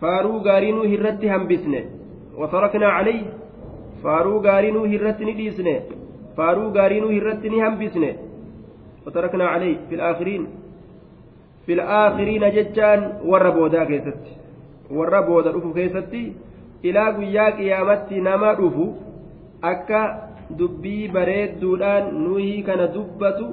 faaruu 0.00 0.40
gaarinuu 0.46 0.86
hirratti 0.92 1.26
hambisne 1.34 1.80
wataraknaa 2.40 2.92
calayh 2.98 3.20
faaruu 4.02 4.40
gaarinuu 4.46 4.84
hirratti 4.92 5.24
ni 5.28 5.34
dhiisne 5.40 5.74
faaruu 6.36 6.70
gaarinuu 6.76 7.10
hirratti 7.16 7.50
ni 7.54 7.60
hambisne 7.66 8.10
wataraknaa 9.06 9.52
calayh 9.54 9.76
fi 9.88 9.96
laakhiriin 10.02 10.44
fi 11.66 11.78
laakhiriina 11.80 12.50
jechaan 12.58 13.02
warra 13.32 13.52
boodaa 13.58 13.86
keessatti 13.90 14.32
warra 15.00 15.22
booda 15.28 15.52
dhufu 15.56 15.72
keessatti 15.80 16.22
ilaa 16.90 17.10
guyyaa 17.18 17.50
qiyaamatti 17.58 18.20
nama 18.28 18.54
dhufu 18.60 18.86
akka 19.72 20.02
dubbii 20.58 21.08
bareedduudhaan 21.16 22.04
nuhii 22.24 22.62
kana 22.68 22.86
dubbatu 22.94 23.48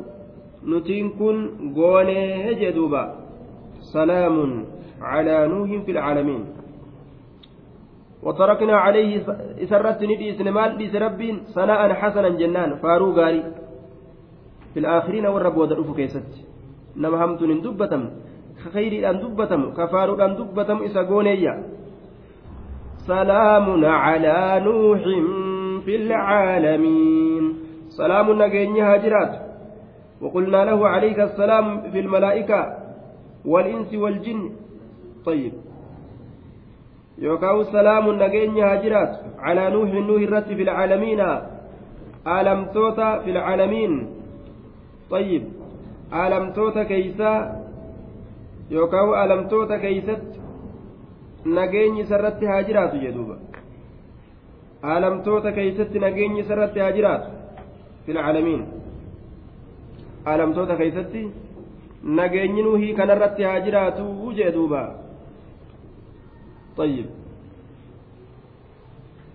nutiin 0.73 1.09
kun 1.19 1.41
goonee 1.79 2.53
jedhuuba 2.61 3.01
salaamun 3.93 4.53
على 5.01 5.47
نوح 5.47 5.69
في 5.85 5.91
العالمين. 5.91 6.45
وتركنا 8.23 8.75
عليه 8.77 9.23
سرت 9.69 10.03
نديس 10.03 10.41
نمال 10.41 10.77
ديس 10.77 10.95
ربين 10.95 11.35
سناء 11.45 11.93
حسنا 11.93 12.29
جنان. 12.29 12.75
فارو 12.75 13.11
غاري 13.11 13.43
في 14.73 14.79
الآخرين 14.79 15.25
والرب 15.25 15.57
ودرؤف 15.57 15.95
كيست. 15.95 16.31
نما 16.97 17.25
همتن 17.25 17.61
دبتم. 17.61 18.03
خير 18.73 19.09
أن 19.09 19.19
دبتم. 19.19 19.61
كفار 19.77 20.25
أن 20.25 20.35
دبتم 20.35 20.77
إسقونيا 20.83 21.63
سلام 23.07 23.85
على 23.85 24.61
نوح 24.65 25.03
في 25.85 25.95
العالمين. 25.95 27.43
سلام 27.89 28.27
نجيني 28.41 28.81
هاجرات. 28.81 29.33
وقلنا 30.21 30.65
له 30.65 30.87
عليك 30.87 31.19
السلام 31.19 31.91
في 31.91 31.99
الملائكة 31.99 32.77
والإنس 33.45 33.93
والجن. 33.93 34.51
طيب 35.26 35.52
يوكاو 37.18 37.62
سلام 37.64 38.04
نجين 38.22 38.58
هاجرات 38.58 39.12
على 39.38 39.70
نوح 39.70 39.90
نوح 40.08 40.22
الرت 40.22 40.48
في 40.58 40.62
العالمين 40.62 41.20
آلمتوتا 42.26 43.18
في 43.18 43.30
العالمين 43.30 43.92
طيب 45.10 45.44
آلمتوتا 46.12 46.82
كيسا 46.82 47.32
يوكاو 48.70 49.24
آلمتوتا 49.24 49.76
كيست 49.76 50.22
نجين 51.46 52.06
سرت 52.10 52.44
هاجرات 52.44 52.94
جدوبا 52.94 53.36
آلمتوتا 54.84 55.50
كيست 55.50 55.92
نجين 55.96 56.42
سرت 56.48 56.78
هاجرات 56.78 57.24
في 58.06 58.12
العالمين 58.12 58.60
آلمتوتا 60.32 60.74
كيستي 60.74 61.24
nageenyi 62.02 62.62
nuhii 62.62 62.94
kanarratti 62.94 63.42
haa 63.42 63.60
jiraatu 63.60 64.32
jee 64.36 64.52
duuba 64.52 64.80
طيب 66.76 67.06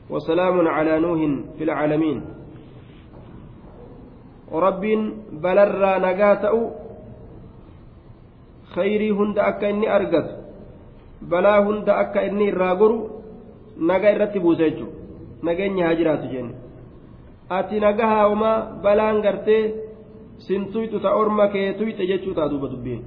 وسلام 0.10 0.68
على 0.68 1.00
نوح 1.00 1.20
في 1.58 1.64
العالمين 1.64 2.18
رب 4.52 4.84
بلرى 5.32 5.93
نجاته 6.00 6.56
خيري 8.76 9.12
هند 9.12 9.38
أكا 9.39 9.70
إني 9.70 9.96
أرقد 9.96 10.28
بلا 11.22 11.60
هند 11.60 11.89
أكا 11.89 12.26
إني 12.26 12.50
راغر 12.50 12.91
نجا 13.78 14.16
إرتبو 14.16 14.54
سيجو 14.54 14.88
نجا 15.43 15.66
إني 15.66 15.84
هاجرات 15.84 16.24
جن 16.32 16.48
أتي 17.52 17.80
نجاها 17.80 18.26
وما 18.26 18.52
بلان 18.84 19.22
قرتي 19.26 19.60
سنتويت 20.38 20.96
تأورما 20.96 21.46
كي 21.54 21.74
تويت 21.74 22.02
جتشو 22.02 22.34
تادوب 22.34 22.66
دبين 22.72 23.02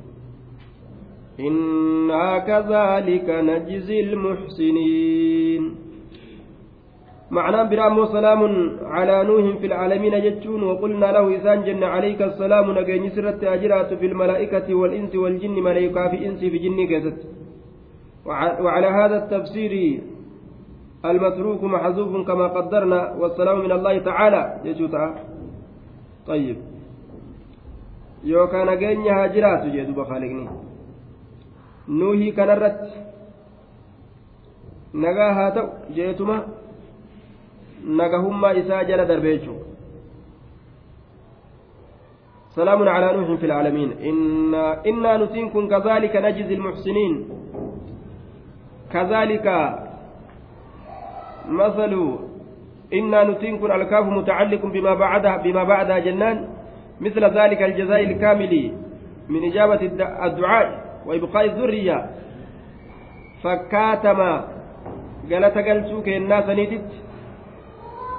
إنا 1.39 2.39
كذلك 2.39 3.27
نجزي 3.29 3.99
المحسنين. 3.99 5.63
معنى 7.31 7.69
برام 7.69 8.05
سلام 8.05 8.41
على 8.95 9.23
نوح 9.23 9.57
في 9.57 9.65
العالمين 9.65 10.15
جتشون 10.25 10.63
وقلنا 10.63 11.05
له 11.05 11.25
إذان 11.35 11.63
جن 11.63 11.83
عليك 11.83 12.21
السلام 12.21 12.65
نجي 12.77 13.09
سرت 13.15 13.43
أجرات 13.43 13.93
في 13.93 14.05
الملائكة 14.05 14.67
والإنس 14.73 15.15
والجن 15.15 15.55
ملائكة 15.69 16.09
في 16.11 16.17
إنس 16.27 16.39
في 16.39 16.57
جن 16.57 16.79
كذت 16.91 17.19
وعلى 18.63 18.87
هذا 18.87 19.17
التفسير 19.23 19.73
المتروك 21.05 21.63
محذوف 21.63 22.27
كما 22.27 22.47
قدرنا 22.47 22.99
والسلام 23.19 23.57
من 23.65 23.71
الله 23.71 23.95
تعالى. 24.09 24.43
يجوتا. 24.65 25.15
طيب. 26.27 26.57
يوكا 28.23 28.63
نجي 28.63 29.09
هاجرات 29.09 29.63
جدوب 29.75 30.03
خالقني 30.03 30.72
nuuhii 31.87 32.31
kanarratti. 32.31 32.91
Nagaa 34.93 35.33
haa 35.33 35.51
ta'u 35.51 35.69
jeetuma 35.95 36.43
nagahummaa 37.83 38.53
isaa 38.63 38.83
jala 38.83 39.05
darbe 39.05 39.37
jechuudha 39.37 39.73
سلام 42.55 42.89
على 42.89 43.17
نوح 43.17 43.39
في 43.39 43.45
العالمين 43.45 43.91
إنا, 43.91 44.85
إنا 44.85 45.17
نتنكم 45.17 45.67
كذلك 45.67 46.15
نجزي 46.15 46.53
المحسنين 46.53 47.13
كذلك 48.93 49.47
مثل 51.49 51.93
إنا 52.93 53.23
نتين 53.23 53.57
كن 53.57 53.71
الكاف 53.71 54.05
متعلق 54.05 54.65
بما 54.65 54.93
بعدها 54.93 55.37
بما 55.37 55.63
بعدها 55.63 55.99
جنان 55.99 56.47
مثل 57.01 57.23
ذلك 57.25 57.63
الجزاء 57.63 58.03
الكامل 58.03 58.71
من 59.29 59.43
إجابة 59.43 59.81
الدعاء 60.25 60.82
وإبقاء 61.07 61.45
الذرية 61.45 61.97
فكاتما 63.43 64.31
galata 65.31 65.61
galchuu 65.63 66.01
keennaa 66.03 66.41
saniititti 66.47 66.97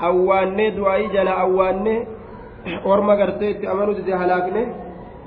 awwaannee 0.09 0.71
du'aa'ii 0.77 1.11
jala 1.15 1.33
awwaannee 1.45 2.07
orma 2.93 3.17
gartee 3.21 3.51
itti 3.55 3.67
amanuu 3.73 3.95
dide 3.99 4.13
halaakne 4.23 4.63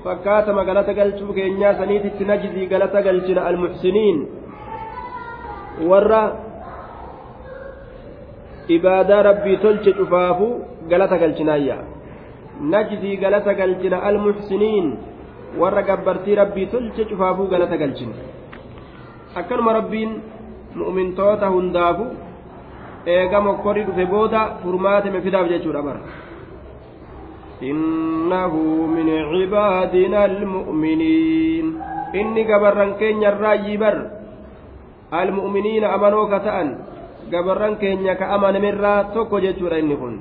fakkaatama 0.04 0.64
galata 0.70 0.94
galchuu 1.00 1.34
keenyaa 1.38 1.74
saniititti 1.82 2.26
najzii 2.32 2.66
galata 2.74 3.02
galchina 3.08 3.46
almuxsiniin 3.50 4.18
warra 5.90 6.24
ibaadaa 8.78 9.22
rabbii 9.30 9.58
tolche 9.66 9.94
cufaafu 10.00 10.48
galata 10.90 11.18
galchinaayya 11.24 11.78
najzii 12.74 13.16
galata 13.26 13.54
galchina 13.62 13.98
almuxsiniin 14.10 14.88
warra 15.62 15.82
gabbartii 15.90 16.36
rabbii 16.42 16.68
tolche 16.74 17.06
cufaafuu 17.10 17.48
galata 17.52 17.78
galchina 17.78 18.14
akkanuma 19.36 19.74
rabbiin 19.80 20.12
mu'mintoota 20.76 21.50
hundaafu 21.54 22.06
eega 23.06 23.40
mokkorri 23.42 23.84
dhufe 23.88 24.06
booda 24.06 24.42
furmaatime 24.64 25.22
fidaaf 25.22 25.48
jechuudha 25.50 25.82
bara. 25.82 26.02
Innahu 27.62 28.86
min 28.86 29.08
cibaadina 29.34 30.30
almu'miniin. 30.30 31.68
Inni 32.14 32.44
gabarran 32.46 33.00
keenya 33.02 33.34
irraayyii 33.34 33.78
bar. 33.82 33.98
Almu'miniina 35.12 35.90
amanoo 35.96 36.28
ka 36.30 36.40
ta'an. 36.46 36.70
Gabarran 37.32 37.80
keenya 37.82 38.16
ka 38.20 38.30
amanamirraa 38.36 39.16
tokko 39.16 39.42
jechuudha 39.42 39.80
inni 39.82 39.96
kun. 39.98 40.16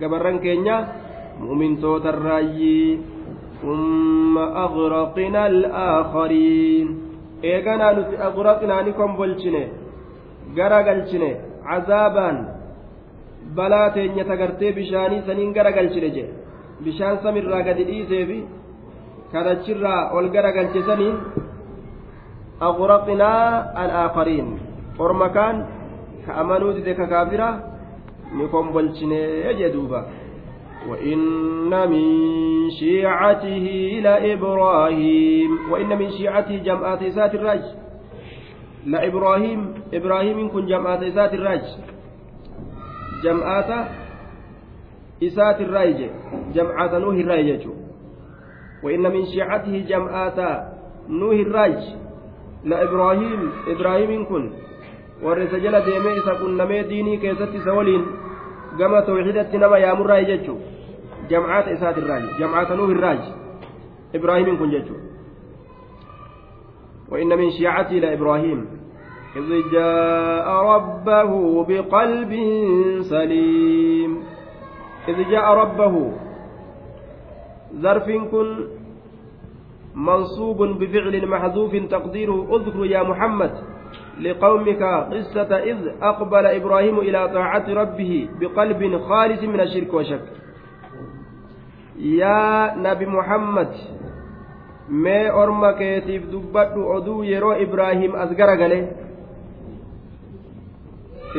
Gabarran 0.00 0.40
keenya 0.42 0.76
mu'mintoota 1.38 2.10
irraayyii 2.16 3.15
ثم 3.61 4.37
أغرقنا 4.37 5.41
الآخرين 5.47 6.87
eeganaa 7.51 7.93
nuti 7.97 8.15
agraqnaa 8.27 8.81
ni 8.85 8.91
kombolchine 8.99 9.63
gara 10.57 10.79
galchine 10.87 11.29
cazaabaan 11.67 12.37
balaa 13.57 13.87
teenya 13.95 14.23
tagartee 14.31 14.71
bishaanii 14.77 15.21
saniin 15.27 15.53
gara 15.57 15.71
galchine 15.77 16.09
jedhe 16.15 16.33
bishaan 16.85 17.17
samirraa 17.23 17.61
gadi 17.67 17.83
dhiiseefi 17.89 18.39
kadachirraa 19.33 20.01
ol 20.17 20.27
gara 20.35 20.51
galche 20.57 20.81
saniin 20.89 21.17
agraqnaa 22.69 23.43
alaakhariin 23.81 24.49
orma 25.03 25.27
kaan 25.37 25.57
ka 26.25 26.31
amanuu 26.41 26.73
dide 26.77 26.93
ka 26.99 27.05
kaafira 27.13 27.49
ni 28.37 28.45
kombolchine 28.53 29.19
jee 29.59 29.71
duuba 29.75 29.99
وإن 30.88 31.90
من 31.90 32.06
شيعته 32.70 33.66
لإبراهيم 34.02 35.50
وإن 35.70 35.98
من 35.98 36.10
شيعته 36.10 36.56
جمعات 36.56 37.02
إسات 37.02 37.34
الراج 37.34 37.62
لإبراهيم 38.86 39.74
إبراهيم 39.94 40.48
كن 40.48 40.66
جمعات 40.66 41.02
إسات 41.02 41.34
الراج 41.34 41.64
جمعات 43.24 43.86
إسات 45.22 45.60
الراج 45.60 46.10
جمعات 46.54 46.94
نوح 46.94 47.14
الراج 47.14 47.66
وإن 48.82 49.02
من 49.02 49.24
شيعته 49.26 49.84
جمعات 49.88 50.38
نوح 51.08 51.36
الراج 51.46 51.78
لإبراهيم 52.64 53.50
إبراهيم 53.68 54.24
كن. 54.24 54.50
ديمي 55.86 56.18
إسا 56.18 56.34
كن 56.34 56.56
نمي 56.56 56.82
ديني 56.82 57.16
كيست 57.16 57.56
سولين. 57.64 58.04
gama 58.76 59.02
tawxiidatti 59.02 59.58
nama 59.58 59.78
yaamurraa 59.78 60.22
jechuun 60.28 60.60
jamcaata 61.30 61.70
isaati 61.76 62.00
irraaji 62.00 62.28
jamcaata 62.38 62.76
nuuh 62.76 62.90
irraaji 62.90 63.30
ibraahimin 64.12 64.56
kun 64.58 64.70
jechuun 64.70 65.02
وإن 67.10 67.28
من 67.38 67.50
شيعته 67.50 67.94
لإبراهيم 68.02 68.66
إذ 69.36 69.48
جاء 69.72 70.46
ربه 70.74 71.32
بقلب 71.68 72.32
سليم. 73.00 74.10
إذ 75.08 75.18
جاء 75.30 75.46
ربه 75.54 75.94
ظرف 77.78 78.06
كن 78.10 78.48
منصوب 79.94 80.62
بفعل 80.62 81.14
محذوف 81.28 81.76
تقديره 81.76 82.38
اذكر 82.56 82.84
يا 82.86 83.02
محمد 83.02 83.52
لقومك 84.20 84.82
قصة 85.14 85.50
إذ 85.70 85.78
أقبل 86.02 86.46
إبراهيم 86.46 86.98
إلى 86.98 87.28
طاعة 87.28 87.66
ربه 87.68 88.28
بقلب 88.40 88.80
خالص 89.08 89.42
من 89.42 89.60
الشرك 89.60 89.94
وشك 89.94 90.24
يا 91.99 92.75
نبي 92.75 93.05
محمد 93.05 93.71
mee 94.91 95.31
orma 95.31 95.69
keetiif 95.79 96.23
dubbadhu 96.31 96.81
oduu 96.95 97.23
yeroo 97.23 97.55
ibraahim 97.65 98.15
as 98.23 98.31
garagale 98.39 98.79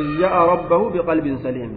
iz 0.00 0.08
ja'a 0.20 0.40
rabbahu 0.52 0.86
biqalbin 0.94 1.36
saliim 1.44 1.72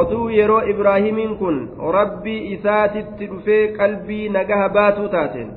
oduu 0.00 0.26
yeroo 0.38 0.60
ibraahimiin 0.72 1.32
kun 1.40 1.56
rabbii 1.98 2.52
isaatitti 2.56 3.30
dhufee 3.32 3.62
qalbii 3.78 4.28
nagaha 4.36 4.68
baatuu 4.76 5.08
taateen 5.16 5.50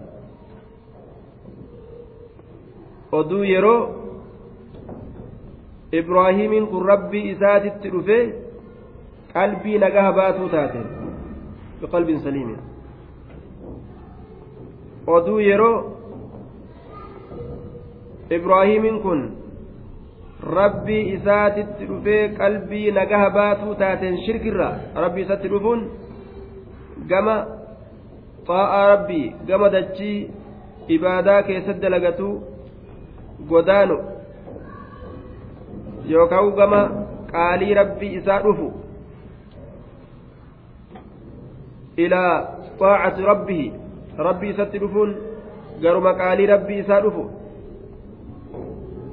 oduu 3.20 3.44
yeroo 3.54 3.80
ibraahimiin 6.02 6.68
kun 6.72 6.86
rabbii 6.94 7.30
isaatitti 7.34 7.92
dhufee 7.96 8.24
qalbii 9.34 9.78
nagaha 9.86 10.12
baatuu 10.22 10.50
taateen 10.56 10.97
Biqalbin 11.81 12.19
saliimin 12.27 12.59
oduu 15.17 15.41
yeroo 15.41 15.77
ibraahimiin 18.37 18.99
kun 19.03 19.21
rabbii 20.59 21.03
isaatitti 21.17 21.89
dhufee 21.91 22.25
qalbii 22.41 22.91
nagaha 22.99 23.31
baatuu 23.39 23.75
taateen 23.83 24.19
shirkirra 24.27 24.69
rabbii 25.05 25.25
isatti 25.27 25.49
dhufuun 25.55 25.81
gama 27.13 27.37
xaa'aa 28.49 28.85
rabbii 28.95 29.27
gama 29.49 29.73
dachii 29.77 30.19
ibaadaa 30.97 31.43
keessatti 31.49 31.83
dalagatuu 31.87 32.35
godaanu 33.51 33.97
yookaan 36.13 36.51
gama 36.61 36.81
qaalii 37.33 37.75
rabbii 37.81 38.13
isaa 38.21 38.41
dhufu 38.47 38.69
rabbihi 43.31 43.73
rabbii 44.19 44.49
isatti 44.49 44.79
dhufuun 44.79 45.17
garuma 45.83 46.13
qaalii 46.15 46.47
rabbii 46.47 46.79
isaa 46.79 47.01
dhufu 47.01 47.39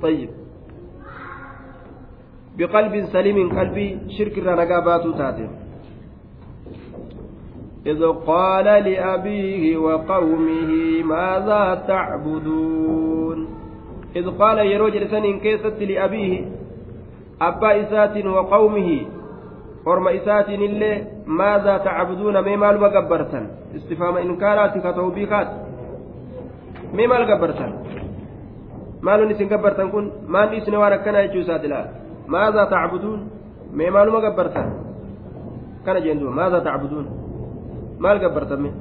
طيب. 0.02 0.30
بقلب 2.58 3.06
سليم 3.06 3.60
قلبي 3.60 3.98
شرك 4.18 4.38
الرنقا 4.38 4.80
باتو 4.80 5.12
تاتي. 5.12 5.48
إذ 7.86 8.02
قال 8.06 8.66
لأبيه 8.66 9.78
وقومه 9.78 10.72
ماذا 11.04 11.84
تعبدون؟ 11.88 13.48
إذ 14.16 14.30
قال 14.30 14.58
يروج 14.58 14.98
لسن 14.98 15.40
كيست 15.40 15.80
لأبيه 15.82 16.46
أبا 17.42 17.82
إسات 17.82 18.26
وقومه. 18.26 19.06
Orma 19.92 20.10
isaatiin 20.20 20.62
illee 20.68 20.96
maadaa 21.40 21.80
tacbuduuna 21.88 22.42
mee 22.48 22.58
maaluma 22.64 22.90
gabbartan 22.98 23.46
istifaama 23.78 24.20
inkaaraati 24.28 24.80
ka 24.86 24.94
tawbiikaat 25.00 25.50
mee 26.98 27.08
maal 27.12 27.26
gabbartan 27.32 27.72
maalun 29.06 29.32
isin 29.36 29.50
gabbartan 29.54 29.92
kun 29.94 30.06
maan 30.34 30.50
dhiisne 30.52 30.78
waan 30.82 30.94
akkana 30.98 31.24
jechuu 31.28 31.44
isaati 31.46 31.68
laal 31.74 31.88
maadaa 32.36 32.66
tacbuduun 32.76 33.22
mee 33.78 33.90
maaluma 33.96 34.20
gabbartan 34.28 34.68
kana 35.86 36.00
jeen 36.06 36.20
duuba 36.20 36.36
maadaa 36.42 36.66
tacbuduun 36.70 37.08
maal 38.04 38.20
gabbartan 38.26 38.62
mee 38.68 38.74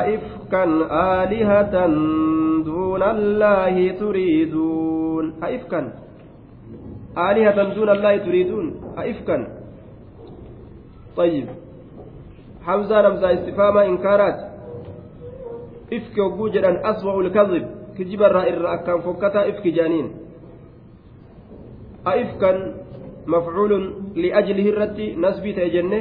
أئفكا 0.00 0.64
آلهة 1.20 1.74
دون 2.70 3.02
الله 3.02 3.74
تريدون 4.00 5.24
أئفكا 5.44 5.80
آلهة 7.18 7.74
دون 7.74 7.88
الله 7.88 8.16
تريدون؟ 8.16 8.66
أئفكا. 8.98 9.36
طيب. 11.16 11.46
حمزة 12.66 13.00
رمزة 13.00 13.32
استفهام 13.32 13.76
إنكارات 13.78 14.38
إفك 15.92 16.18
وجوجا 16.18 16.90
أسوأ 16.90 17.20
الكذب. 17.22 17.64
كجب 17.98 18.22
الرائر 18.22 18.74
أكان 18.74 19.00
فكتا 19.00 19.48
إفك 19.48 19.66
جانين. 19.66 20.06
أئفكا 22.06 22.74
مفعول 23.26 23.72
لأجله 24.16 24.66
الرد 24.70 25.00
نسبي 25.18 25.52
تيجنة. 25.52 26.00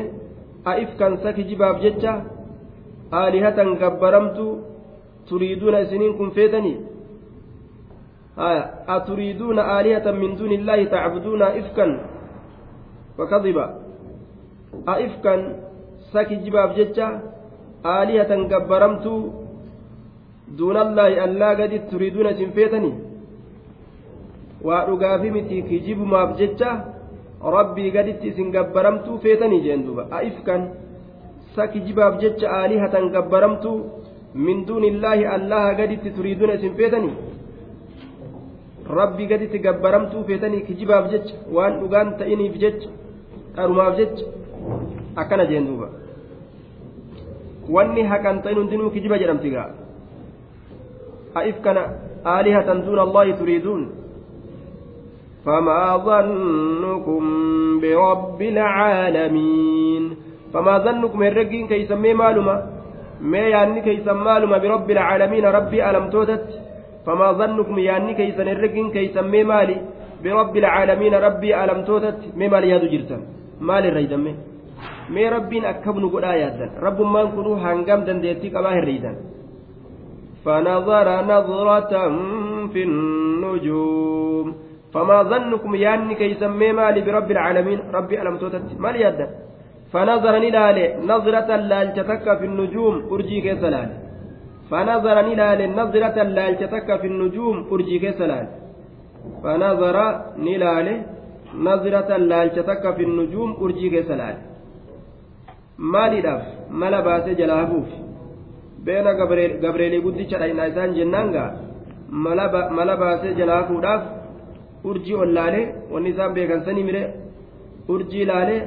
أئفكا 0.67 1.15
سكجباب 1.23 1.75
جتة 1.81 2.13
آلهة 3.13 3.59
كبرمت 3.81 4.37
تريدون 5.29 5.85
سنين 5.85 6.13
كن 6.13 6.29
فيتني. 6.29 6.96
أتريدون 8.38 9.58
آلهة 9.58 10.06
من 10.10 10.30
دون 10.40 10.52
الله 10.52 10.84
تعبدون 10.84 11.42
إفكا 11.42 11.86
وكذبا 13.18 13.66
أئفكا 14.88 15.34
سكي 16.12 16.36
جباب 16.44 16.70
ججة 16.78 17.08
آلهة 17.84 18.32
قبرمت 18.52 19.06
دون 20.58 20.76
الله 20.76 21.24
ألا 21.24 21.50
قد 21.60 21.72
تريدون 21.92 22.26
سنفيتني 22.40 22.92
وأرقافي 24.66 25.30
متي 25.36 25.58
كجيب 25.68 26.00
ماف 26.12 26.30
ججة 26.40 26.70
ربي 27.42 27.86
قد 27.96 28.08
سنقبرمت 28.36 29.06
فيتني 29.22 29.58
جندوبا 29.66 30.04
أئفكا 30.18 30.56
سكي 31.56 31.78
جباب 31.86 32.12
ججة 32.22 32.48
آلهة 32.64 32.94
قبرمت 33.14 33.64
من 34.34 34.64
دون 34.64 34.84
الله 34.92 35.18
الله 35.36 35.64
قد 35.78 35.90
تريدون 36.16 36.50
سنفيتني 36.62 37.12
rabbii 38.89 39.27
gaditti 39.27 39.59
gabbaramtuu 39.59 40.23
feetanii 40.27 40.61
kijibaaf 40.67 41.11
jecha 41.11 41.35
waan 41.55 41.79
dhugaan 41.79 42.17
ta'iniif 42.19 42.55
jecha 42.63 42.89
dharumaaf 43.55 43.97
jecha 43.99 44.25
akkana 45.15 45.45
jeen 45.51 45.67
duuba 45.67 45.87
wanni 47.75 48.03
haqan 48.11 48.41
ta'in 48.43 48.57
hundinuu 48.61 48.89
kijiba 48.95 49.17
jedhamti 49.21 49.49
gaa 49.55 49.69
a'if 51.35 51.57
kana 51.65 51.83
aalihatan 52.33 52.83
duuna 52.85 53.01
allahi 53.07 53.33
turiiduun 53.43 53.83
فما 55.47 55.97
ظنكم 55.97 57.23
برب 57.81 58.41
العالمين 58.41 60.03
فما 60.53 60.77
ظنكم 60.77 61.23
الرجين 61.23 61.67
كي 61.67 61.75
يسمي 61.83 62.13
معلومة 62.13 62.55
ما 63.21 63.37
يعني 63.37 63.81
كي 63.81 63.89
يسمى 64.03 64.23
معلومة 64.27 64.57
برب 64.57 64.91
العالمين 64.91 65.45
ربي 65.45 65.89
ألم 65.89 66.09
تودت 66.09 66.47
فما 67.07 67.27
ظنكم 67.39 67.75
يعني 67.79 68.11
كيسن 68.19 68.47
الرقين 68.55 68.87
كيسن 68.91 69.25
مالي؟ 69.31 69.77
برب 70.23 70.55
العالمين 70.63 71.13
ربي 71.27 71.49
ألم 71.63 71.79
توتت 71.87 72.19
مي 72.39 72.47
مالي 72.51 72.67
يادو 72.69 72.87
جرتن 72.93 73.21
مالي 73.67 73.87
الريدن 73.89 74.19
مي. 74.25 74.33
مي 75.13 75.23
ربين 75.29 75.63
أكبن 75.65 76.03
قد 76.13 76.23
آياتا 76.23 76.67
رب 76.85 76.99
ما 77.13 77.23
نكونوا 77.23 77.55
هنقام 77.63 78.01
دنديتي 78.07 78.49
كما 78.49 78.69
الريدن 78.79 79.15
فنظر 80.45 81.07
نظرة 81.33 81.93
في 82.73 82.81
النجوم. 82.87 84.47
فما 84.93 85.17
ظنكم 85.31 85.71
يعني 85.75 86.13
كيسن 86.15 86.51
مالي 86.77 87.01
برب 87.07 87.29
العالمين 87.31 87.79
ربي 87.97 88.21
ألم 88.21 88.35
توتت 88.41 88.63
مالي 88.83 88.99
يادن. 88.99 89.29
فنظر 89.93 90.33
نلالي 90.45 90.85
نظرة 91.11 91.49
لالتتك 91.55 92.25
في 92.39 92.45
النجوم. 92.49 92.95
أرجي 93.11 93.37
كيسلالي 93.45 94.06
فنظر 94.71 95.17
نلال 95.29 95.59
نظرة 95.79 96.17
لالتتك 96.37 96.89
في 97.01 97.07
النجوم 97.07 97.55
أرجي 97.71 97.97
كسلال 97.99 98.45
فنظر 99.43 99.97
نلال 100.47 100.87
نظرة 101.67 102.11
لالتتك 102.31 102.83
في 102.95 103.03
النجوم 103.03 103.49
أرجي 103.63 103.89
كسلال 103.95 104.35
jalaa 107.39 107.59
hafuuf 107.61 107.89
beena 108.85 109.13
gabreelii 109.13 110.01
guddicha 110.05 110.39
dhayinaa 110.41 110.69
isaan 110.71 110.95
jennaangaa 110.97 111.49
mala 112.77 112.95
baasee 113.01 113.33
jalaa 113.39 113.59
hafuudhaaf 113.61 114.03
urjii 114.89 115.19
ol 115.23 115.33
laalee 115.37 115.65
wanni 115.91 116.09
isaan 116.13 116.33
beekansanii 116.37 116.87
mire 116.89 117.03
urjii 117.95 118.25
laalee 118.31 118.61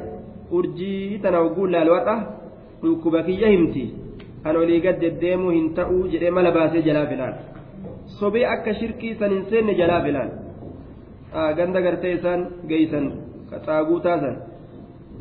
urjii 0.59 1.19
tana 1.23 1.43
hogguu 1.45 1.67
laalwadha 1.75 2.17
dhukkuba 2.83 3.23
kiyya 3.29 3.49
himti 3.55 3.85
kan 4.44 4.56
olii 4.62 4.80
gad 4.86 4.98
deddeemuu 5.04 5.52
hin 5.58 5.68
ta'uu 5.78 6.02
jedhee 6.14 6.32
mala 6.38 6.52
baasee 6.58 6.82
jalaa 6.88 7.06
filaan 7.12 7.34
sobee 8.20 8.46
akka 8.56 8.74
shirkii 8.80 9.14
san 9.22 9.32
hin 9.36 9.46
seenne 9.54 9.74
jalaa 9.82 10.02
filaan 10.06 10.30
ganda 11.58 11.82
gartee 11.86 12.14
isaan 12.18 12.42
geeysan 12.70 13.06
xaaguu 13.66 14.00
taasan 14.06 14.36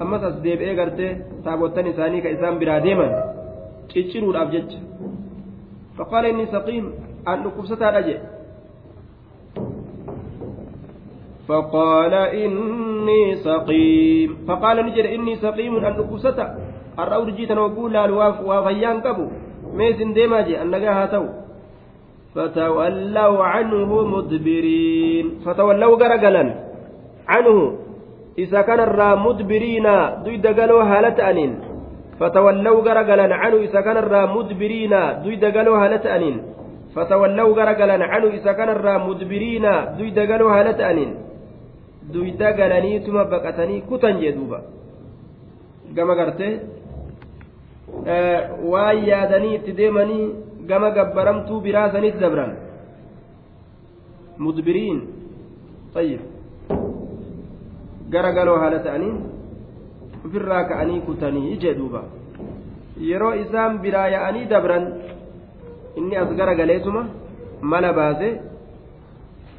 ammas 0.03 0.22
as 0.29 0.37
deebi'ee 0.45 0.75
gartee 0.81 1.11
taabottan 1.45 1.87
isaanii 1.93 2.22
ka 2.27 2.35
isaan 2.37 2.59
biraa 2.62 2.81
deeman 2.87 3.12
cicciruudhaaf 3.93 4.53
jecha 4.55 4.79
faqaala 5.97 6.29
inni 6.35 6.47
saqiim 6.55 6.87
an 7.33 7.39
dhukkubsataadha 7.45 8.07
jedhe 8.09 8.22
فقال 11.49 12.14
إني 12.14 13.37
سقيم 13.37 14.31
فقال 14.49 14.77
نجد 14.87 15.07
إني 15.16 15.37
سقيم 15.37 15.77
أن 15.77 15.85
أكستا 16.01 16.47
har'a 17.00 17.22
urjii 17.24 17.47
tan 17.47 17.58
oguu 17.68 17.89
laalu 17.89 18.18
waa 18.22 18.64
fayyaan 18.68 19.02
qabu 19.06 19.32
mee 19.74 19.89
isin 19.93 20.14
deemaa 20.16 20.43
jee 20.47 20.58
annagaa 20.64 20.93
haa 20.93 21.08
ta'u. 21.14 21.28
Fatawallawuu 22.34 23.41
canhu 23.41 24.06
mudbiriin. 24.14 25.41
Fatawallawuu 25.45 25.97
garagalan 25.97 26.50
canhu 27.26 27.58
isa 28.38 28.64
kanarraa 28.64 29.16
mudbiriina 29.16 30.22
duyda 30.26 30.54
galoo 30.54 30.84
haala 30.86 31.12
ta'aniin. 31.12 31.54
Fatawallawuu 32.20 32.86
garagalan 32.86 33.34
canhu 33.41 33.60
isa 33.66 33.82
kanarraa 33.84 34.28
mudbiriina 34.28 35.00
duyda 35.24 35.52
galoo 35.52 35.78
haala 35.82 35.97
ta'aniin. 36.00 36.38
Fatawallawuu 36.93 37.56
garagalan 37.56 38.02
canhu 38.12 38.30
isa 38.38 38.54
kanarraa 38.54 39.00
mudbiriina 39.08 39.74
duyda 39.97 40.26
galoo 40.26 40.50
haala 40.50 40.74
ta'aniin. 40.74 41.12
Duyda 42.14 42.54
galaniituma 42.54 43.26
baqatanii 43.26 43.82
kutan 43.89 44.22
jee 44.22 44.34
duuba. 44.38 44.62
Gama 45.93 46.16
gartee 46.16 46.79
waan 48.72 49.05
yaadanii 49.09 49.55
itti 49.59 49.77
deemanii 49.81 50.25
gama 50.70 50.91
gabbaramtuu 50.91 51.61
biraa 51.61 51.91
sanitti 51.93 52.20
dabran 52.25 52.53
mudbiriin 54.39 55.01
tayyib 55.95 56.22
gara 58.14 58.33
galoo 58.39 58.57
haala 58.62 58.79
ta'anii 58.87 59.14
ofirraa 60.27 60.64
ka'anii 60.70 61.01
kutanii 61.09 61.53
ije 61.57 61.75
duuba 61.81 62.03
yeroo 63.11 63.35
isaan 63.45 63.79
biraa 63.85 64.09
ya'anii 64.16 64.49
dabran 64.55 64.89
inni 65.97 66.16
as 66.16 66.35
gara 66.41 66.55
galeetuma 66.55 67.07
mala 67.61 67.93
baase 67.93 68.31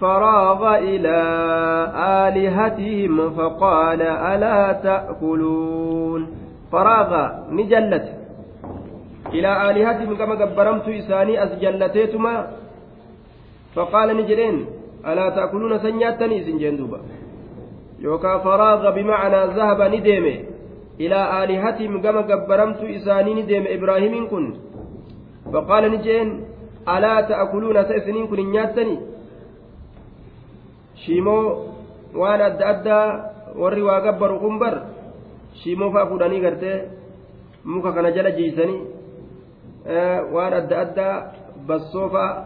فراغ 0.01 0.61
إلى 0.77 1.17
آلهتهم 2.27 3.29
فقال 3.37 4.01
ألا 4.01 4.71
تأكلون 4.71 6.21
فراغ 6.71 7.11
نجلت 7.51 8.05
ilaa 9.32 9.56
aalihatim 9.66 10.14
gama 10.20 10.36
gabbaramtuu 10.36 10.92
isaanii 10.92 11.36
as 11.44 11.52
jallateetuma 11.62 12.32
faqaala 13.74 14.12
ni 14.14 14.24
jedheen 14.30 14.58
alaa 15.02 15.30
ta'akuluuna 15.36 15.78
san 15.84 15.98
nyaattanii 16.02 16.38
isin 16.42 16.58
jeen 16.62 16.78
duuba 16.78 16.98
yookaa 18.04 18.38
faraaga 18.46 18.92
bimacnaa 18.92 19.46
zahaba 19.58 19.88
ni 19.88 20.00
deeme 20.08 20.34
ilaa 20.98 21.26
aalihatim 21.38 22.00
gama 22.02 22.22
gabbaramtuu 22.22 22.90
isaanii 22.98 23.34
ni 23.34 23.48
deeme 23.50 23.74
ibraahimiin 23.78 24.28
kun 24.32 24.46
faqaala 25.52 25.88
ni 25.88 25.98
jeen 26.06 26.28
alaa 26.86 27.22
ta'akuluuna 27.32 27.84
sa 27.88 27.96
isiniin 28.02 28.28
kun 28.28 28.38
hin 28.42 28.52
nyaattanii 28.56 28.98
shiimoo 31.02 31.44
waan 32.20 32.40
adda 32.48 32.68
addaa 32.74 33.06
warri 33.62 33.82
waa 33.82 34.00
gabbaru 34.06 34.38
kun 34.44 34.58
bar 34.58 34.74
shiimoo 35.62 35.90
fa'a 35.94 36.08
fuudhanii 36.10 36.40
gartee 36.46 36.78
muka 37.64 37.92
kana 37.92 38.10
jala 38.16 38.30
jiisanii 38.38 38.80
waan 39.86 40.52
adda 40.52 40.80
addaa 40.80 41.32
bassoofaa 41.66 42.44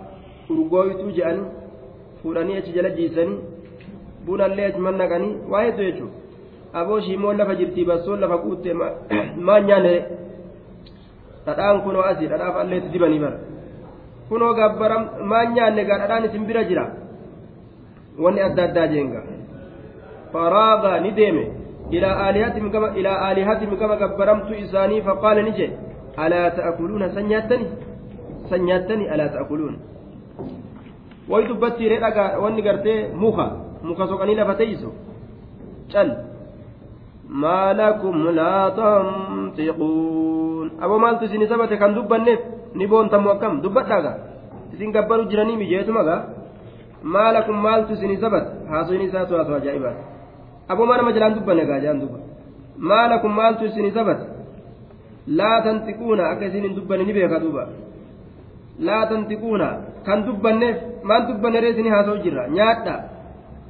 urgooytuu 0.51 1.11
jedhanii 1.11 1.47
fuudhanii 2.22 2.57
achi 2.57 2.72
jala 2.72 2.91
jiisanii 2.91 3.39
bunallee 4.26 4.66
achuman 4.66 4.97
naqanii 4.97 5.37
waa 5.51 5.62
hedduu 5.62 5.85
jechuudha. 5.85 6.18
Aboo 6.72 7.01
shiimoon 7.01 7.37
lafa 7.37 7.55
jirti 7.55 7.85
bassoon 7.85 8.20
lafa 8.20 8.37
guutte 8.37 8.74
maan 9.47 9.66
nyaanne 9.66 9.95
dhadhaan 11.47 11.82
kunoo 11.82 12.03
asii 12.11 12.26
dhadhaaf 12.26 12.57
allee 12.57 12.78
itti 12.78 12.93
dibanii 12.93 13.18
bara. 13.18 13.39
Kunoo 14.28 14.55
gabbaram 14.55 15.09
maan 15.32 15.55
nyaanne 15.55 15.85
gaa 15.85 15.99
dhadhaan 15.99 16.24
isin 16.24 16.47
bira 16.47 16.64
jira. 16.64 16.85
Wanni 18.18 18.41
adda 18.41 18.64
addaa 18.64 18.87
jeenga. 18.87 19.22
Faraaga 20.32 21.01
ni 21.01 21.11
deeme. 21.18 21.45
Ilaa 21.91 22.14
aalihatim 22.26 23.76
gama 23.76 23.97
gabbaramtu 23.97 24.55
isaanii 24.55 25.03
faqaale 25.03 25.43
ni 25.43 25.53
jedhe 25.59 25.93
آلهتهم 26.18 26.70
كما 26.70 26.70
كبرمت 26.70 27.02
إساني 27.02 27.40
فقال 27.40 27.58
نجي 27.58 27.58
ألا 27.58 27.58
تأكلون 27.58 27.64
سنياتني؟ 27.64 27.66
سنياتني 28.50 29.14
ألا 29.14 29.26
تأكلون. 29.26 29.76
ويدبتي 31.28 31.84
رأى 31.88 32.36
واني 32.36 32.60
قرتي 32.68 32.94
مخا 33.22 33.46
مخا 33.82 34.04
سوكاني 34.06 34.34
لفتيسو 34.34 34.90
قال 35.94 36.08
ما 37.28 37.72
لكم 37.72 38.16
لا 38.28 38.68
تنطقون. 38.68 40.66
أبو 40.84 40.96
مالت 40.98 41.24
سيني 41.24 41.46
سبت 41.46 41.72
كان 41.72 41.94
دبنت 41.94 42.40
نبون 42.76 43.06
تمو 43.10 43.34
كم 43.38 43.60
دبت 43.64 43.88
لغا 43.90 44.12
سين 44.78 44.92
كبروا 44.92 45.30
جراني 45.30 45.56
مجيتو 45.56 45.92
مغا 45.92 46.16
ما 47.02 47.32
لكم 47.32 47.56
مالت 47.62 47.92
سيني 48.00 48.16
سبت. 48.16 48.46
هاسويني 48.72 49.10
ساتو 49.10 49.36
هاسو 49.36 49.54
عجائبات 49.54 49.98
aboomaa 50.68 50.96
nama 50.96 51.12
jalaan 51.12 51.34
dubbanne 51.36 51.64
gaajaan 51.68 52.00
duba 52.00 52.18
maalakum 52.78 53.32
maaltu 53.36 53.64
isin 53.68 53.92
sabat 53.92 54.20
laa 55.39 55.61
tantiquuna 55.61 56.24
akka 56.32 56.45
isin 56.45 56.63
hin 56.67 56.76
dubbanne 56.76 57.03
ni 57.05 57.13
beeka 57.13 57.39
duuba 57.43 57.63
laa 58.88 59.05
tantiquuna 59.11 59.67
kan 60.05 60.26
dubbanneef 60.28 60.78
maal 61.03 61.28
dubbanne 61.30 61.61
ree 61.63 61.72
isinii 61.76 61.95
haasa'u 61.95 62.20
jirra 62.26 62.47
nyaadha 62.57 62.95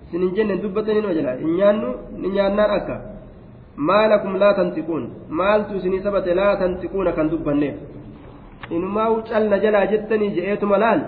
isin 0.07 0.21
hin 0.25 0.33
jenne 0.35 0.57
dubbatanii 0.63 1.01
nima 1.01 1.13
jala 1.19 1.37
hin 1.43 1.55
nyaannu 1.59 1.89
ni 2.21 2.29
nyaannaan 2.35 2.75
akka 2.79 2.95
maalakum 3.89 4.35
laa 4.43 4.53
tantiquun 4.59 5.07
maaltu 5.41 5.79
isinii 5.79 6.03
sabate 6.07 6.33
laa 6.41 6.53
tantiquuna 6.61 7.11
kan 7.17 7.31
dubbanneef 7.33 7.75
inumaa 8.77 9.09
calla 9.31 9.59
jalaa 9.65 9.85
jettanii 9.93 10.31
je'eetuma 10.37 10.77
laal 10.85 11.01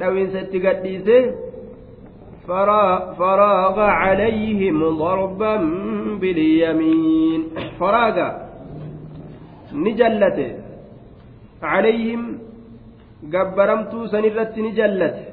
dhawiinsa 0.00 0.44
itti 0.44 0.64
gadhiisee 0.66 1.22
فراغ 2.50 3.78
عليهم 3.78 4.78
ضربا 4.98 5.56
باليمين 6.20 7.40
فراغ 7.80 8.16
نجلت 9.75 10.39
عليهم 11.63 12.23
gabbaramtuu 13.33 14.07
sanirratti 14.13 14.61
ni 14.61 14.71
jallate 14.77 15.23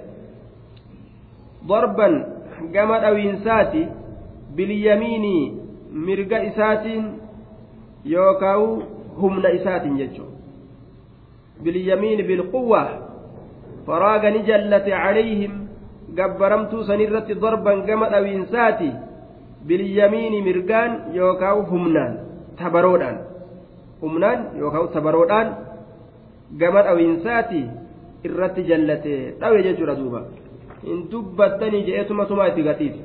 darban 1.68 2.14
gama 2.74 2.98
dhawiinsaati 3.04 3.82
bilyamiinii 4.56 5.42
mirga 6.06 6.38
isaatiin 6.50 7.04
yookaan 8.14 8.82
humna 9.20 9.50
isaatiin 9.58 9.96
jechuudha 10.00 10.38
bilyamiini 11.64 12.22
bilquwwa 12.30 12.82
faraaga 13.86 14.30
ni 14.30 14.40
jallate 14.50 14.90
calayhim 14.90 15.52
gabbaramtuu 16.20 16.84
sanirratti 16.90 17.34
darban 17.44 17.82
gama 17.90 18.08
dhawiinsaati 18.14 18.90
bilyamiini 19.68 20.42
mirgaan 20.48 20.92
yookaan 21.18 21.66
humnaan 21.74 22.12
tabaroodhaan 22.62 23.18
humnaan 24.02 24.46
yookaan 24.60 24.88
tabaroodhaan 24.96 25.48
gama 26.60 26.82
dhawiinsaati 26.88 27.62
irratti 28.28 28.68
jallate 28.70 29.14
dhawe 29.40 29.62
jechuudha 29.66 29.98
duuba 30.00 30.24
hin 30.86 31.04
dubbattanii 31.12 31.84
je'eetuma 31.90 32.26
tumaa 32.30 32.48
itti 32.52 32.66
gatiif 32.70 32.96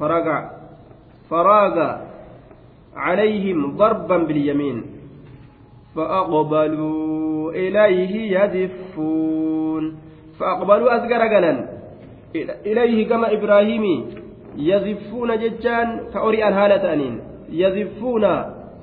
faraga 0.00 0.36
faraaga 1.30 1.88
عليهم 2.96 3.76
ضربا 3.76 4.16
باليمين 4.16 4.82
فأقبلوا 5.96 7.52
إليه 7.52 8.38
يزفون 8.38 9.96
فأقبلوا 10.40 10.96
أزقر 10.96 11.22
قلا 11.34 11.68
إليه 12.66 13.08
كما 13.08 13.32
إبراهيم 13.32 14.04
يزفون 14.56 15.38
ججان 15.38 16.00
كأوري 16.14 16.44
أن 16.44 16.52
هالة 16.52 16.92
أنين 16.92 17.20
يزفون 17.50 18.24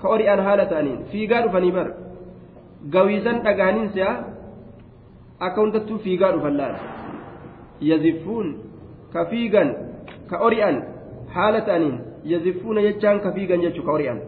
ka 0.02 0.08
ori'aan 0.16 0.40
haala 0.48 0.66
ta'aniin. 0.72 1.00
Fiigaa 1.12 1.42
dhufanii 1.46 1.72
bar. 1.78 1.88
Gawiisan 2.94 3.38
dhagaaniin 3.46 3.90
si'a 3.94 4.12
akka 5.46 5.62
hundattuu 5.62 5.98
fiigaa 6.06 6.32
dhufan 6.36 6.58
laal 6.62 6.76
yazifuun 7.90 8.48
ka 9.14 9.26
fiigan 9.32 9.70
ka 10.30 10.36
ori'an 10.48 10.78
haala 11.36 11.62
ta'aniin. 11.68 11.98
Yaziffuuna 12.32 12.82
jechaan 12.86 13.20
ka 13.24 13.32
fiigan 13.36 13.62
jechuu 13.62 13.86
ka 13.86 13.92
ori'an. 13.98 14.20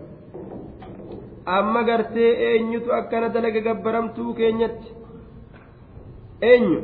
Amma 1.46 1.84
gartee 1.84 2.32
eenyutu 2.48 2.94
akkana 3.00 3.30
dalaga 3.30 3.62
gabbaramtuu 3.68 4.34
keenyatti? 4.34 4.88
Eenyu? 6.42 6.80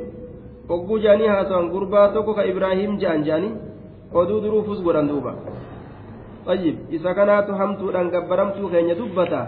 Ogguu 0.69 0.99
jaanii 1.05 1.27
haasawan 1.33 1.69
gurbaa 1.73 2.09
tokko 2.13 2.33
ka 2.33 2.45
ibraahim 2.45 2.99
jaan 3.01 3.23
jaanii 3.27 3.53
oduu 4.13 4.41
duruufus 4.43 4.83
godhan 4.83 5.07
duuba. 5.09 5.33
tayyib 6.48 6.76
isa 6.96 7.14
kanaatu 7.14 7.52
hamtuudhaan 7.60 8.10
gabbaramtuu 8.14 8.68
keenya 8.72 8.94
dubbata 9.00 9.40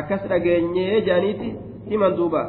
akkas 0.00 0.22
dhageenyee 0.30 1.00
ja'aniiti 1.08 1.48
himan 1.90 2.16
duuba 2.16 2.42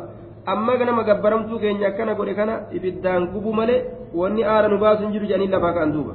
amma 0.45 0.77
nama 0.77 1.03
gabbaramtuu 1.03 1.59
keenya 1.59 1.87
akkana 1.91 2.13
godhe 2.19 2.33
kana 2.35 2.55
ibiddaan 2.77 3.31
gubu 3.33 3.53
malee 3.53 3.81
wanni 4.13 4.43
aara 4.43 4.67
nu 4.67 4.77
baasu 4.83 5.03
hin 5.03 5.11
jiru 5.15 5.25
jedhanii 5.31 5.51
lafaa 5.55 5.73
ka'an 5.73 5.93
duuba 5.95 6.13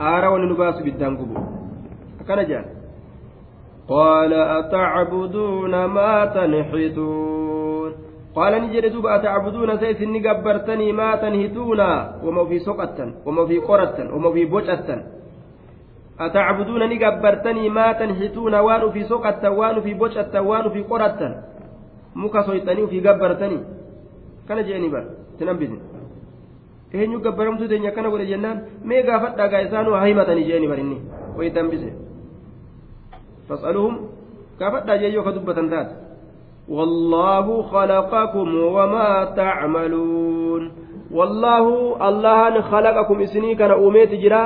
aara 0.00 0.30
wanni 0.30 0.46
nu 0.50 0.56
baasu 0.56 0.80
ibiddaan 0.84 1.16
gubu 1.20 1.36
akkana 2.22 2.44
jedhan 2.50 2.76
قال 3.88 4.32
أتعبدون 4.32 5.84
ما 5.84 6.24
تنحتون 6.36 7.90
قال 8.36 8.52
نجد 8.62 8.84
دوب 8.92 9.06
أتعبدون 9.06 9.70
سيسني 9.80 10.18
قبرتني 10.28 10.92
ما 10.92 11.16
تنهتون 11.16 11.80
وما 12.24 12.44
في 12.44 12.58
سقة 12.58 12.98
وما 13.26 13.42
في 13.46 13.56
قرة 13.58 13.98
وما 14.14 14.30
في 14.32 14.44
بوشة 14.44 14.88
أتعبدون 16.19 16.81
نقبرتني 16.89 17.69
ما 17.69 17.91
تنحتون 17.91 18.55
وان 18.55 18.91
في 18.91 19.03
سقة 19.03 19.49
وان 19.49 19.81
في 19.81 19.93
بوشة 19.93 20.41
وان 20.41 20.69
في 20.69 20.83
gabbaratanii 23.01 23.61
kana 24.47 24.63
jeeni 24.63 24.89
bar 24.89 25.03
itti 25.33 25.45
nambisin 25.45 25.79
eenyu 26.93 27.19
gabbaramtuu 27.19 27.67
teenya 27.67 27.89
akkana 27.89 28.09
godhe 28.09 28.27
jennaan 28.27 28.57
mee 28.83 29.03
gaafadhaa 29.03 29.47
gaa 29.47 29.61
isaanuu 29.67 29.95
haa 29.95 30.05
himatanii 30.05 30.47
jeeni 30.49 30.67
bar 30.67 30.79
inni 30.79 30.97
wayi 31.37 31.49
dambise 31.49 31.93
fas'aluhum 33.47 33.95
gaafadhaa 34.59 34.97
jee 34.97 35.13
yoo 35.15 35.23
ka 35.23 35.31
dubbatan 35.31 35.69
taate 35.75 35.95
والله 36.69 37.61
خلقكم 37.61 38.47
وما 38.55 39.11
تعملون 39.35 40.63
والله 41.11 41.65
الله 42.09 42.61
خلقكم 42.61 43.21
إسني 43.21 43.55
كان 43.55 43.71
أوميت 43.71 44.11
جرا 44.23 44.43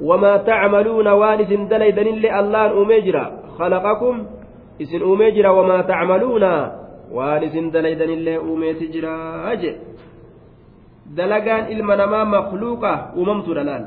وما 0.00 0.36
تعملون 0.36 1.08
وانس 1.08 1.50
دليدن 1.72 2.06
الله 2.40 2.70
أومي 2.70 3.00
جرا 3.00 3.26
خلقكم 3.58 4.14
إسن 4.82 5.00
أومي 5.02 5.30
جرا 5.30 5.50
وما 5.50 5.78
تعملون 5.80 6.44
uumeeti 7.14 8.88
jira 8.88 9.54
je 9.60 9.70
dalagaan 11.16 11.70
ilma 11.70 11.96
namaa 11.96 12.24
makluuqa 12.24 13.12
uumamtuudha 13.16 13.64
laal 13.64 13.84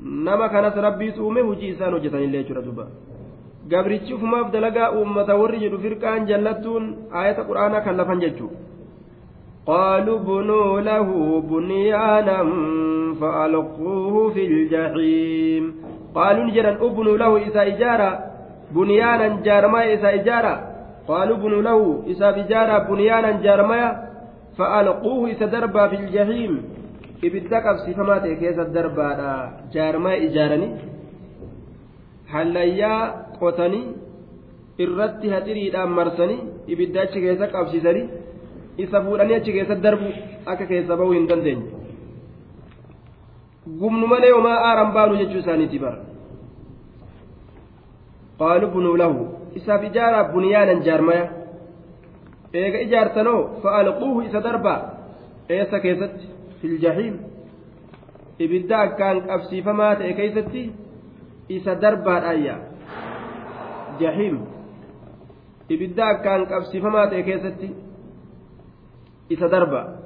nama 0.00 0.48
kanas 0.48 0.76
rabbiitu 0.76 1.24
uume 1.24 1.40
hujii 1.40 1.74
isaan 1.74 1.92
hojjetanillee 1.92 2.42
jechuudha 2.42 2.62
duba 2.62 2.86
gabrichi 3.68 4.14
ufumaaf 4.14 4.52
dalagaa 4.52 4.92
uummata 4.98 5.36
warri 5.36 5.58
jedhu 5.64 5.78
firqaan 5.78 6.26
jallattuun 6.30 6.84
aayata 7.12 7.44
quraanaa 7.48 7.84
kan 7.86 7.96
lafan 7.96 8.22
jechuu 8.24 8.50
قالوا 9.67 10.19
بنوا 10.19 10.79
له 10.81 11.07
بنيانا 11.41 12.39
فألقوه 13.21 14.29
في 14.33 14.45
الجحيم 14.45 15.63
قالوا 16.15 16.43
نجرا 16.43 16.71
ابنوا 16.87 17.17
له 17.17 17.37
إذا 17.37 17.61
إجارة 17.61 18.19
بنيانا 18.71 19.27
جارما 19.47 19.93
إذا 19.93 20.09
إجارة 20.13 20.53
قالوا 21.07 21.37
بنوا 21.37 21.61
له 21.61 22.03
إذا 22.07 22.31
بجارة 22.31 22.75
بنيانا 22.89 23.31
جارمايا 23.43 23.89
فألقوه 24.57 25.29
إذا 25.29 25.45
دربا 25.45 25.87
في 25.87 25.95
الجحيم 25.95 26.53
ibidda 27.25 27.61
qabsiifamaa 27.65 28.19
ta'e 28.23 28.35
keessa 28.41 28.65
darbaadha 28.73 29.29
jaarmaa 29.75 30.17
ijaaranii 30.25 30.71
hallayyaa 32.33 32.99
qotanii 33.39 33.85
irratti 34.85 35.31
haxiriidhaan 35.35 35.95
marsanii 35.99 36.45
ibidda 36.75 37.01
achi 37.05 37.23
keessa 37.25 37.47
qabsiisanii 37.55 38.05
isa 38.78 39.02
fuudhanii 39.02 39.34
achi 39.34 39.52
keessa 39.52 39.74
darbu 39.74 40.08
akka 40.46 40.66
keessa 40.66 40.96
bahuu 40.96 41.12
hin 41.12 41.28
dandeenye. 41.28 41.66
Gumnu 43.80 44.06
malee 44.06 44.30
homaa 44.30 44.58
aaran 44.68 44.92
baanu 44.92 45.16
jechuu 45.16 45.38
isaaniiti 45.38 45.78
bara. 45.78 45.98
Qaalu 48.38 48.70
bunuu 48.74 48.96
lahu 48.96 49.28
isaaf 49.54 49.84
ijaaraa 49.84 50.24
bunyaanan 50.32 50.82
jaarmaya. 50.86 51.26
Eega 52.54 52.80
ijaartanoo 52.86 53.60
fa'alquuhu 53.62 54.22
isa 54.22 54.44
darbaa 54.44 54.80
eessa 55.48 55.80
keessatti? 55.80 56.26
Fil 56.60 56.78
jahiim. 56.78 57.20
Ibidda 58.38 58.80
akkaan 58.80 59.22
qabsiifamaa 59.28 59.94
ta'e 59.96 60.12
keessatti 60.12 60.72
isa 61.48 61.80
darbaadhaayya 61.82 62.56
jahiim. 64.00 64.36
Ibidda 65.68 66.06
akkaan 66.06 66.46
qabsiifamaa 66.46 67.06
ta'e 67.06 67.22
keessatti 67.22 67.74
isa 69.28 69.48
darba. 69.48 69.98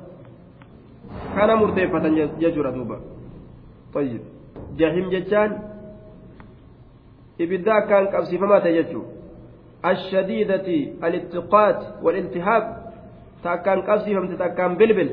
Kana 1.34 1.56
murteeffatan 1.56 2.16
jechuudha 2.40 2.72
duuba. 2.72 2.98
طيب 3.96 4.20
جحيم 4.76 5.08
جتان 5.08 5.50
ibidda 7.40 7.72
akkaan 7.80 8.12
qabsiifamaa 8.12 8.60
ta'e 8.60 8.76
jechuudha 8.82 9.16
الشديدة 9.86 10.68
الاتقاد 11.06 11.78
والالتهاب 12.02 12.64
تأكان 13.44 13.82
قصيهم 13.82 14.36
تأكان 14.36 14.74
بلبل 14.74 15.10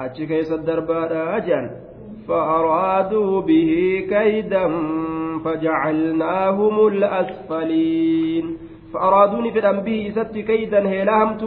أتشي 0.00 0.26
كيس 0.26 0.52
الدربار 0.52 1.36
أجل 1.36 1.70
فأرادوا 2.28 3.40
به 3.40 3.72
كيدا 4.10 4.66
فجعلناهم 5.44 6.86
الأسفلين 6.86 8.56
فأرادوني 8.92 9.50
في 9.52 9.60
به 9.60 10.12
ست 10.16 10.38
كيدا 10.38 10.88
هيلهمت 10.88 11.42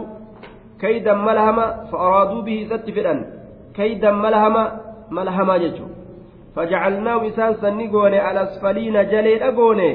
كيدا 0.84 1.14
ملهما 1.28 1.66
فأرادوا 1.92 2.42
به 2.48 2.58
ست 2.72 2.88
فدان 2.96 3.20
كيدا 3.78 4.12
ملهما 4.26 4.64
ملهما 5.18 5.56
ججو 5.64 5.86
فجعلناه 6.56 7.20
إسان 7.30 7.52
سنقوني 7.62 8.20
على 8.26 8.40
الأسفلين 8.42 8.96
جلي 9.12 9.34
أقوني 9.50 9.90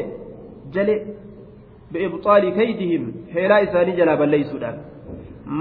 جلي 0.75 0.97
بإبطال 1.93 2.43
كيدهم 2.59 3.03
هيلا 3.35 3.57
إساني 3.65 3.93
جلابا 3.99 4.27
ليسودان 4.33 4.77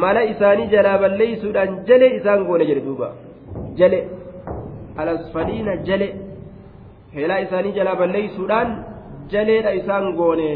mala 0.02 0.22
isaanii 0.34 0.68
jalaa 0.68 0.98
balleeysuudhaan 1.02 1.76
jalee 1.88 2.10
isaan 2.16 2.42
goone 2.48 2.66
jedhe 2.70 2.82
duuba 2.88 3.08
jale 3.80 4.00
alasfaliina 5.02 5.76
jale 5.88 6.08
heelaa 7.16 7.38
isaanii 7.46 7.72
jalaa 7.78 7.96
balleeysuudhaan 8.02 8.74
jaleedha 9.34 9.72
isaan 9.80 10.08
goone 10.20 10.50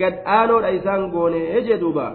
gad 0.00 0.14
aanoodha 0.38 0.70
isaan 0.78 1.04
goone 1.14 1.40
jee 1.68 1.78
duuba 1.84 2.06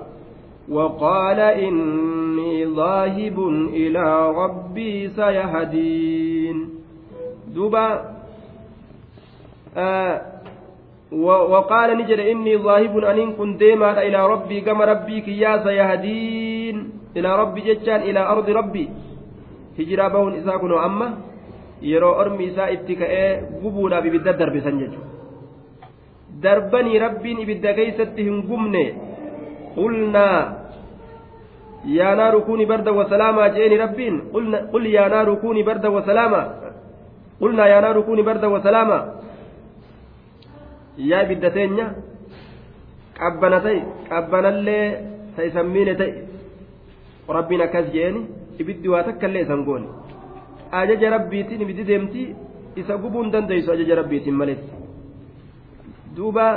وقال 0.70 1.40
إني 1.40 2.66
ذاهب 2.66 3.38
إلى 3.74 4.32
ربي 4.32 5.10
سيهدين. 5.10 6.58
دوبا 7.56 7.88
آه 9.78 10.22
وقال 11.54 11.98
نجد 11.98 12.20
إني 12.20 12.56
ذاهب 12.56 12.98
أن 12.98 13.32
كن 13.34 13.58
ديما 13.58 14.02
إلى 14.02 14.20
ربي 14.28 14.62
كما 14.62 14.86
ربي 14.86 15.22
كيا 15.22 15.64
سيهدين. 15.64 16.76
إلى 17.18 17.30
ربي 17.42 17.62
جتان 17.62 18.02
إلى 18.02 18.20
أرض 18.20 18.50
ربي. 18.50 18.90
هجرا 19.80 20.08
بون 20.08 20.34
إساء 20.34 20.58
كنوا 20.58 20.86
أما 20.86 21.08
yeroo 21.82 22.18
ormi 22.18 22.50
isaa 22.50 22.74
itti 22.74 22.96
ka'ee 22.98 23.62
gubuudhaaf 23.62 24.06
ibidda 24.10 24.34
darbisan 24.34 24.80
jechuudha 24.82 25.10
darbanii 26.44 27.00
rabbiin 27.06 27.42
ibidda 27.44 27.74
keeysatti 27.80 28.26
hin 28.30 28.40
gubne 28.50 28.84
qulnaa 29.76 30.57
يا 31.88 32.16
نار 32.16 32.40
كوني 32.40 32.66
بردا 32.66 32.92
وسلاما 32.92 33.48
جئني 33.48 33.78
ربين. 33.84 34.16
قلنا 34.34 34.58
قل 34.74 34.86
يا 34.86 35.08
نار 35.08 35.34
كوني 35.40 35.64
بردا 35.64 35.88
وسلاما. 35.88 36.42
قلنا 37.42 37.64
يا 37.68 37.80
نار 37.80 38.02
كوني 38.02 38.22
بردا 38.28 38.48
وسلاما. 38.48 39.00
يا 40.98 41.24
بدتين 41.24 41.80
qabbanatay 43.18 43.80
qabbanallee 44.10 44.86
ta 45.36 45.42
isan 45.50 45.68
miine 45.74 45.94
ta'e 46.00 46.12
rabbiin 47.38 47.62
akkas 47.66 47.88
jeeni 47.96 48.22
ibiddi 48.62 48.88
waa 48.94 49.04
takkallee 49.08 49.42
isan 49.46 49.66
goone 49.68 49.88
ajaja 50.80 51.10
rabbiitiin 51.16 51.64
ibiddi 51.66 51.84
deemti 51.90 52.24
isa 52.82 52.94
gubuun 53.04 53.32
dandeessu 53.34 53.72
ajaja 53.74 53.96
rabbiitiin 54.02 54.38
males 54.42 54.62
duuba 56.16 56.48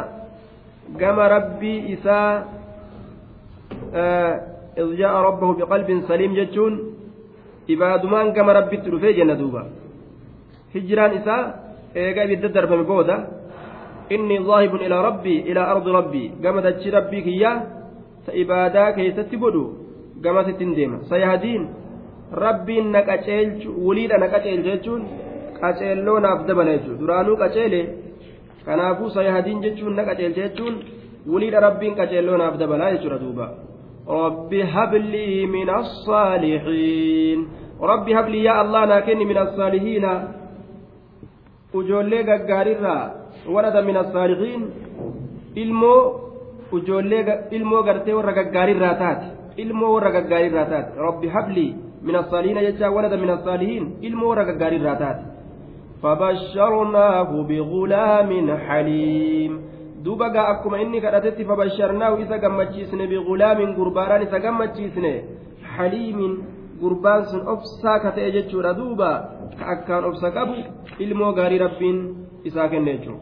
gama 1.01 1.24
rabbii 1.36 1.78
isaa 1.94 2.44
إذ 4.81 4.89
جاء 5.01 5.15
ربه 5.28 5.48
بقلب 5.61 5.89
سليم 6.09 6.32
جتشون 6.39 6.73
إبادمان 7.73 8.27
كما 8.36 8.52
ربي 8.59 8.77
تلفي 8.85 9.12
جنة 9.19 9.35
دوبا 9.40 9.62
هجران 10.74 11.12
إساء 11.19 11.43
إيقا 11.97 12.24
بيد 12.31 12.44
درب 12.55 12.73
من 12.78 12.86
بودا 12.90 13.16
إني 14.15 14.36
ذاهب 14.47 14.73
إلى 14.85 14.97
ربي 15.09 15.36
إلى 15.48 15.62
أرض 15.73 15.86
ربي 15.98 16.24
كما 16.43 16.61
تجي 16.65 16.89
ربي 16.97 17.19
كيا 17.27 17.52
سإبادا 18.27 18.85
كي 18.97 19.11
تتبدو 19.16 19.65
كما 20.24 20.40
تتندم 20.47 20.93
سيهدين 21.11 21.62
rabbiin 22.32 22.93
na 22.93 23.02
qaceelchu 23.02 23.73
wuliidha 23.85 24.19
na 24.19 24.28
qaceelchu 24.28 24.70
jechuun 24.70 25.02
qaceelloo 25.61 26.20
naaf 26.20 26.47
dabala 26.47 26.77
jechuudha 26.77 27.01
duraanuu 27.01 27.36
qaceele 27.36 27.81
kanaafuu 28.65 29.11
sayahadiin 29.11 29.62
jechuun 29.62 29.97
na 29.97 30.05
qaceelcha 30.05 30.43
jechuun 30.48 30.77
wuliidha 31.27 31.61
rabbiin 31.61 31.94
qaceelloo 32.01 32.36
naaf 32.43 32.59
dabala 32.59 32.93
jechuudha 32.94 33.19
duuba 33.19 33.48
رب 34.11 34.53
هب 34.55 34.93
لي 34.95 35.47
من 35.47 35.69
الصالحين. 35.70 37.39
رب 37.91 38.07
هب 38.16 38.27
لي 38.28 38.41
يا 38.45 38.55
الله 38.62 38.82
ناكني 38.85 39.24
من 39.24 39.39
الصالحين. 39.39 40.05
ujoollee 41.78 42.27
gaggaarirraa 42.31 43.05
ولدا 43.55 43.81
من 43.81 43.97
الصالحين. 43.97 44.61
ilmoo 45.62 46.03
ujoollee 46.77 47.23
ilmoo 47.57 47.82
gartee 47.82 48.15
warra 48.19 48.32
gaggaarirraa 48.39 48.95
taate 49.03 49.27
ilmoo 49.62 49.95
warra 49.95 50.11
gaggaarirraa 50.16 50.66
taate 50.73 50.91
rabbi 51.07 51.28
hablii 51.37 51.73
من 52.03 52.16
الصالحين 52.16 52.57
يجا 52.57 52.89
ولد 52.89 53.15
من 53.15 53.31
الصالحين. 53.31 54.01
المور 54.05 54.39
غاري 54.61 54.77
الراتات 54.77 55.19
فبشرناه 56.03 57.31
بغلام 57.49 58.57
حليم. 58.57 59.69
دوبا 60.05 60.51
أكما 60.52 60.82
إني 60.82 61.01
كرتت 61.01 61.39
فبشرناه 61.48 62.12
إذا 62.22 62.36
قمتشيسن 62.43 63.01
بغلام 63.10 63.59
قربان 63.77 64.10
إذا 64.27 64.39
قمتشيسن 64.44 65.06
حليم 65.74 66.18
قربان 66.82 67.20
سن 67.31 67.40
أفسا 67.52 67.93
كتأجتشورا 68.02 68.72
دوبا 68.72 69.12
كأكان 69.60 70.02
أفسا 70.05 70.28
كبو 70.36 70.55
ilmoo 71.01 71.32
gaarii 71.32 71.59
rabbiin 71.59 71.98
isaa 72.44 72.68
kenneechu 72.68 73.12